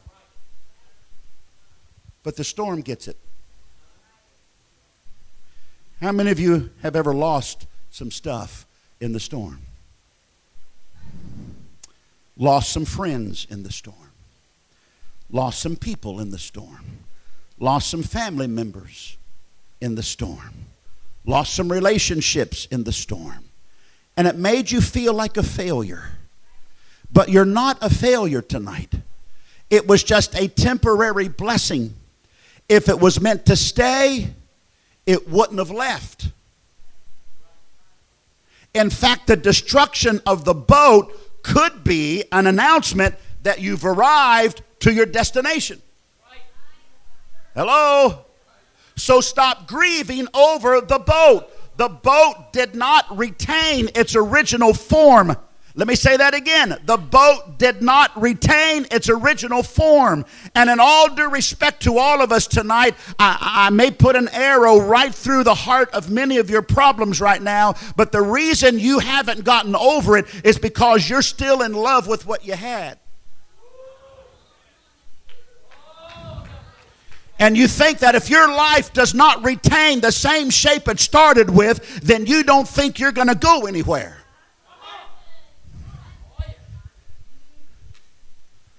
but 2.26 2.34
the 2.34 2.42
storm 2.42 2.80
gets 2.80 3.06
it. 3.06 3.16
How 6.00 6.10
many 6.10 6.32
of 6.32 6.40
you 6.40 6.70
have 6.82 6.96
ever 6.96 7.14
lost 7.14 7.68
some 7.92 8.10
stuff 8.10 8.66
in 9.00 9.12
the 9.12 9.20
storm? 9.20 9.60
Lost 12.36 12.72
some 12.72 12.84
friends 12.84 13.46
in 13.48 13.62
the 13.62 13.70
storm. 13.70 14.10
Lost 15.30 15.60
some 15.60 15.76
people 15.76 16.18
in 16.18 16.32
the 16.32 16.38
storm. 16.38 17.05
Lost 17.58 17.90
some 17.90 18.02
family 18.02 18.46
members 18.46 19.16
in 19.80 19.94
the 19.94 20.02
storm, 20.02 20.66
lost 21.24 21.54
some 21.54 21.70
relationships 21.70 22.66
in 22.66 22.84
the 22.84 22.92
storm, 22.92 23.44
and 24.16 24.26
it 24.26 24.36
made 24.36 24.70
you 24.70 24.80
feel 24.80 25.14
like 25.14 25.36
a 25.36 25.42
failure. 25.42 26.10
But 27.12 27.28
you're 27.28 27.44
not 27.44 27.78
a 27.80 27.90
failure 27.90 28.42
tonight. 28.42 28.92
It 29.70 29.86
was 29.86 30.02
just 30.02 30.34
a 30.34 30.48
temporary 30.48 31.28
blessing. 31.28 31.94
If 32.68 32.88
it 32.88 32.98
was 32.98 33.20
meant 33.20 33.46
to 33.46 33.56
stay, 33.56 34.28
it 35.06 35.28
wouldn't 35.28 35.58
have 35.58 35.70
left. 35.70 36.28
In 38.74 38.90
fact, 38.90 39.28
the 39.28 39.36
destruction 39.36 40.20
of 40.26 40.44
the 40.44 40.54
boat 40.54 41.42
could 41.42 41.84
be 41.84 42.24
an 42.32 42.46
announcement 42.46 43.14
that 43.42 43.60
you've 43.60 43.84
arrived 43.84 44.62
to 44.80 44.92
your 44.92 45.06
destination. 45.06 45.80
Hello? 47.56 48.26
So 48.96 49.22
stop 49.22 49.66
grieving 49.66 50.28
over 50.34 50.82
the 50.82 50.98
boat. 50.98 51.50
The 51.78 51.88
boat 51.88 52.52
did 52.52 52.74
not 52.74 53.16
retain 53.16 53.88
its 53.94 54.14
original 54.14 54.74
form. 54.74 55.34
Let 55.74 55.88
me 55.88 55.94
say 55.94 56.18
that 56.18 56.34
again. 56.34 56.76
The 56.84 56.98
boat 56.98 57.58
did 57.58 57.80
not 57.80 58.10
retain 58.20 58.86
its 58.90 59.08
original 59.08 59.62
form. 59.62 60.26
And 60.54 60.68
in 60.68 60.80
all 60.80 61.14
due 61.14 61.30
respect 61.30 61.82
to 61.84 61.96
all 61.96 62.20
of 62.20 62.30
us 62.30 62.46
tonight, 62.46 62.94
I, 63.18 63.38
I, 63.40 63.70
may 63.70 63.90
put 63.90 64.16
an 64.16 64.28
arrow 64.32 64.78
right 64.78 65.14
through 65.14 65.44
the 65.44 65.54
heart 65.54 65.90
of 65.90 66.10
many 66.10 66.36
of 66.36 66.50
your 66.50 66.62
problems 66.62 67.22
right 67.22 67.40
now. 67.40 67.74
But 67.96 68.12
the 68.12 68.22
reason 68.22 68.78
you 68.78 68.98
haven't 68.98 69.44
gotten 69.44 69.74
over 69.74 70.18
it 70.18 70.26
is 70.44 70.58
because 70.58 71.08
you're 71.08 71.22
still 71.22 71.62
in 71.62 71.72
love 71.72 72.06
with 72.06 72.26
what 72.26 72.46
you 72.46 72.54
had. 72.54 72.98
And 77.38 77.56
you 77.56 77.68
think 77.68 77.98
that 77.98 78.14
if 78.14 78.30
your 78.30 78.48
life 78.48 78.92
does 78.92 79.12
not 79.14 79.44
retain 79.44 80.00
the 80.00 80.10
same 80.10 80.48
shape 80.48 80.88
it 80.88 80.98
started 80.98 81.50
with, 81.50 82.00
then 82.00 82.24
you 82.24 82.42
don't 82.42 82.66
think 82.66 82.98
you're 82.98 83.12
going 83.12 83.28
to 83.28 83.34
go 83.34 83.66
anywhere. 83.66 84.16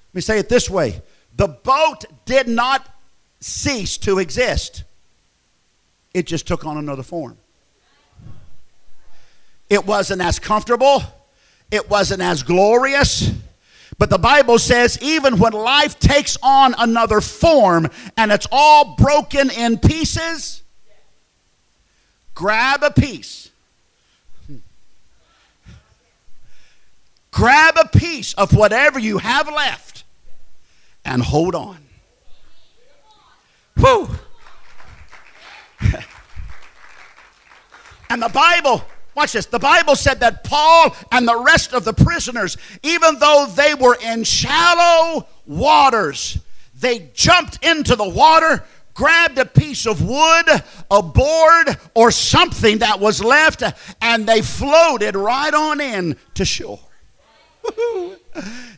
Let 0.10 0.16
me 0.16 0.22
say 0.22 0.40
it 0.40 0.50
this 0.50 0.70
way 0.70 1.02
the 1.36 1.48
boat 1.48 2.06
did 2.26 2.48
not 2.48 2.90
cease 3.40 3.98
to 4.00 4.18
exist, 4.18 4.84
it 6.16 6.26
just 6.26 6.48
took 6.48 6.66
on 6.66 6.78
another 6.78 7.04
form. 7.04 7.38
It 9.70 9.86
wasn't 9.86 10.22
as 10.22 10.40
comfortable, 10.40 11.04
it 11.70 11.90
wasn't 11.90 12.24
as 12.24 12.42
glorious. 12.42 13.32
But 14.00 14.10
the 14.12 14.20
Bible 14.20 14.60
says, 14.60 15.00
even 15.02 15.40
when 15.40 15.54
life 15.54 16.00
takes 16.00 16.38
on 16.44 16.76
another 16.78 17.20
form 17.20 17.90
and 18.16 18.32
it's 18.32 18.48
all 18.52 18.96
broken 18.96 19.50
in 19.50 19.80
pieces, 19.80 20.62
grab 22.36 22.84
a 22.84 22.92
piece. 22.92 23.50
Grab 27.32 27.76
a 27.78 27.88
piece 27.88 28.34
of 28.34 28.56
whatever 28.56 29.00
you 29.00 29.18
have 29.20 29.48
left 29.48 30.04
and 31.06 31.22
hold 31.22 31.56
on. 31.56 31.78
Whew. 33.78 34.10
and 38.10 38.22
the 38.22 38.30
Bible, 38.30 38.84
watch 39.18 39.34
this, 39.34 39.48
the 39.48 39.60
Bible 39.60 39.96
said 39.96 40.22
that 40.22 40.44
Paul 40.44 40.96
and 41.12 41.28
the 41.28 41.38
rest 41.38 41.74
of 41.74 41.84
the 41.84 41.94
prisoners, 41.94 42.56
even 42.84 43.20
though 43.20 43.48
they 43.54 43.74
were 43.74 43.98
in 44.02 44.24
shallow 44.24 45.28
waters, 45.46 46.40
they 46.80 47.10
jumped 47.14 47.66
into 47.66 47.96
the 47.96 48.08
water 48.08 48.64
grabbed 48.94 49.38
a 49.38 49.46
piece 49.46 49.86
of 49.86 50.02
wood, 50.02 50.46
a 50.90 51.04
board, 51.04 51.78
or 51.94 52.10
something 52.10 52.80
that 52.80 53.00
was 53.00 53.24
left, 53.24 53.62
and 54.02 54.28
they 54.28 54.42
floated 54.42 55.16
right 55.16 55.54
on 55.54 55.80
in 55.80 56.16
to 56.34 56.44
shore. 56.44 56.80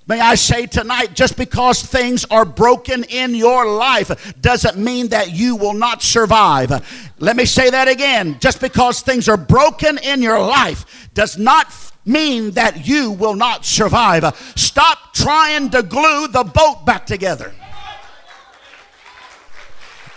May 0.10 0.20
I 0.22 0.34
say 0.34 0.66
tonight, 0.66 1.14
just 1.14 1.38
because 1.38 1.84
things 1.84 2.26
are 2.32 2.44
broken 2.44 3.04
in 3.04 3.36
your 3.36 3.72
life 3.72 4.34
doesn't 4.42 4.76
mean 4.76 5.10
that 5.10 5.34
you 5.34 5.56
will 5.56 5.76
not 5.76 6.02
survive. 6.02 7.12
Let 7.20 7.36
me 7.36 7.46
say 7.46 7.70
that 7.70 7.88
again. 7.88 8.38
Just 8.40 8.60
because 8.60 9.02
things 9.02 9.30
are 9.30 9.38
broken 9.38 10.00
in 10.00 10.24
your 10.24 10.40
life 10.40 11.12
does 11.14 11.38
not 11.38 11.72
mean 12.06 12.50
that 12.52 12.88
you 12.88 13.12
will 13.12 13.36
not 13.36 13.66
survive. 13.66 14.36
Stop 14.56 15.14
trying 15.14 15.70
to 15.70 15.84
glue 15.84 16.28
the 16.28 16.44
boat 16.44 16.88
back 16.88 17.06
together. 17.06 17.54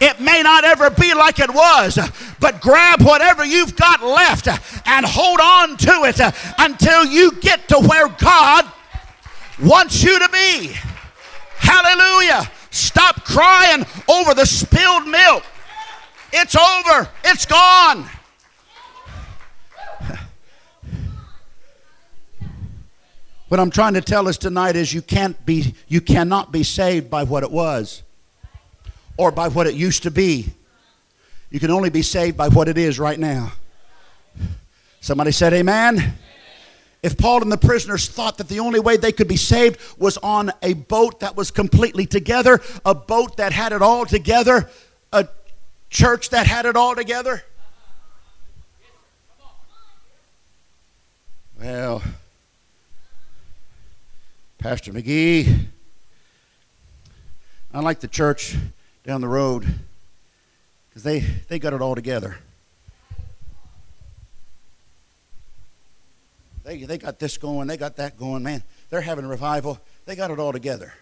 It 0.01 0.21
may 0.21 0.43
not 0.43 0.65
ever 0.65 0.89
be 0.89 1.13
like 1.13 1.39
it 1.39 1.53
was, 1.53 1.99
but 2.41 2.63
grab 2.63 3.03
whatever 3.03 3.45
you've 3.45 3.77
got 3.77 4.03
left 4.03 4.49
and 4.87 5.05
hold 5.05 5.39
on 5.39 5.77
to 5.77 6.05
it 6.05 6.19
until 6.57 7.05
you 7.05 7.33
get 7.33 7.69
to 7.69 7.79
where 7.79 8.09
God 8.09 8.73
wants 9.61 10.03
you 10.03 10.19
to 10.19 10.29
be. 10.29 10.73
Hallelujah. 11.57 12.51
Stop 12.71 13.25
crying 13.25 13.85
over 14.09 14.35
the 14.35 14.47
spilled 14.47 15.07
milk. 15.07 15.45
It's 16.33 16.57
over, 16.57 17.09
it's 17.25 17.45
gone. 17.45 18.09
What 23.49 23.61
I'm 23.61 23.69
trying 23.69 23.93
to 23.95 24.01
tell 24.01 24.29
us 24.29 24.39
tonight 24.39 24.77
is 24.77 24.95
you 24.95 25.03
can't 25.03 25.45
be 25.45 25.75
you 25.87 26.01
cannot 26.01 26.53
be 26.53 26.63
saved 26.63 27.11
by 27.11 27.25
what 27.25 27.43
it 27.43 27.51
was 27.51 28.03
or 29.19 29.31
by 29.31 29.49
what 29.49 29.67
it 29.67 29.75
used 29.75 30.05
to 30.05 30.11
be. 30.11 30.55
You 31.51 31.61
can 31.61 31.71
only 31.71 31.91
be 31.91 32.01
saved 32.01 32.39
by 32.39 32.49
what 32.49 32.67
it 32.67 32.79
is 32.79 32.99
right 32.99 33.19
now. 33.19 33.53
Somebody 35.03 35.33
said 35.33 35.53
amen. 35.53 36.15
If 37.03 37.19
Paul 37.19 37.43
and 37.43 37.51
the 37.51 37.57
prisoners 37.57 38.09
thought 38.09 38.39
that 38.39 38.49
the 38.49 38.61
only 38.61 38.79
way 38.79 38.97
they 38.97 39.11
could 39.11 39.27
be 39.27 39.37
saved 39.37 39.81
was 39.99 40.19
on 40.19 40.53
a 40.63 40.75
boat 40.75 41.21
that 41.21 41.37
was 41.37 41.51
completely 41.51 42.07
together, 42.07 42.61
a 42.85 42.95
boat 42.95 43.39
that 43.39 43.53
had 43.53 43.73
it 43.73 43.83
all 43.83 44.07
together, 44.07 44.71
a 45.13 45.27
church 45.91 46.31
that 46.31 46.47
had 46.47 46.65
it 46.65 46.77
all 46.77 46.95
together, 46.95 47.43
well, 51.61 52.03
Pastor 54.59 54.93
McGee, 54.93 55.67
I 57.73 57.81
like 57.81 58.01
the 58.01 58.09
church 58.09 58.57
down 59.05 59.21
the 59.21 59.29
road 59.29 59.67
because 60.89 61.03
they, 61.03 61.21
they 61.21 61.59
got 61.59 61.73
it 61.73 61.81
all 61.83 61.95
together. 61.95 62.37
They, 66.65 66.85
they 66.85 66.99
got 66.99 67.19
this 67.19 67.39
going, 67.39 67.67
they 67.67 67.77
got 67.77 67.97
that 67.97 68.17
going, 68.17 68.43
man. 68.43 68.63
They're 68.91 69.01
having 69.01 69.25
a 69.25 69.29
revival. 69.29 69.81
They 70.07 70.15
got 70.15 70.31
it 70.31 70.39
all 70.39 70.53
together. 70.53 70.95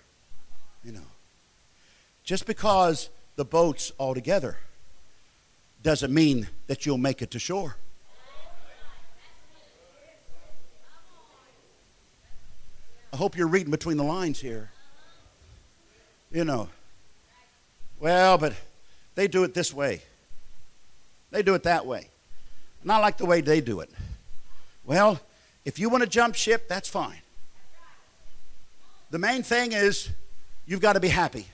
You 0.84 0.92
know. 0.92 1.00
Just 2.24 2.46
because 2.46 3.10
the 3.36 3.44
boat's 3.44 3.92
all 3.98 4.14
together 4.14 4.56
doesn't 5.82 6.12
mean 6.12 6.48
that 6.66 6.86
you'll 6.86 6.98
make 6.98 7.22
it 7.22 7.30
to 7.32 7.38
shore. 7.38 7.76
I 13.12 13.16
hope 13.16 13.36
you're 13.36 13.48
reading 13.48 13.70
between 13.70 13.96
the 13.96 14.04
lines 14.04 14.38
here. 14.38 14.70
You 16.30 16.44
know. 16.44 16.68
Well, 17.98 18.38
but 18.38 18.54
they 19.14 19.28
do 19.28 19.44
it 19.44 19.52
this 19.52 19.74
way. 19.74 20.00
They 21.30 21.42
do 21.42 21.54
it 21.54 21.64
that 21.64 21.84
way. 21.86 22.08
Not 22.82 23.02
like 23.02 23.18
the 23.18 23.26
way 23.26 23.40
they 23.40 23.60
do 23.60 23.80
it. 23.80 23.90
Well, 24.84 25.20
if 25.64 25.78
you 25.78 25.88
want 25.88 26.02
to 26.02 26.08
jump 26.08 26.34
ship, 26.34 26.68
that's 26.68 26.88
fine. 26.88 27.20
The 29.10 29.18
main 29.18 29.42
thing 29.42 29.72
is 29.72 30.08
you've 30.66 30.80
got 30.80 30.94
to 30.94 31.00
be 31.00 31.08
happy. 31.08 31.46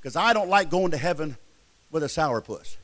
Because 0.00 0.16
I 0.16 0.32
don't 0.32 0.48
like 0.48 0.70
going 0.70 0.90
to 0.90 0.96
heaven 0.96 1.36
with 1.90 2.02
a 2.02 2.06
sourpuss. 2.06 2.76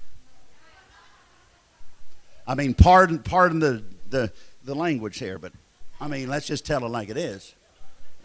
I 2.46 2.54
mean, 2.54 2.74
pardon, 2.74 3.18
pardon 3.18 3.58
the, 3.58 3.82
the, 4.08 4.32
the 4.64 4.74
language 4.74 5.18
here, 5.18 5.38
but 5.38 5.52
I 6.00 6.08
mean, 6.08 6.28
let's 6.28 6.46
just 6.46 6.64
tell 6.64 6.84
it 6.84 6.88
like 6.88 7.08
it 7.08 7.16
is. 7.16 7.54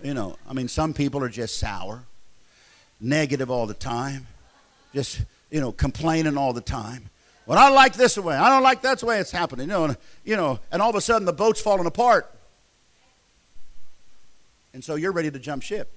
You 0.04 0.14
know, 0.14 0.38
I 0.48 0.54
mean, 0.54 0.68
some 0.68 0.94
people 0.94 1.24
are 1.24 1.30
just 1.30 1.58
sour, 1.58 2.04
negative 3.00 3.50
all 3.50 3.68
the 3.68 3.74
time, 3.74 4.28
just, 4.94 5.22
you 5.50 5.60
know, 5.60 5.72
complaining 5.72 6.38
all 6.38 6.54
the 6.54 6.62
time. 6.62 7.10
Well, 7.46 7.58
I 7.58 7.70
like 7.70 7.93
this 7.93 8.18
way. 8.18 8.36
I 8.36 8.50
don't 8.50 8.64
like 8.64 8.82
that's 8.82 9.02
the 9.02 9.08
way 9.08 9.20
it's 9.20 9.32
happening. 9.32 9.68
You 9.68 9.74
know, 9.74 9.84
and, 9.86 9.98
you 10.24 10.36
know, 10.36 10.60
and 10.72 10.82
all 10.82 10.89
of 10.89 10.96
a 10.96 11.02
sudden 11.02 11.26
the 11.26 11.34
boat's 11.34 11.62
falling 11.62 11.86
apart. 11.86 12.32
And 14.74 14.84
so 14.84 14.96
you're 14.96 15.12
ready 15.12 15.32
to 15.32 15.39
jump 15.39 15.64
ship. 15.64 15.91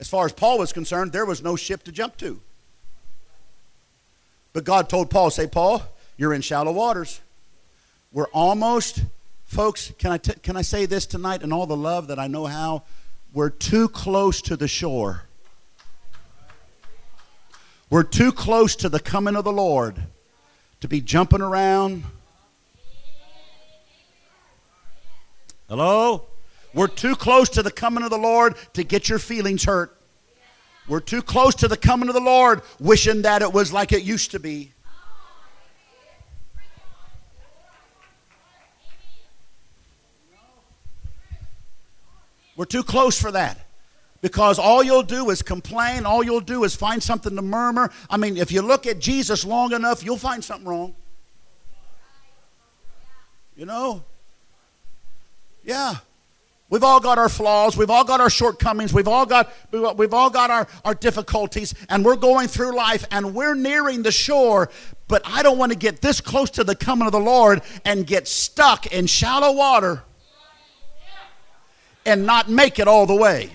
As 0.00 0.08
far 0.08 0.26
as 0.26 0.32
Paul 0.32 0.58
was 0.58 0.72
concerned, 0.72 1.12
there 1.12 1.24
was 1.24 1.42
no 1.42 1.56
ship 1.56 1.84
to 1.84 1.92
jump 1.92 2.16
to. 2.18 2.40
But 4.52 4.64
God 4.64 4.88
told 4.88 5.08
Paul, 5.08 5.30
say, 5.30 5.46
Paul, 5.46 5.82
you're 6.16 6.34
in 6.34 6.40
shallow 6.40 6.72
waters. 6.72 7.20
We're 8.12 8.28
almost, 8.28 9.02
folks, 9.44 9.92
can 9.98 10.12
I, 10.12 10.18
t- 10.18 10.34
can 10.42 10.56
I 10.56 10.62
say 10.62 10.86
this 10.86 11.06
tonight 11.06 11.42
in 11.42 11.52
all 11.52 11.66
the 11.66 11.76
love 11.76 12.08
that 12.08 12.18
I 12.18 12.26
know 12.26 12.46
how? 12.46 12.82
we're 13.34 13.50
too 13.50 13.88
close 13.88 14.40
to 14.42 14.56
the 14.56 14.68
shore. 14.68 15.24
We're 17.94 18.02
too 18.02 18.32
close 18.32 18.74
to 18.74 18.88
the 18.88 18.98
coming 18.98 19.36
of 19.36 19.44
the 19.44 19.52
Lord 19.52 20.02
to 20.80 20.88
be 20.88 21.00
jumping 21.00 21.40
around. 21.40 22.02
Hello? 25.68 26.26
We're 26.74 26.88
too 26.88 27.14
close 27.14 27.48
to 27.50 27.62
the 27.62 27.70
coming 27.70 28.02
of 28.02 28.10
the 28.10 28.18
Lord 28.18 28.56
to 28.72 28.82
get 28.82 29.08
your 29.08 29.20
feelings 29.20 29.62
hurt. 29.62 29.96
We're 30.88 30.98
too 30.98 31.22
close 31.22 31.54
to 31.54 31.68
the 31.68 31.76
coming 31.76 32.08
of 32.08 32.16
the 32.16 32.20
Lord 32.20 32.62
wishing 32.80 33.22
that 33.22 33.42
it 33.42 33.52
was 33.52 33.72
like 33.72 33.92
it 33.92 34.02
used 34.02 34.32
to 34.32 34.40
be. 34.40 34.72
We're 42.56 42.64
too 42.64 42.82
close 42.82 43.20
for 43.20 43.30
that. 43.30 43.63
Because 44.24 44.58
all 44.58 44.82
you'll 44.82 45.02
do 45.02 45.28
is 45.28 45.42
complain, 45.42 46.06
all 46.06 46.24
you'll 46.24 46.40
do 46.40 46.64
is 46.64 46.74
find 46.74 47.02
something 47.02 47.36
to 47.36 47.42
murmur. 47.42 47.90
I 48.08 48.16
mean, 48.16 48.38
if 48.38 48.50
you 48.50 48.62
look 48.62 48.86
at 48.86 48.98
Jesus 48.98 49.44
long 49.44 49.74
enough, 49.74 50.02
you'll 50.02 50.16
find 50.16 50.42
something 50.42 50.66
wrong. 50.66 50.94
You 53.54 53.66
know? 53.66 54.02
Yeah. 55.62 55.96
We've 56.70 56.82
all 56.82 57.00
got 57.00 57.18
our 57.18 57.28
flaws. 57.28 57.76
We've 57.76 57.90
all 57.90 58.02
got 58.02 58.22
our 58.22 58.30
shortcomings. 58.30 58.94
We've 58.94 59.08
all 59.08 59.26
got, 59.26 59.52
we've 59.70 60.14
all 60.14 60.30
got 60.30 60.50
our, 60.50 60.66
our 60.86 60.94
difficulties. 60.94 61.74
And 61.90 62.02
we're 62.02 62.16
going 62.16 62.48
through 62.48 62.74
life 62.74 63.04
and 63.10 63.34
we're 63.34 63.54
nearing 63.54 64.04
the 64.04 64.10
shore. 64.10 64.70
But 65.06 65.20
I 65.26 65.42
don't 65.42 65.58
want 65.58 65.72
to 65.72 65.76
get 65.76 66.00
this 66.00 66.22
close 66.22 66.48
to 66.52 66.64
the 66.64 66.74
coming 66.74 67.04
of 67.04 67.12
the 67.12 67.20
Lord 67.20 67.60
and 67.84 68.06
get 68.06 68.26
stuck 68.26 68.86
in 68.86 69.06
shallow 69.06 69.52
water 69.52 70.02
and 72.06 72.24
not 72.24 72.48
make 72.48 72.78
it 72.78 72.88
all 72.88 73.04
the 73.04 73.14
way. 73.14 73.50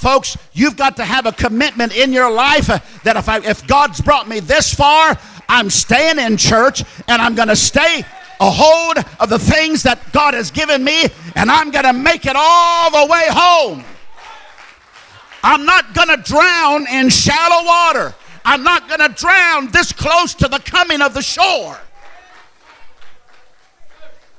Folks, 0.00 0.38
you've 0.54 0.78
got 0.78 0.96
to 0.96 1.04
have 1.04 1.26
a 1.26 1.32
commitment 1.32 1.94
in 1.94 2.10
your 2.10 2.30
life 2.30 2.68
that 3.02 3.18
if, 3.18 3.28
I, 3.28 3.36
if 3.40 3.66
God's 3.66 4.00
brought 4.00 4.26
me 4.26 4.40
this 4.40 4.72
far, 4.72 5.18
I'm 5.46 5.68
staying 5.68 6.18
in 6.18 6.38
church 6.38 6.82
and 7.06 7.20
I'm 7.20 7.34
going 7.34 7.48
to 7.48 7.56
stay 7.56 8.02
a 8.40 8.50
hold 8.50 8.96
of 9.20 9.28
the 9.28 9.38
things 9.38 9.82
that 9.82 10.10
God 10.10 10.32
has 10.32 10.50
given 10.50 10.82
me 10.82 11.04
and 11.36 11.50
I'm 11.50 11.70
going 11.70 11.84
to 11.84 11.92
make 11.92 12.24
it 12.24 12.32
all 12.34 12.90
the 12.90 13.12
way 13.12 13.24
home. 13.28 13.84
I'm 15.44 15.66
not 15.66 15.92
going 15.92 16.08
to 16.08 16.16
drown 16.16 16.86
in 16.88 17.10
shallow 17.10 17.66
water. 17.66 18.14
I'm 18.42 18.62
not 18.62 18.88
going 18.88 19.00
to 19.00 19.14
drown 19.14 19.70
this 19.70 19.92
close 19.92 20.32
to 20.36 20.48
the 20.48 20.60
coming 20.60 21.02
of 21.02 21.12
the 21.12 21.20
shore. 21.20 21.78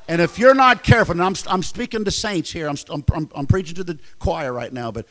And 0.08 0.22
if 0.22 0.40
you're 0.40 0.56
not 0.56 0.82
careful, 0.82 1.12
and 1.12 1.22
I'm, 1.22 1.36
I'm 1.46 1.62
speaking 1.62 2.04
to 2.04 2.10
saints 2.10 2.52
here, 2.52 2.68
I'm, 2.68 2.78
I'm, 3.14 3.30
I'm 3.36 3.46
preaching 3.46 3.76
to 3.76 3.84
the 3.84 4.00
choir 4.18 4.52
right 4.52 4.74
now, 4.74 4.90
but 4.90 5.06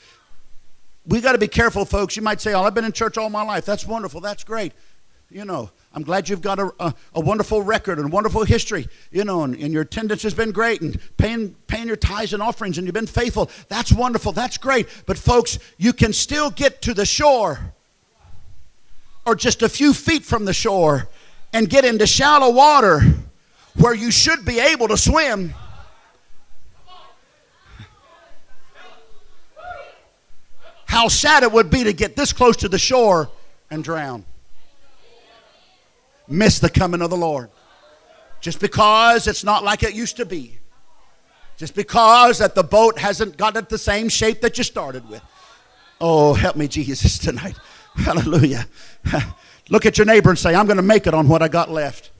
we 1.06 1.20
got 1.20 1.32
to 1.32 1.38
be 1.38 1.48
careful, 1.48 1.84
folks. 1.84 2.16
You 2.16 2.22
might 2.22 2.40
say, 2.40 2.52
Oh, 2.52 2.62
I've 2.62 2.74
been 2.74 2.84
in 2.84 2.92
church 2.92 3.18
all 3.18 3.30
my 3.30 3.42
life. 3.42 3.64
That's 3.64 3.86
wonderful. 3.86 4.20
That's 4.20 4.44
great. 4.44 4.72
You 5.30 5.44
know, 5.44 5.70
I'm 5.94 6.02
glad 6.02 6.28
you've 6.28 6.42
got 6.42 6.58
a, 6.58 6.72
a, 6.80 6.92
a 7.14 7.20
wonderful 7.20 7.62
record 7.62 8.00
and 8.00 8.10
wonderful 8.10 8.42
history, 8.42 8.88
you 9.12 9.22
know, 9.22 9.44
and, 9.44 9.54
and, 9.54 9.72
your 9.72 9.82
attendance 9.82 10.24
has 10.24 10.34
been 10.34 10.50
great 10.50 10.80
and 10.80 10.98
paying, 11.18 11.54
paying 11.68 11.86
your 11.86 11.94
tithes 11.94 12.32
and 12.32 12.42
offerings 12.42 12.78
and 12.78 12.86
you've 12.86 12.94
been 12.94 13.06
faithful. 13.06 13.48
That's 13.68 13.92
wonderful. 13.92 14.32
That's 14.32 14.58
great. 14.58 14.88
But, 15.06 15.18
folks, 15.18 15.60
you 15.78 15.92
can 15.92 16.12
still 16.12 16.50
get 16.50 16.82
to 16.82 16.94
the 16.94 17.06
shore 17.06 17.60
or 19.24 19.36
just 19.36 19.62
a 19.62 19.68
few 19.68 19.94
feet 19.94 20.24
from 20.24 20.46
the 20.46 20.52
shore 20.52 21.08
and 21.52 21.70
get 21.70 21.84
into 21.84 22.08
shallow 22.08 22.50
water 22.50 23.00
where 23.76 23.94
you 23.94 24.10
should 24.10 24.44
be 24.44 24.58
able 24.58 24.88
to 24.88 24.96
swim. 24.96 25.54
How 31.00 31.08
sad 31.08 31.44
it 31.44 31.50
would 31.50 31.70
be 31.70 31.84
to 31.84 31.94
get 31.94 32.14
this 32.14 32.30
close 32.30 32.58
to 32.58 32.68
the 32.68 32.78
shore 32.78 33.30
and 33.70 33.82
drown. 33.82 34.22
Miss 36.28 36.58
the 36.58 36.68
coming 36.68 37.00
of 37.00 37.08
the 37.08 37.16
Lord. 37.16 37.48
Just 38.42 38.60
because 38.60 39.26
it's 39.26 39.42
not 39.42 39.64
like 39.64 39.82
it 39.82 39.94
used 39.94 40.18
to 40.18 40.26
be. 40.26 40.58
Just 41.56 41.74
because 41.74 42.36
that 42.40 42.54
the 42.54 42.62
boat 42.62 42.98
hasn't 42.98 43.38
got 43.38 43.56
it 43.56 43.70
the 43.70 43.78
same 43.78 44.10
shape 44.10 44.42
that 44.42 44.58
you 44.58 44.62
started 44.62 45.08
with. 45.08 45.22
Oh, 46.02 46.34
help 46.34 46.56
me, 46.56 46.68
Jesus, 46.68 47.18
tonight. 47.18 47.56
Hallelujah. 47.94 48.66
Look 49.70 49.86
at 49.86 49.96
your 49.96 50.06
neighbor 50.06 50.28
and 50.28 50.38
say, 50.38 50.54
I'm 50.54 50.66
going 50.66 50.76
to 50.76 50.82
make 50.82 51.06
it 51.06 51.14
on 51.14 51.28
what 51.28 51.40
I 51.40 51.48
got 51.48 51.70
left. 51.70 52.10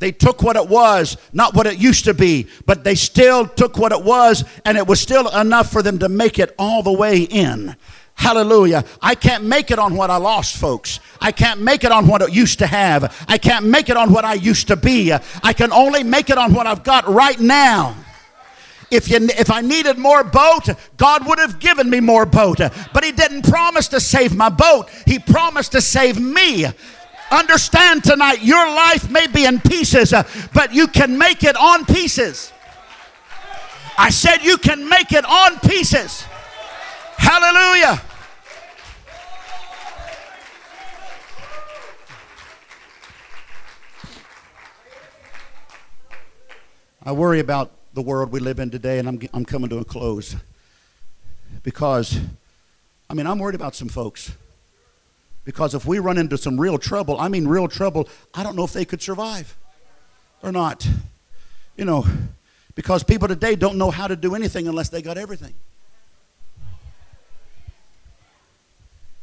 They 0.00 0.12
took 0.12 0.42
what 0.42 0.56
it 0.56 0.66
was, 0.66 1.18
not 1.32 1.54
what 1.54 1.66
it 1.66 1.78
used 1.78 2.06
to 2.06 2.14
be, 2.14 2.48
but 2.66 2.84
they 2.84 2.94
still 2.94 3.46
took 3.46 3.76
what 3.76 3.92
it 3.92 4.02
was, 4.02 4.44
and 4.64 4.76
it 4.76 4.86
was 4.86 4.98
still 4.98 5.28
enough 5.28 5.70
for 5.70 5.82
them 5.82 5.98
to 6.00 6.08
make 6.08 6.38
it 6.38 6.54
all 6.58 6.82
the 6.82 6.92
way 6.92 7.20
in. 7.20 7.76
Hallelujah. 8.14 8.84
I 9.00 9.14
can't 9.14 9.44
make 9.44 9.70
it 9.70 9.78
on 9.78 9.94
what 9.94 10.10
I 10.10 10.16
lost, 10.16 10.56
folks. 10.56 11.00
I 11.20 11.32
can't 11.32 11.60
make 11.60 11.84
it 11.84 11.92
on 11.92 12.06
what 12.06 12.22
it 12.22 12.32
used 12.32 12.58
to 12.58 12.66
have. 12.66 13.24
I 13.28 13.38
can't 13.38 13.66
make 13.66 13.88
it 13.90 13.96
on 13.96 14.12
what 14.12 14.24
I 14.24 14.34
used 14.34 14.68
to 14.68 14.76
be. 14.76 15.12
I 15.12 15.52
can 15.52 15.72
only 15.72 16.02
make 16.02 16.30
it 16.30 16.38
on 16.38 16.52
what 16.54 16.66
I've 16.66 16.82
got 16.82 17.06
right 17.06 17.38
now. 17.38 17.94
If, 18.90 19.08
you, 19.08 19.18
if 19.20 19.50
I 19.50 19.60
needed 19.60 19.98
more 19.98 20.24
boat, 20.24 20.68
God 20.96 21.26
would 21.26 21.38
have 21.38 21.60
given 21.60 21.88
me 21.88 22.00
more 22.00 22.26
boat. 22.26 22.58
But 22.58 23.04
He 23.04 23.12
didn't 23.12 23.48
promise 23.48 23.88
to 23.88 24.00
save 24.00 24.34
my 24.34 24.48
boat, 24.48 24.88
He 25.06 25.18
promised 25.18 25.72
to 25.72 25.80
save 25.80 26.18
me. 26.18 26.66
Understand 27.30 28.02
tonight, 28.02 28.42
your 28.42 28.66
life 28.66 29.08
may 29.10 29.26
be 29.28 29.44
in 29.44 29.60
pieces, 29.60 30.12
uh, 30.12 30.24
but 30.52 30.74
you 30.74 30.88
can 30.88 31.16
make 31.16 31.44
it 31.44 31.56
on 31.56 31.84
pieces. 31.84 32.52
I 33.96 34.10
said 34.10 34.42
you 34.42 34.56
can 34.56 34.88
make 34.88 35.12
it 35.12 35.24
on 35.24 35.60
pieces. 35.60 36.24
Hallelujah. 37.16 38.02
I 47.02 47.12
worry 47.12 47.40
about 47.40 47.72
the 47.94 48.02
world 48.02 48.32
we 48.32 48.40
live 48.40 48.58
in 48.58 48.70
today, 48.70 48.98
and 48.98 49.08
I'm, 49.08 49.20
I'm 49.32 49.44
coming 49.44 49.70
to 49.70 49.78
a 49.78 49.84
close. 49.84 50.34
Because, 51.62 52.18
I 53.08 53.14
mean, 53.14 53.26
I'm 53.26 53.38
worried 53.38 53.54
about 53.54 53.74
some 53.74 53.88
folks. 53.88 54.32
Because 55.44 55.74
if 55.74 55.86
we 55.86 55.98
run 55.98 56.18
into 56.18 56.36
some 56.36 56.60
real 56.60 56.78
trouble, 56.78 57.18
I 57.18 57.28
mean 57.28 57.48
real 57.48 57.68
trouble, 57.68 58.08
I 58.34 58.42
don't 58.42 58.56
know 58.56 58.64
if 58.64 58.72
they 58.72 58.84
could 58.84 59.02
survive 59.02 59.56
or 60.42 60.52
not. 60.52 60.86
You 61.76 61.84
know, 61.84 62.06
because 62.74 63.02
people 63.02 63.28
today 63.28 63.56
don't 63.56 63.76
know 63.76 63.90
how 63.90 64.06
to 64.06 64.16
do 64.16 64.34
anything 64.34 64.68
unless 64.68 64.90
they 64.90 65.02
got 65.02 65.16
everything. 65.16 65.54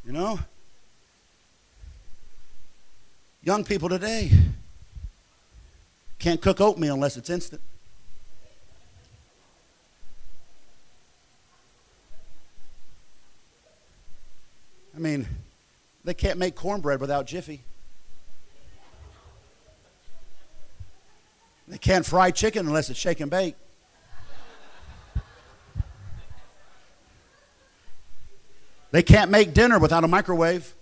You 0.05 0.13
know? 0.13 0.39
Young 3.43 3.63
people 3.63 3.89
today 3.89 4.31
can't 6.19 6.41
cook 6.41 6.59
oatmeal 6.59 6.95
unless 6.95 7.15
it's 7.15 7.29
instant. 7.29 7.61
I 14.95 14.99
mean, 14.99 15.27
they 16.07 16.13
can't 16.13 16.39
make 16.39 16.55
cornbread 16.55 17.01
without 17.01 17.27
Jiffy. 17.27 17.61
They 21.67 21.77
can't 21.77 22.05
fry 22.05 22.31
chicken 22.31 22.65
unless 22.65 22.89
it's 22.89 22.97
shake 22.97 23.19
and 23.19 23.29
bake. 23.29 23.57
They 28.91 29.03
can't 29.03 29.29
make 29.29 29.53
dinner 29.53 29.79
without 29.79 30.05
a 30.05 30.07
microwave. 30.07 30.73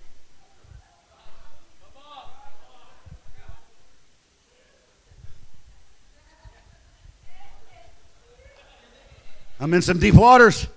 I'm 9.60 9.74
in 9.74 9.82
some 9.82 9.98
deep 9.98 10.14
waters. 10.14 10.68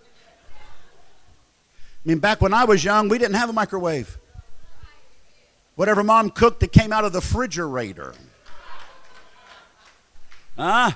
I 2.03 2.09
mean, 2.09 2.18
back 2.18 2.40
when 2.40 2.55
I 2.55 2.64
was 2.64 2.82
young, 2.82 3.11
we 3.11 3.18
didn't 3.18 3.34
have 3.36 3.51
a 3.51 3.53
microwave. 3.53 4.18
Whatever 5.79 6.03
mom 6.03 6.31
cooked, 6.31 6.61
it 6.64 6.72
came 6.72 6.93
out 6.93 7.05
of 7.05 7.12
the 7.12 7.20
refrigerator. 7.20 8.12
Huh? 10.57 10.91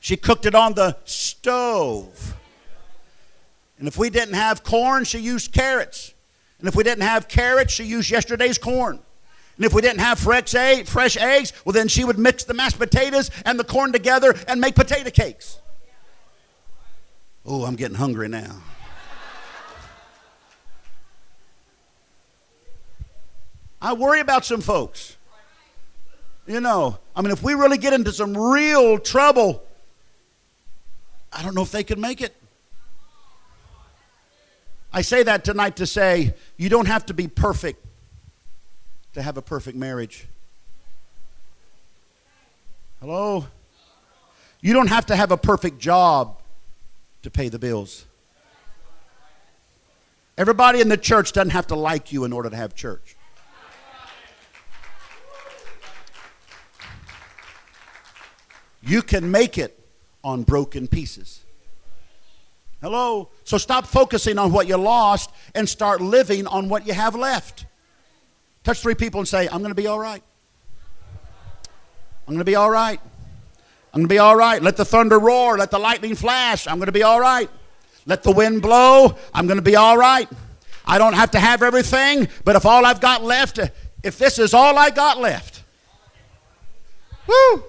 She 0.00 0.18
cooked 0.18 0.44
it 0.44 0.54
on 0.54 0.74
the 0.74 0.98
stove. 1.06 2.34
And 3.78 3.88
if 3.88 3.96
we 3.96 4.10
didn't 4.10 4.34
have 4.34 4.62
corn, 4.62 5.04
she 5.04 5.18
used 5.18 5.50
carrots. 5.50 6.12
And 6.58 6.68
if 6.68 6.76
we 6.76 6.84
didn't 6.84 7.04
have 7.04 7.26
carrots, 7.26 7.72
she 7.72 7.84
used 7.84 8.10
yesterday's 8.10 8.58
corn. 8.58 8.98
And 9.56 9.64
if 9.64 9.72
we 9.72 9.80
didn't 9.80 10.00
have 10.00 10.18
fresh, 10.18 10.54
egg, 10.54 10.86
fresh 10.86 11.16
eggs, 11.16 11.54
well, 11.64 11.72
then 11.72 11.88
she 11.88 12.04
would 12.04 12.18
mix 12.18 12.44
the 12.44 12.52
mashed 12.52 12.78
potatoes 12.78 13.30
and 13.46 13.58
the 13.58 13.64
corn 13.64 13.92
together 13.92 14.34
and 14.46 14.60
make 14.60 14.74
potato 14.74 15.08
cakes. 15.08 15.58
Oh, 17.46 17.64
I'm 17.64 17.76
getting 17.76 17.96
hungry 17.96 18.28
now. 18.28 18.56
I 23.86 23.92
worry 23.92 24.18
about 24.18 24.44
some 24.44 24.62
folks. 24.62 25.16
You 26.44 26.60
know, 26.60 26.98
I 27.14 27.22
mean, 27.22 27.30
if 27.30 27.40
we 27.40 27.54
really 27.54 27.78
get 27.78 27.92
into 27.92 28.10
some 28.10 28.36
real 28.36 28.98
trouble, 28.98 29.62
I 31.32 31.40
don't 31.44 31.54
know 31.54 31.62
if 31.62 31.70
they 31.70 31.84
could 31.84 32.00
make 32.00 32.20
it. 32.20 32.34
I 34.92 35.02
say 35.02 35.22
that 35.22 35.44
tonight 35.44 35.76
to 35.76 35.86
say 35.86 36.34
you 36.56 36.68
don't 36.68 36.86
have 36.86 37.06
to 37.06 37.14
be 37.14 37.28
perfect 37.28 37.86
to 39.14 39.22
have 39.22 39.36
a 39.36 39.42
perfect 39.42 39.78
marriage. 39.78 40.26
Hello? 42.98 43.46
You 44.62 44.72
don't 44.72 44.88
have 44.88 45.06
to 45.06 45.14
have 45.14 45.30
a 45.30 45.36
perfect 45.36 45.78
job 45.78 46.40
to 47.22 47.30
pay 47.30 47.48
the 47.48 47.60
bills. 47.60 48.04
Everybody 50.36 50.80
in 50.80 50.88
the 50.88 50.96
church 50.96 51.30
doesn't 51.30 51.50
have 51.50 51.68
to 51.68 51.76
like 51.76 52.12
you 52.12 52.24
in 52.24 52.32
order 52.32 52.50
to 52.50 52.56
have 52.56 52.74
church. 52.74 53.15
You 58.86 59.02
can 59.02 59.30
make 59.30 59.58
it 59.58 59.78
on 60.22 60.42
broken 60.42 60.86
pieces. 60.86 61.40
Hello? 62.80 63.30
So 63.44 63.58
stop 63.58 63.86
focusing 63.86 64.38
on 64.38 64.52
what 64.52 64.68
you 64.68 64.76
lost 64.76 65.30
and 65.54 65.68
start 65.68 66.00
living 66.00 66.46
on 66.46 66.68
what 66.68 66.86
you 66.86 66.92
have 66.92 67.14
left. 67.14 67.66
Touch 68.64 68.80
three 68.80 68.94
people 68.94 69.20
and 69.20 69.28
say, 69.28 69.48
I'm 69.48 69.58
going 69.58 69.70
to 69.70 69.74
be 69.74 69.86
all 69.86 69.98
right. 69.98 70.22
I'm 72.28 72.34
going 72.34 72.38
to 72.38 72.44
be 72.44 72.56
all 72.56 72.70
right. 72.70 73.00
I'm 73.92 74.00
going 74.00 74.08
to 74.08 74.14
be 74.14 74.18
all 74.18 74.36
right. 74.36 74.62
Let 74.62 74.76
the 74.76 74.84
thunder 74.84 75.18
roar. 75.18 75.56
Let 75.58 75.70
the 75.70 75.78
lightning 75.78 76.14
flash. 76.14 76.66
I'm 76.66 76.76
going 76.76 76.86
to 76.86 76.92
be 76.92 77.02
all 77.02 77.20
right. 77.20 77.48
Let 78.04 78.22
the 78.22 78.32
wind 78.32 78.62
blow. 78.62 79.16
I'm 79.32 79.46
going 79.46 79.58
to 79.58 79.62
be 79.62 79.76
all 79.76 79.96
right. 79.96 80.28
I 80.86 80.98
don't 80.98 81.14
have 81.14 81.32
to 81.32 81.40
have 81.40 81.62
everything, 81.62 82.28
but 82.44 82.54
if 82.54 82.64
all 82.64 82.86
I've 82.86 83.00
got 83.00 83.24
left, 83.24 83.58
if 84.04 84.18
this 84.18 84.38
is 84.38 84.54
all 84.54 84.78
I 84.78 84.90
got 84.90 85.18
left, 85.18 85.64
whoo! 87.26 87.64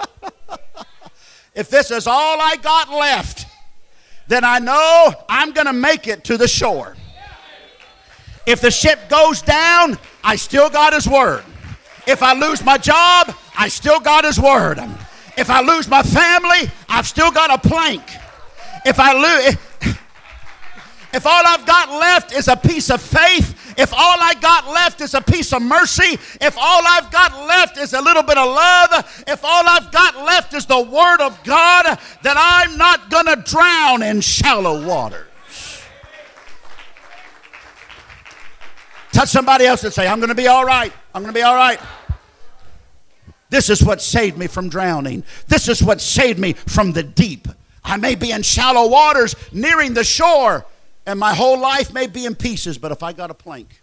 if 1.54 1.70
this 1.70 1.90
is 1.90 2.06
all 2.06 2.40
I 2.40 2.56
got 2.56 2.90
left, 2.90 3.46
then 4.28 4.44
I 4.44 4.58
know 4.58 5.12
I'm 5.28 5.52
going 5.52 5.66
to 5.66 5.72
make 5.72 6.06
it 6.06 6.24
to 6.24 6.36
the 6.36 6.48
shore. 6.48 6.96
If 8.46 8.60
the 8.60 8.70
ship 8.70 9.08
goes 9.08 9.42
down, 9.42 9.98
I 10.24 10.36
still 10.36 10.70
got 10.70 10.92
His 10.92 11.08
word. 11.08 11.44
If 12.06 12.22
I 12.22 12.32
lose 12.32 12.64
my 12.64 12.78
job, 12.78 13.34
I 13.56 13.68
still 13.68 14.00
got 14.00 14.24
His 14.24 14.40
word. 14.40 14.78
If 15.36 15.50
I 15.50 15.60
lose 15.62 15.88
my 15.88 16.02
family, 16.02 16.70
I've 16.88 17.06
still 17.06 17.30
got 17.30 17.52
a 17.52 17.68
plank. 17.68 18.02
If 18.84 18.98
I 18.98 19.12
lose, 19.12 19.56
if 21.12 21.26
all 21.26 21.42
I've 21.46 21.66
got 21.66 21.90
left 21.90 22.32
is 22.32 22.48
a 22.48 22.56
piece 22.56 22.90
of 22.90 23.00
faith, 23.00 23.59
if 23.76 23.92
all 23.92 24.16
I 24.20 24.34
got 24.40 24.66
left 24.68 25.00
is 25.00 25.14
a 25.14 25.20
piece 25.20 25.52
of 25.52 25.62
mercy, 25.62 26.18
if 26.40 26.56
all 26.56 26.82
I've 26.86 27.10
got 27.10 27.32
left 27.46 27.78
is 27.78 27.92
a 27.92 28.00
little 28.00 28.22
bit 28.22 28.38
of 28.38 28.48
love, 28.48 29.24
if 29.26 29.44
all 29.44 29.62
I've 29.66 29.90
got 29.92 30.16
left 30.24 30.54
is 30.54 30.66
the 30.66 30.80
Word 30.80 31.20
of 31.20 31.42
God, 31.44 31.98
then 32.22 32.36
I'm 32.38 32.76
not 32.76 33.10
going 33.10 33.26
to 33.26 33.36
drown 33.36 34.02
in 34.02 34.20
shallow 34.20 34.86
waters. 34.86 35.26
Touch 39.12 39.28
somebody 39.28 39.66
else 39.66 39.82
and 39.84 39.92
say, 39.92 40.06
I'm 40.06 40.18
going 40.18 40.28
to 40.28 40.34
be 40.34 40.46
all 40.46 40.64
right. 40.64 40.92
I'm 41.14 41.22
going 41.22 41.34
to 41.34 41.38
be 41.38 41.42
all 41.42 41.56
right. 41.56 41.80
This 43.50 43.68
is 43.68 43.82
what 43.82 44.00
saved 44.00 44.38
me 44.38 44.46
from 44.46 44.68
drowning. 44.68 45.24
This 45.48 45.68
is 45.68 45.82
what 45.82 46.00
saved 46.00 46.38
me 46.38 46.52
from 46.52 46.92
the 46.92 47.02
deep. 47.02 47.48
I 47.82 47.96
may 47.96 48.14
be 48.14 48.30
in 48.30 48.42
shallow 48.42 48.88
waters 48.88 49.34
nearing 49.52 49.94
the 49.94 50.04
shore, 50.04 50.64
and 51.06 51.18
my 51.18 51.34
whole 51.34 51.58
life 51.58 51.92
may 51.92 52.06
be 52.06 52.26
in 52.26 52.34
pieces, 52.34 52.78
but 52.78 52.92
if 52.92 53.02
I 53.02 53.12
got 53.12 53.30
a 53.30 53.34
plank, 53.34 53.80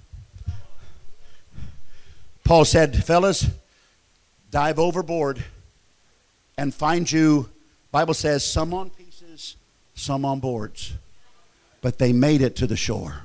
Paul 2.44 2.64
said, 2.64 3.04
fellas, 3.04 3.46
dive 4.52 4.80
overboard 4.80 5.44
and 6.58 6.74
find 6.74 7.12
you, 7.12 7.50
Bible 7.92 8.14
says, 8.14 8.46
some 8.46 8.74
on 8.74 8.90
pieces, 8.90 9.58
some 9.96 10.24
on 10.24 10.40
boards. 10.40 10.94
But 11.82 12.00
they 12.00 12.14
made 12.14 12.42
it 12.42 12.56
to 12.58 12.68
the 12.68 12.78
shore. 12.78 13.22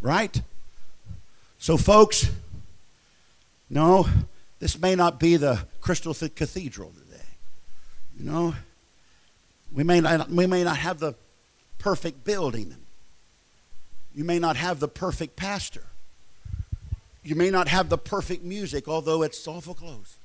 Right? 0.00 0.42
So, 1.58 1.76
folks, 1.76 2.28
no, 3.70 4.08
this 4.58 4.78
may 4.78 4.94
not 4.94 5.20
be 5.20 5.36
the 5.36 5.60
Crystal 5.80 6.14
Cathedral 6.14 6.90
today. 6.90 7.24
You 8.18 8.30
know, 8.30 8.54
we 9.72 9.84
may 9.84 10.00
not, 10.00 10.28
we 10.28 10.46
may 10.46 10.64
not 10.64 10.76
have 10.76 10.98
the 10.98 11.14
perfect 11.82 12.22
building. 12.22 12.76
You 14.14 14.22
may 14.22 14.38
not 14.38 14.56
have 14.56 14.78
the 14.78 14.86
perfect 14.86 15.34
pastor. 15.34 15.82
You 17.24 17.34
may 17.34 17.50
not 17.50 17.66
have 17.66 17.88
the 17.88 17.98
perfect 17.98 18.44
music, 18.44 18.86
although 18.86 19.22
it's 19.22 19.48
awful 19.48 19.74
close. 19.74 20.16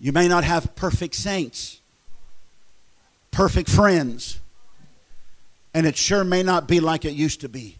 You 0.00 0.10
may 0.10 0.26
not 0.26 0.42
have 0.42 0.74
perfect 0.74 1.14
saints, 1.14 1.80
perfect 3.30 3.68
friends, 3.68 4.40
and 5.72 5.86
it 5.86 5.96
sure 5.96 6.24
may 6.24 6.42
not 6.42 6.66
be 6.66 6.80
like 6.80 7.04
it 7.04 7.12
used 7.12 7.40
to 7.42 7.48
be. 7.48 7.76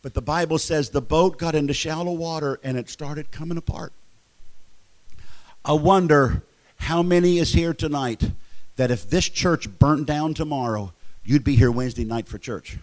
But 0.00 0.14
the 0.14 0.22
Bible 0.22 0.58
says 0.58 0.90
the 0.90 1.02
boat 1.02 1.36
got 1.36 1.54
into 1.54 1.74
shallow 1.74 2.12
water 2.12 2.58
and 2.64 2.78
it 2.78 2.88
started 2.88 3.30
coming 3.30 3.58
apart. 3.58 3.92
I 5.62 5.74
wonder 5.74 6.42
how 6.82 7.00
many 7.00 7.38
is 7.38 7.52
here 7.52 7.72
tonight 7.72 8.32
that 8.74 8.90
if 8.90 9.08
this 9.08 9.28
church 9.28 9.68
burnt 9.78 10.04
down 10.04 10.34
tomorrow, 10.34 10.92
you'd 11.24 11.44
be 11.44 11.54
here 11.54 11.70
Wednesday 11.70 12.04
night 12.04 12.28
for 12.28 12.38
church? 12.38 12.76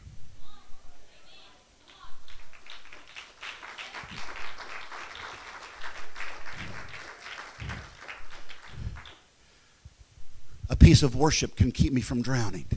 A 10.69 10.75
piece 10.77 11.03
of 11.03 11.13
worship 11.13 11.57
can 11.57 11.69
keep 11.71 11.91
me 11.91 11.99
from 11.99 12.21
drowning. 12.21 12.67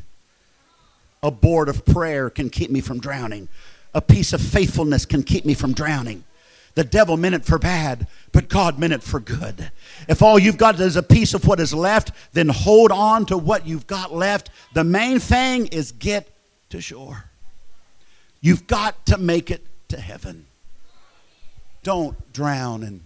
A 1.22 1.30
board 1.30 1.68
of 1.68 1.86
prayer 1.86 2.30
can 2.30 2.50
keep 2.50 2.68
me 2.68 2.80
from 2.80 2.98
drowning. 2.98 3.48
A 3.94 4.00
piece 4.00 4.32
of 4.32 4.40
faithfulness 4.40 5.06
can 5.06 5.22
keep 5.22 5.44
me 5.44 5.54
from 5.54 5.72
drowning. 5.72 6.24
The 6.74 6.84
devil 6.84 7.16
meant 7.16 7.34
it 7.34 7.44
for 7.44 7.58
bad, 7.58 8.06
but 8.32 8.48
God 8.48 8.78
meant 8.78 8.94
it 8.94 9.02
for 9.02 9.20
good. 9.20 9.70
If 10.08 10.22
all 10.22 10.38
you've 10.38 10.56
got 10.56 10.80
is 10.80 10.96
a 10.96 11.02
piece 11.02 11.34
of 11.34 11.46
what 11.46 11.60
is 11.60 11.74
left, 11.74 12.12
then 12.32 12.48
hold 12.48 12.90
on 12.90 13.26
to 13.26 13.36
what 13.36 13.66
you've 13.66 13.86
got 13.86 14.14
left. 14.14 14.50
The 14.72 14.84
main 14.84 15.18
thing 15.18 15.66
is 15.66 15.92
get 15.92 16.28
to 16.70 16.80
shore. 16.80 17.24
You've 18.40 18.66
got 18.66 19.04
to 19.06 19.18
make 19.18 19.50
it 19.50 19.66
to 19.88 20.00
heaven. 20.00 20.46
Don't 21.82 22.32
drown 22.32 22.82
in 22.82 23.02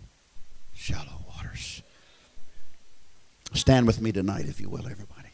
shallow 0.74 1.24
waters. 1.34 1.82
Stand 3.52 3.86
with 3.86 4.00
me 4.00 4.12
tonight, 4.12 4.46
if 4.46 4.60
you 4.60 4.68
will, 4.68 4.86
everybody. 4.86 5.28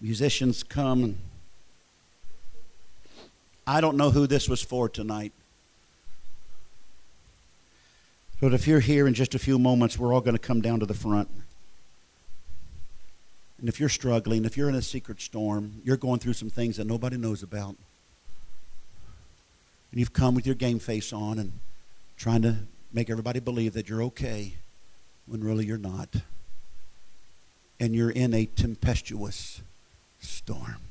Musicians 0.00 0.62
come 0.62 1.16
I 3.68 3.82
don't 3.82 3.98
know 3.98 4.10
who 4.10 4.26
this 4.26 4.48
was 4.48 4.62
for 4.62 4.88
tonight. 4.88 5.30
But 8.40 8.54
if 8.54 8.66
you're 8.66 8.80
here 8.80 9.06
in 9.06 9.12
just 9.12 9.34
a 9.34 9.38
few 9.38 9.58
moments, 9.58 9.98
we're 9.98 10.14
all 10.14 10.22
going 10.22 10.36
to 10.36 10.40
come 10.40 10.62
down 10.62 10.80
to 10.80 10.86
the 10.86 10.94
front. 10.94 11.28
And 13.60 13.68
if 13.68 13.78
you're 13.78 13.90
struggling, 13.90 14.46
if 14.46 14.56
you're 14.56 14.70
in 14.70 14.74
a 14.74 14.80
secret 14.80 15.20
storm, 15.20 15.82
you're 15.84 15.98
going 15.98 16.18
through 16.18 16.32
some 16.32 16.48
things 16.48 16.78
that 16.78 16.86
nobody 16.86 17.18
knows 17.18 17.42
about, 17.42 17.76
and 19.90 20.00
you've 20.00 20.14
come 20.14 20.34
with 20.34 20.46
your 20.46 20.54
game 20.54 20.78
face 20.78 21.12
on 21.12 21.38
and 21.38 21.52
trying 22.16 22.40
to 22.42 22.56
make 22.90 23.10
everybody 23.10 23.40
believe 23.40 23.74
that 23.74 23.88
you're 23.88 24.02
okay 24.04 24.54
when 25.26 25.44
really 25.44 25.66
you're 25.66 25.76
not, 25.76 26.08
and 27.78 27.94
you're 27.94 28.10
in 28.10 28.32
a 28.32 28.46
tempestuous 28.46 29.60
storm 30.20 30.87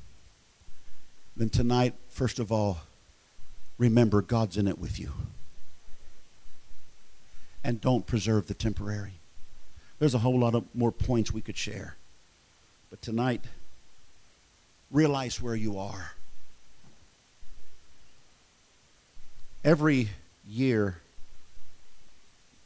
then 1.38 1.50
tonight, 1.50 1.94
first 2.10 2.40
of 2.40 2.52
all, 2.52 2.80
remember 3.78 4.24
God's 4.24 4.58
in 4.58 4.68
it 4.68 4.80
with 4.80 5.00
you. 5.00 5.14
And 7.64 7.80
don't 7.80 8.08
preserve 8.08 8.48
the 8.48 8.56
temporary. 8.56 9.14
There's 10.00 10.16
a 10.16 10.20
whole 10.20 10.40
lot 10.40 10.56
of 10.56 10.64
more 10.74 10.92
points 10.92 11.32
we 11.32 11.42
could 11.42 11.58
share. 11.58 11.96
But 12.90 13.02
tonight, 13.04 13.42
realize 14.90 15.40
where 15.42 15.56
you 15.56 15.78
are. 15.78 16.14
Every 19.64 20.10
year, 20.48 21.00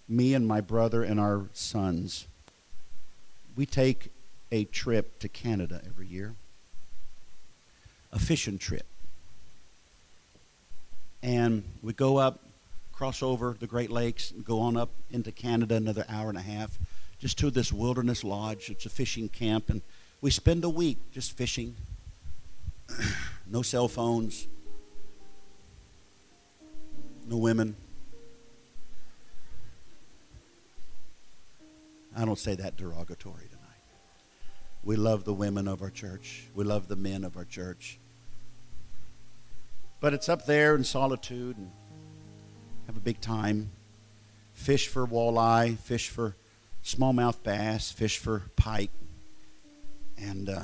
me 0.08 0.34
and 0.34 0.48
my 0.48 0.62
brother 0.62 1.04
and 1.04 1.20
our 1.20 1.46
sons, 1.54 2.26
we 3.58 3.66
take 3.66 4.12
a 4.52 4.64
trip 4.66 5.20
to 5.20 5.28
Canada 5.28 5.82
every 5.86 6.06
year 6.06 6.36
a 8.12 8.20
fishing 8.20 8.58
trip. 8.58 8.86
And 11.24 11.64
we 11.82 11.94
go 11.94 12.18
up, 12.18 12.44
cross 12.92 13.22
over 13.22 13.56
the 13.60 13.68
Great 13.68 13.92
Lakes, 13.92 14.32
and 14.32 14.44
go 14.44 14.60
on 14.60 14.76
up 14.76 14.90
into 15.12 15.32
Canada 15.32 15.76
another 15.76 16.06
hour 16.10 16.30
and 16.30 16.38
a 16.38 16.42
half, 16.42 16.78
just 17.20 17.38
to 17.40 17.52
this 17.52 17.72
wilderness 17.72 18.24
lodge. 18.24 18.70
It's 18.70 18.86
a 18.86 18.90
fishing 18.90 19.30
camp, 19.30 19.70
and 19.70 19.82
we 20.20 20.32
spend 20.32 20.64
a 20.64 20.70
week 20.70 20.98
just 21.12 21.38
fishing. 21.38 21.76
no 23.48 23.62
cell 23.62 23.88
phones. 23.88 24.48
No 27.28 27.38
women. 27.38 27.76
I 32.16 32.26
don't 32.26 32.40
say 32.40 32.56
that 32.56 32.76
derogatory 32.76 33.48
tonight. 33.48 33.62
We 34.84 34.96
love 34.96 35.24
the 35.24 35.34
women 35.34 35.68
of 35.68 35.82
our 35.82 35.90
church. 35.90 36.48
We 36.54 36.66
love 36.66 36.88
the 36.88 36.96
men 36.96 37.24
of 37.24 37.38
our 37.38 37.46
church. 37.46 38.00
But 40.02 40.16
it's 40.16 40.28
up 40.28 40.48
there 40.48 40.76
in 40.76 40.84
solitude 40.84 41.58
and 41.58 41.72
have 42.88 42.98
a 42.98 43.00
big 43.00 43.22
time. 43.22 43.70
Fish 44.52 44.88
for 44.88 45.06
walleye, 45.06 45.78
fish 45.78 46.10
for 46.10 46.36
smallmouth 46.84 47.44
bass, 47.44 47.92
fish 47.92 48.18
for 48.18 48.42
pike. 48.56 48.90
And 50.18 50.50
uh, 50.50 50.64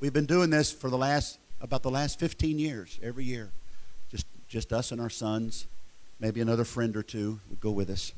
we've 0.00 0.14
been 0.14 0.24
doing 0.24 0.48
this 0.48 0.72
for 0.72 0.88
the 0.88 0.96
last 0.96 1.38
about 1.60 1.82
the 1.82 1.90
last 1.90 2.18
15 2.18 2.58
years, 2.58 2.98
every 3.02 3.24
year. 3.24 3.52
Just 4.10 4.26
just 4.48 4.72
us 4.72 4.92
and 4.92 5.00
our 5.00 5.10
sons, 5.10 5.66
maybe 6.18 6.40
another 6.40 6.64
friend 6.64 6.96
or 6.96 7.02
two 7.02 7.38
would 7.50 7.60
go 7.60 7.70
with 7.70 7.90
us. 7.90 8.14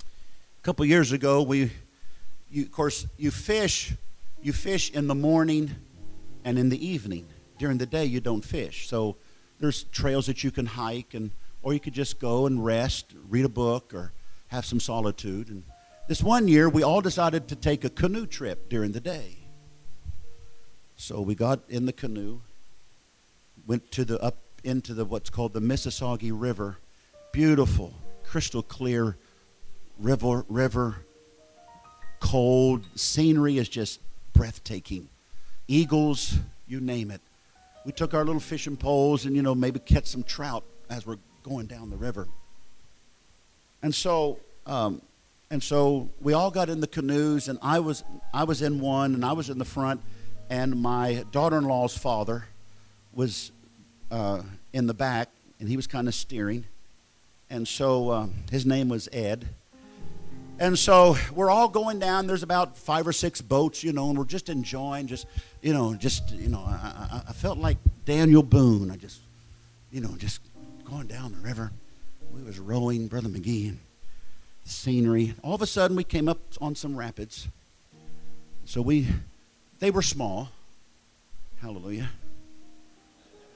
A 0.00 0.62
couple 0.62 0.84
years 0.84 1.10
ago, 1.10 1.42
we, 1.42 1.70
you, 2.50 2.62
of 2.64 2.70
course, 2.70 3.06
you 3.16 3.30
fish, 3.30 3.94
you 4.42 4.52
fish 4.52 4.90
in 4.90 5.06
the 5.06 5.14
morning 5.14 5.70
and 6.44 6.58
in 6.58 6.68
the 6.68 6.86
evening. 6.86 7.26
During 7.58 7.78
the 7.78 7.86
day, 7.86 8.04
you 8.04 8.20
don't 8.20 8.44
fish. 8.44 8.88
So 8.88 9.16
there's 9.62 9.84
trails 9.84 10.26
that 10.26 10.42
you 10.42 10.50
can 10.50 10.66
hike, 10.66 11.14
and 11.14 11.30
or 11.62 11.72
you 11.72 11.78
could 11.78 11.94
just 11.94 12.18
go 12.18 12.46
and 12.46 12.64
rest, 12.64 13.14
read 13.28 13.44
a 13.44 13.48
book, 13.48 13.94
or 13.94 14.12
have 14.48 14.66
some 14.66 14.80
solitude. 14.80 15.48
And 15.48 15.62
this 16.08 16.20
one 16.20 16.48
year, 16.48 16.68
we 16.68 16.82
all 16.82 17.00
decided 17.00 17.46
to 17.48 17.56
take 17.56 17.84
a 17.84 17.90
canoe 17.90 18.26
trip 18.26 18.68
during 18.68 18.90
the 18.90 19.00
day. 19.00 19.38
So 20.96 21.20
we 21.20 21.36
got 21.36 21.60
in 21.68 21.86
the 21.86 21.92
canoe, 21.92 22.40
went 23.64 23.92
to 23.92 24.04
the 24.04 24.20
up 24.20 24.36
into 24.64 24.94
the 24.94 25.04
what's 25.04 25.30
called 25.30 25.52
the 25.52 25.60
Mississauga 25.60 26.32
River, 26.34 26.78
beautiful, 27.32 27.94
crystal 28.24 28.62
clear 28.62 29.16
river, 29.96 30.44
river, 30.48 30.96
cold 32.18 32.84
scenery 32.96 33.58
is 33.58 33.68
just 33.68 34.00
breathtaking. 34.32 35.08
Eagles, 35.68 36.36
you 36.66 36.80
name 36.80 37.12
it. 37.12 37.20
We 37.84 37.92
took 37.92 38.14
our 38.14 38.24
little 38.24 38.40
fishing 38.40 38.76
poles 38.76 39.26
and 39.26 39.34
you 39.34 39.42
know 39.42 39.54
maybe 39.54 39.78
catch 39.80 40.06
some 40.06 40.22
trout 40.22 40.64
as 40.88 41.06
we're 41.06 41.18
going 41.42 41.66
down 41.66 41.90
the 41.90 41.96
river. 41.96 42.28
And 43.82 43.94
so, 43.94 44.38
um, 44.66 45.02
and 45.50 45.62
so 45.62 46.08
we 46.20 46.32
all 46.32 46.50
got 46.50 46.68
in 46.68 46.80
the 46.80 46.86
canoes, 46.86 47.48
and 47.48 47.58
I 47.62 47.80
was 47.80 48.04
I 48.32 48.44
was 48.44 48.62
in 48.62 48.80
one, 48.80 49.14
and 49.14 49.24
I 49.24 49.32
was 49.32 49.50
in 49.50 49.58
the 49.58 49.64
front, 49.64 50.00
and 50.48 50.80
my 50.80 51.24
daughter-in-law's 51.32 51.96
father 51.96 52.46
was 53.12 53.50
uh, 54.10 54.42
in 54.72 54.86
the 54.86 54.94
back, 54.94 55.28
and 55.58 55.68
he 55.68 55.76
was 55.76 55.86
kind 55.86 56.08
of 56.08 56.14
steering. 56.14 56.66
And 57.50 57.66
so 57.66 58.08
uh, 58.10 58.26
his 58.50 58.64
name 58.64 58.88
was 58.88 59.08
Ed. 59.12 59.48
And 60.62 60.78
so 60.78 61.16
we're 61.34 61.50
all 61.50 61.66
going 61.66 61.98
down. 61.98 62.28
There's 62.28 62.44
about 62.44 62.78
five 62.78 63.04
or 63.08 63.12
six 63.12 63.40
boats, 63.40 63.82
you 63.82 63.92
know, 63.92 64.10
and 64.10 64.16
we're 64.16 64.24
just 64.24 64.48
enjoying, 64.48 65.08
just, 65.08 65.26
you 65.60 65.72
know, 65.72 65.92
just, 65.92 66.30
you 66.30 66.48
know, 66.48 66.62
I, 66.64 67.08
I, 67.10 67.22
I 67.30 67.32
felt 67.32 67.58
like 67.58 67.78
Daniel 68.04 68.44
Boone. 68.44 68.88
I 68.88 68.94
just, 68.94 69.18
you 69.90 70.00
know, 70.00 70.14
just 70.18 70.40
going 70.84 71.08
down 71.08 71.32
the 71.32 71.38
river. 71.38 71.72
We 72.32 72.44
was 72.44 72.60
rowing, 72.60 73.08
Brother 73.08 73.28
McGee, 73.28 73.70
and 73.70 73.78
the 74.62 74.70
scenery. 74.70 75.34
All 75.42 75.56
of 75.56 75.62
a 75.62 75.66
sudden, 75.66 75.96
we 75.96 76.04
came 76.04 76.28
up 76.28 76.38
on 76.60 76.76
some 76.76 76.94
rapids. 76.94 77.48
So 78.64 78.82
we 78.82 79.08
they 79.80 79.90
were 79.90 80.00
small. 80.00 80.50
Hallelujah. 81.60 82.08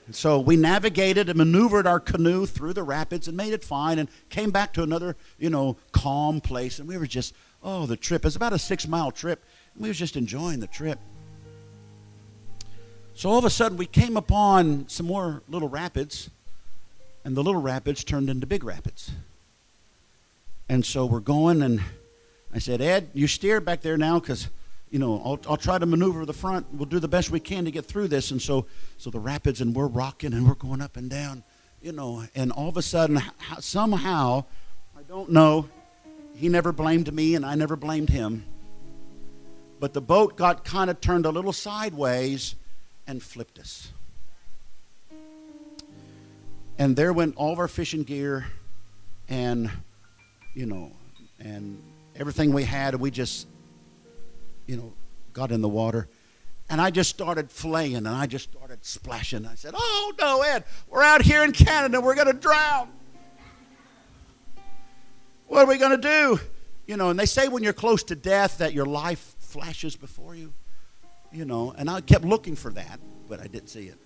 And 0.07 0.15
so 0.15 0.39
we 0.39 0.57
navigated 0.57 1.29
and 1.29 1.37
maneuvered 1.37 1.87
our 1.87 1.99
canoe 1.99 2.47
through 2.47 2.75
the 2.75 2.85
rapids 2.85 3.27
and 3.27 3.37
made 3.37 3.53
it 3.53 3.65
fine 3.65 3.99
and 3.99 4.09
came 4.31 4.51
back 4.51 4.73
to 4.75 4.83
another, 4.83 5.17
you 5.39 5.51
know, 5.51 5.77
calm 5.93 6.41
place. 6.41 6.79
And 6.79 6.89
we 6.89 6.97
were 6.97 7.07
just, 7.07 7.35
oh, 7.63 7.87
the 7.87 7.97
trip. 7.97 8.23
It 8.23 8.27
was 8.27 8.37
about 8.37 8.53
a 8.53 8.59
six 8.59 8.87
mile 8.87 9.11
trip. 9.11 9.43
And 9.75 9.83
we 9.83 9.89
were 9.89 9.95
just 9.95 10.17
enjoying 10.17 10.61
the 10.61 10.69
trip. 10.69 10.99
So 13.15 13.31
all 13.31 13.39
of 13.39 13.45
a 13.45 13.51
sudden 13.51 13.79
we 13.79 13.87
came 13.87 14.17
upon 14.17 14.89
some 14.89 15.07
more 15.07 15.43
little 15.49 15.71
rapids, 15.71 16.29
and 17.25 17.35
the 17.35 17.43
little 17.43 17.63
rapids 17.63 18.05
turned 18.05 18.29
into 18.29 18.47
big 18.47 18.63
rapids. 18.63 19.11
And 20.69 20.85
so 20.85 21.07
we're 21.07 21.21
going, 21.21 21.63
and 21.63 21.81
I 22.53 22.59
said, 22.59 22.81
Ed, 22.81 23.09
you 23.15 23.27
steer 23.27 23.61
back 23.61 23.81
there 23.81 23.97
now 23.97 24.21
because 24.21 24.49
you 24.91 24.99
know, 24.99 25.21
I'll, 25.25 25.39
I'll 25.49 25.57
try 25.57 25.79
to 25.79 25.87
maneuver 25.87 26.25
the 26.25 26.33
front. 26.33 26.67
We'll 26.73 26.87
do 26.87 27.01
the 27.01 27.09
best 27.09 27.31
we 27.31 27.41
can 27.41 27.65
to 27.65 27.71
get 27.71 27.85
through 27.85 28.09
this. 28.09 28.31
And 28.31 28.41
so, 28.41 28.67
so 28.99 29.11
the 29.11 29.19
rapids, 29.19 29.61
and 29.61 29.75
we're 29.75 29.89
rocking 29.89 30.33
and 30.33 30.47
we're 30.47 30.55
going 30.55 30.81
up 30.81 30.97
and 30.97 31.11
down, 31.11 31.43
you 31.83 31.93
know, 31.93 32.25
and 32.35 32.53
all 32.53 32.69
of 32.69 32.77
a 32.77 32.83
sudden, 32.83 33.21
somehow, 33.59 34.45
I 34.97 35.03
don't 35.03 35.31
know, 35.31 35.69
he 36.37 36.49
never 36.49 36.73
blamed 36.73 37.13
me 37.13 37.35
and 37.35 37.45
I 37.45 37.55
never 37.55 37.77
blamed 37.77 38.11
him. 38.11 38.45
But 39.81 39.93
the 39.93 40.01
boat 40.01 40.37
got 40.37 40.65
kind 40.65 40.89
of 40.89 41.01
turned 41.01 41.27
a 41.27 41.31
little 41.31 41.53
sideways 41.53 42.55
and 43.07 43.23
flipped 43.23 43.59
us. 43.59 43.93
And 46.79 46.95
there 46.95 47.13
went 47.13 47.37
all 47.37 47.53
of 47.53 47.59
our 47.59 47.69
fishing 47.69 48.03
gear 48.03 48.47
and, 49.29 49.71
you 50.55 50.67
know, 50.67 50.93
and 51.41 51.83
everything 52.15 52.53
we 52.53 52.65
had, 52.65 52.95
we 52.95 53.11
just 53.11 53.47
you 54.67 54.77
know, 54.77 54.93
got 55.33 55.53
in 55.53 55.61
the 55.61 55.69
water. 55.69 56.09
And 56.69 56.81
I 56.81 56.91
just 56.91 57.11
started 57.11 57.51
flaying 57.51 57.95
and 57.95 58.09
I 58.09 58.27
just 58.27 58.51
started 58.51 58.85
splashing. 58.85 59.47
I 59.47 59.55
said, 59.55 59.75
Oh, 59.77 60.13
no, 60.19 60.43
Ed, 60.43 60.65
we're 60.89 61.03
out 61.03 61.23
here 61.23 61.45
in 61.45 61.53
Canada. 61.53 62.01
We're 62.01 62.17
going 62.17 62.27
to 62.27 62.33
drown. 62.33 62.89
What 65.47 65.65
are 65.65 65.67
we 65.67 65.79
going 65.79 66.01
to 66.01 66.09
do? 66.09 66.41
You 66.87 66.97
know, 66.97 67.11
and 67.11 67.19
they 67.19 67.27
say 67.27 67.47
when 67.49 67.63
you're 67.63 67.73
close 67.73 68.03
to 68.05 68.17
death 68.17 68.59
that 68.59 68.73
your 68.73 68.87
life 68.87 69.37
flashes 69.39 69.97
before 69.97 70.35
you. 70.35 70.53
You 71.33 71.45
know, 71.45 71.75
and 71.77 71.91
I 71.91 72.01
kept 72.01 72.25
looking 72.25 72.57
for 72.57 72.73
that, 72.73 72.99
but 73.29 73.41
I 73.41 73.47
didn't 73.47 73.69
see 73.69 73.87
it. 73.87 73.99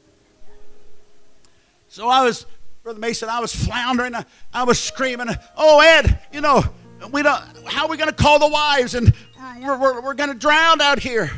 So 1.89 2.09
I 2.09 2.23
was, 2.25 2.47
Brother 2.83 2.99
Mason, 2.99 3.29
I 3.29 3.41
was 3.41 3.55
floundering. 3.55 4.15
I 4.53 4.65
was 4.65 4.79
screaming, 4.79 5.29
Oh, 5.57 5.81
Ed, 5.81 6.19
you 6.33 6.41
know, 6.41 6.63
we 7.09 7.23
don't, 7.23 7.43
how 7.67 7.85
are 7.85 7.89
we 7.89 7.97
going 7.97 8.11
to 8.11 8.15
call 8.15 8.39
the 8.39 8.49
wives? 8.49 8.95
And 8.95 9.13
we're, 9.61 9.79
we're, 9.79 10.01
we're 10.03 10.15
going 10.15 10.33
to 10.33 10.39
drown 10.39 10.81
out 10.81 10.99
here. 10.99 11.31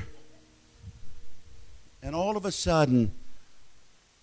And 2.02 2.14
all 2.16 2.36
of 2.36 2.44
a 2.44 2.52
sudden, 2.52 3.12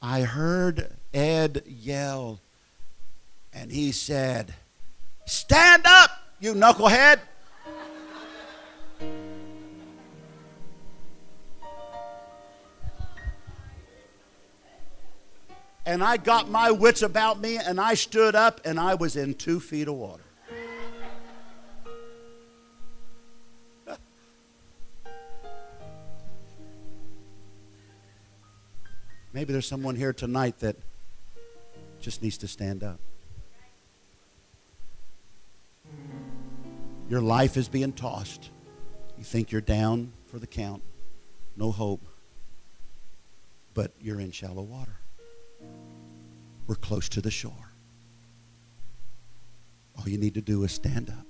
I 0.02 0.22
heard 0.22 0.96
Ed 1.14 1.64
yell, 1.66 2.42
and 3.54 3.72
he 3.72 3.92
said, 3.92 4.54
Stand 5.26 5.84
up, 5.86 6.10
you 6.40 6.54
knucklehead. 6.54 7.20
And 15.86 16.04
I 16.04 16.18
got 16.18 16.50
my 16.50 16.70
wits 16.70 17.02
about 17.02 17.40
me, 17.40 17.58
and 17.58 17.80
I 17.80 17.96
stood 17.96 18.36
up, 18.36 18.62
and 18.64 18.80
I 18.80 18.96
was 18.96 19.16
in 19.16 19.34
two 19.34 19.60
feet 19.60 19.88
of 19.88 19.96
water. 19.96 20.29
Maybe 29.34 29.54
there's 29.54 29.68
someone 29.68 29.96
here 29.96 30.14
tonight 30.14 30.60
that 30.60 30.76
just 32.00 32.24
needs 32.24 32.38
to 32.40 32.48
stand 32.48 32.84
up. 32.84 33.00
Your 37.10 37.22
life 37.22 37.58
is 37.58 37.68
being 37.68 37.92
tossed. 37.92 38.50
You 39.18 39.24
think 39.24 39.52
you're 39.52 39.62
down 39.62 40.14
for 40.28 40.40
the 40.40 40.48
count, 40.48 40.82
no 41.58 41.72
hope, 41.72 42.06
but 43.74 43.92
you're 44.00 44.20
in 44.20 44.32
shallow 44.32 44.62
water. 44.62 44.96
We're 46.68 46.76
close 46.76 47.10
to 47.10 47.22
the 47.22 47.32
shore. 47.32 47.72
All 49.98 50.08
you 50.08 50.18
need 50.18 50.36
to 50.36 50.42
do 50.42 50.64
is 50.64 50.72
stand 50.72 51.10
up. 51.10 51.26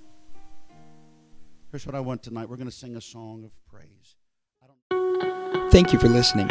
Here's 1.70 1.86
what 1.86 1.94
I 1.94 2.00
want 2.00 2.22
tonight. 2.22 2.48
We're 2.48 2.56
going 2.56 2.68
to 2.68 2.74
sing 2.74 2.96
a 2.96 3.00
song 3.00 3.44
of 3.44 3.50
praise. 3.70 4.16
Thank 5.70 5.92
you 5.92 5.98
for 5.98 6.08
listening. 6.08 6.50